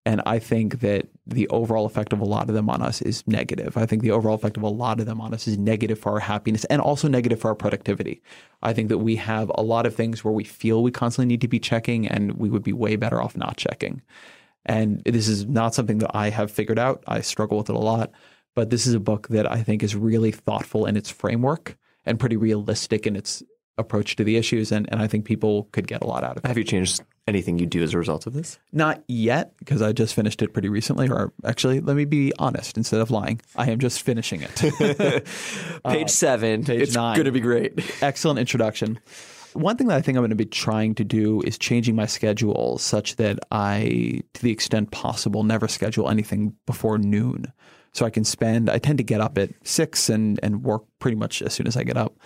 [0.06, 3.26] And I think that the overall effect of a lot of them on us is
[3.28, 3.78] negative.
[3.78, 6.14] I think the overall effect of a lot of them on us is negative for
[6.14, 8.22] our happiness and also negative for our productivity.
[8.64, 11.41] I think that we have a lot of things where we feel we constantly need
[11.41, 14.02] to be checking and we would be way better off not checking.
[14.65, 17.03] And this is not something that I have figured out.
[17.07, 18.11] I struggle with it a lot.
[18.56, 22.19] But this is a book that I think is really thoughtful in its framework and
[22.19, 23.44] pretty realistic in its
[23.77, 24.72] approach to the issues.
[24.72, 26.48] And, and I think people could get a lot out of it.
[26.48, 28.60] Have you changed anything you do as a result of this?
[28.72, 31.10] Not yet, because I just finished it pretty recently.
[31.10, 33.41] Or actually, let me be honest instead of lying.
[33.56, 34.56] I am just finishing it.
[35.85, 36.64] page uh, seven.
[36.64, 37.73] Page it's going to be great.
[38.02, 38.99] Excellent introduction.
[39.53, 42.06] One thing that I think I'm going to be trying to do is changing my
[42.06, 47.52] schedule such that I, to the extent possible, never schedule anything before noon.
[47.93, 51.18] So I can spend, I tend to get up at six and, and work pretty
[51.18, 52.18] much as soon as I get up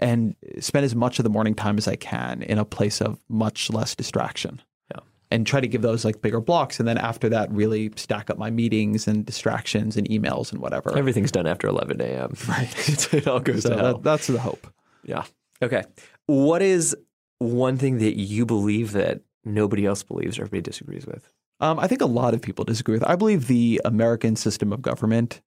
[0.00, 3.18] and spend as much of the morning time as I can in a place of
[3.28, 4.60] much less distraction.
[4.92, 5.00] Yeah.
[5.30, 6.78] and try to give those like bigger blocks.
[6.78, 10.96] And then after that, really stack up my meetings and distractions and emails and whatever.
[10.96, 12.34] Everything's done after 11 a.m.
[12.48, 12.68] Right.
[13.14, 14.66] it all goes so that, that's the hope.
[15.04, 15.24] Yeah.
[15.62, 15.84] Okay.
[16.26, 16.96] What is
[17.38, 21.30] one thing that you believe that nobody else believes or everybody disagrees with?
[21.60, 23.04] Um, I think a lot of people disagree with.
[23.04, 25.40] I believe the American system of government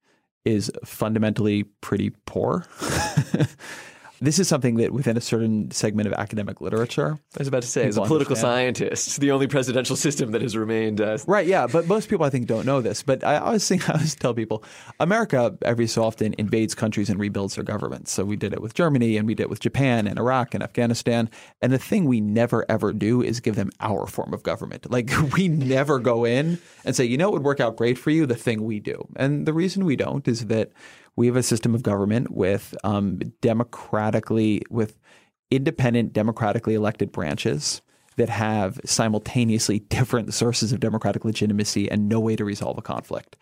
[0.44, 2.66] is fundamentally pretty poor.
[4.22, 7.18] this is something that within a certain segment of academic literature.
[7.34, 8.76] I was about to say, as a political understand.
[8.76, 11.00] scientist, the only presidential system that has remained.
[11.00, 13.02] Uh, Right, yeah, but most people I think don't know this.
[13.02, 14.64] But I always think I always tell people,
[15.00, 18.12] America every so often invades countries and rebuilds their governments.
[18.12, 20.62] So we did it with Germany, and we did it with Japan, and Iraq, and
[20.62, 21.28] Afghanistan.
[21.60, 24.90] And the thing we never ever do is give them our form of government.
[24.90, 28.10] Like we never go in and say, you know, it would work out great for
[28.10, 28.26] you.
[28.26, 30.70] The thing we do, and the reason we don't is that
[31.16, 34.98] we have a system of government with um, democratically with
[35.50, 37.82] independent, democratically elected branches
[38.16, 43.36] that have simultaneously different sources of democratic legitimacy and no way to resolve a conflict.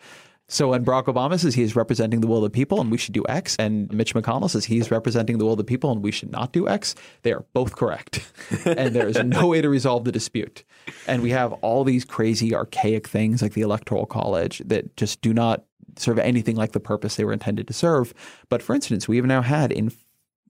[0.51, 2.97] So when Barack Obama says he is representing the will of the people and we
[2.97, 6.03] should do X, and Mitch McConnell says he's representing the will of the people and
[6.03, 8.29] we should not do X, they are both correct.
[8.65, 10.65] and there is no way to resolve the dispute.
[11.07, 15.33] And we have all these crazy, archaic things like the Electoral College that just do
[15.33, 15.63] not
[15.97, 18.13] serve anything like the purpose they were intended to serve.
[18.49, 19.91] But for instance, we have now had in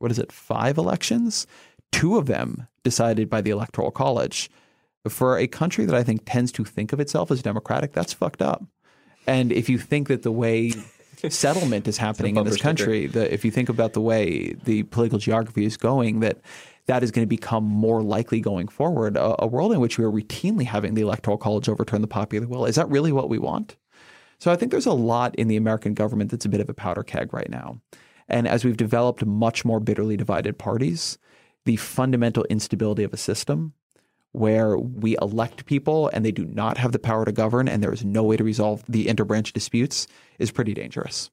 [0.01, 1.45] what is it, five elections,
[1.91, 4.49] two of them decided by the Electoral College.
[5.07, 8.41] For a country that I think tends to think of itself as democratic, that's fucked
[8.41, 8.63] up.
[9.27, 10.73] And if you think that the way
[11.29, 15.19] settlement is happening in this country, the, if you think about the way the political
[15.19, 16.39] geography is going, that
[16.87, 19.17] that is going to become more likely going forward.
[19.17, 22.47] A, a world in which we are routinely having the Electoral College overturn the popular
[22.47, 23.75] will, is that really what we want?
[24.41, 26.73] So I think there's a lot in the American government that's a bit of a
[26.73, 27.79] powder keg right now.
[28.27, 31.19] And as we've developed much more bitterly divided parties,
[31.65, 33.73] the fundamental instability of a system
[34.31, 37.93] where we elect people and they do not have the power to govern and there
[37.93, 40.07] is no way to resolve the interbranch disputes
[40.39, 41.29] is pretty dangerous.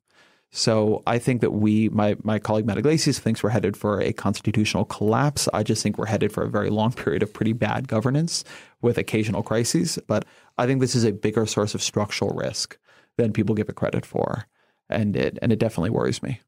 [0.51, 4.13] So I think that we, my my colleague Matt Yglesias thinks we're headed for a
[4.13, 5.49] constitutional collapse.
[5.55, 8.45] I just think we're headed for a very long period of pretty bad governance
[8.83, 9.99] with occasional crises.
[10.07, 10.27] But
[10.59, 12.77] I think this is a bigger source of structural risk
[13.19, 14.47] than people give it credit for,
[14.89, 16.41] and it and it definitely worries me.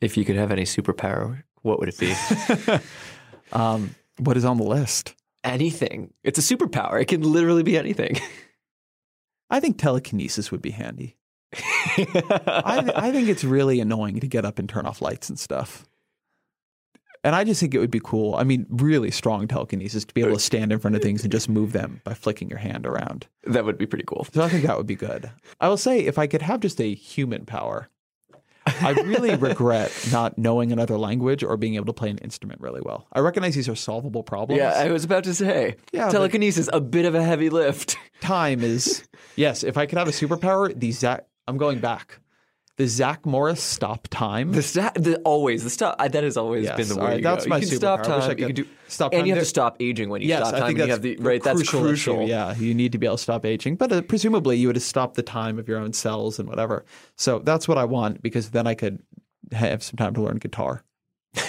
[0.00, 2.14] if you could have any superpower, what would it be?
[3.52, 5.14] Um, what is on the list?
[5.44, 6.12] anything.
[6.24, 7.00] It's a superpower.
[7.00, 8.18] It can literally be anything.
[9.50, 11.16] I think telekinesis would be handy.
[11.54, 15.84] I, I think it's really annoying to get up and turn off lights and stuff.
[17.24, 18.34] And I just think it would be cool.
[18.34, 21.30] I mean, really strong telekinesis to be able to stand in front of things and
[21.30, 23.26] just move them by flicking your hand around.
[23.44, 24.26] that would be pretty cool.
[24.32, 25.30] So I think that would be good.
[25.60, 27.88] I will say, if I could have just a human power,
[28.66, 32.80] I really regret not knowing another language or being able to play an instrument really
[32.84, 33.06] well.
[33.12, 34.58] I recognize these are solvable problems.
[34.58, 35.76] Yeah, I was about to say.
[35.92, 37.96] Yeah, telekinesis, a bit of a heavy lift.
[38.20, 39.04] time is
[39.36, 39.62] yes.
[39.62, 41.26] If I could have a superpower, the Zach.
[41.48, 42.18] I'm going back.
[42.78, 44.52] The Zach Morris stop time.
[44.52, 45.94] The, sta- the always the stop.
[45.98, 47.50] I, that has always Yes, been the way right, that's go.
[47.50, 47.78] my you can superpower.
[47.78, 48.38] stop I wish I time.
[48.38, 49.26] You can do stop and time.
[49.26, 50.66] you have There- to stop aging when you yes, stop I time.
[50.68, 51.42] think that's you have the, right.
[51.42, 51.80] That's crucial.
[51.82, 52.22] crucial.
[52.26, 54.82] Yeah, you need to be able to stop aging, but uh, presumably you would have
[54.82, 56.86] stopped the time of your own cells and whatever.
[57.16, 59.02] So that's what I want because then I could
[59.52, 60.82] have some time to learn guitar.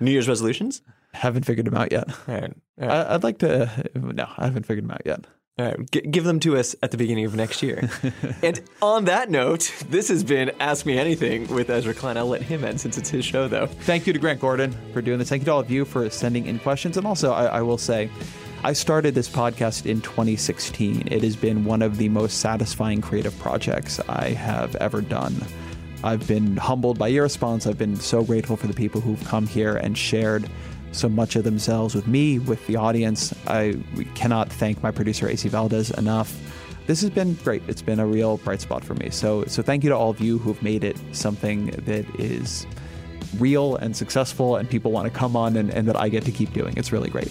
[0.00, 0.82] New Year's resolutions.
[1.14, 2.08] Haven't figured them out yet.
[2.28, 2.52] All right.
[2.80, 2.90] All right.
[3.06, 3.70] I, I'd like to.
[3.94, 5.26] No, I haven't figured them out yet.
[5.58, 7.90] All right, G- give them to us at the beginning of next year.
[8.42, 12.16] and on that note, this has been Ask Me Anything with Ezra Klein.
[12.16, 13.66] I'll let him end since it's his show, though.
[13.66, 15.28] Thank you to Grant Gordon for doing this.
[15.28, 16.96] Thank you to all of you for sending in questions.
[16.96, 18.08] And also, I, I will say,
[18.64, 21.08] I started this podcast in 2016.
[21.08, 25.34] It has been one of the most satisfying creative projects I have ever done.
[26.02, 27.66] I've been humbled by your response.
[27.66, 30.48] I've been so grateful for the people who've come here and shared
[30.92, 33.34] so much of themselves with me, with the audience.
[33.46, 33.76] I
[34.14, 36.38] cannot thank my producer, AC Valdez, enough.
[36.86, 37.62] This has been great.
[37.68, 39.10] It's been a real bright spot for me.
[39.10, 42.66] So, so thank you to all of you who've made it something that is
[43.38, 46.32] real and successful and people want to come on and, and that I get to
[46.32, 46.74] keep doing.
[46.76, 47.30] It's really great.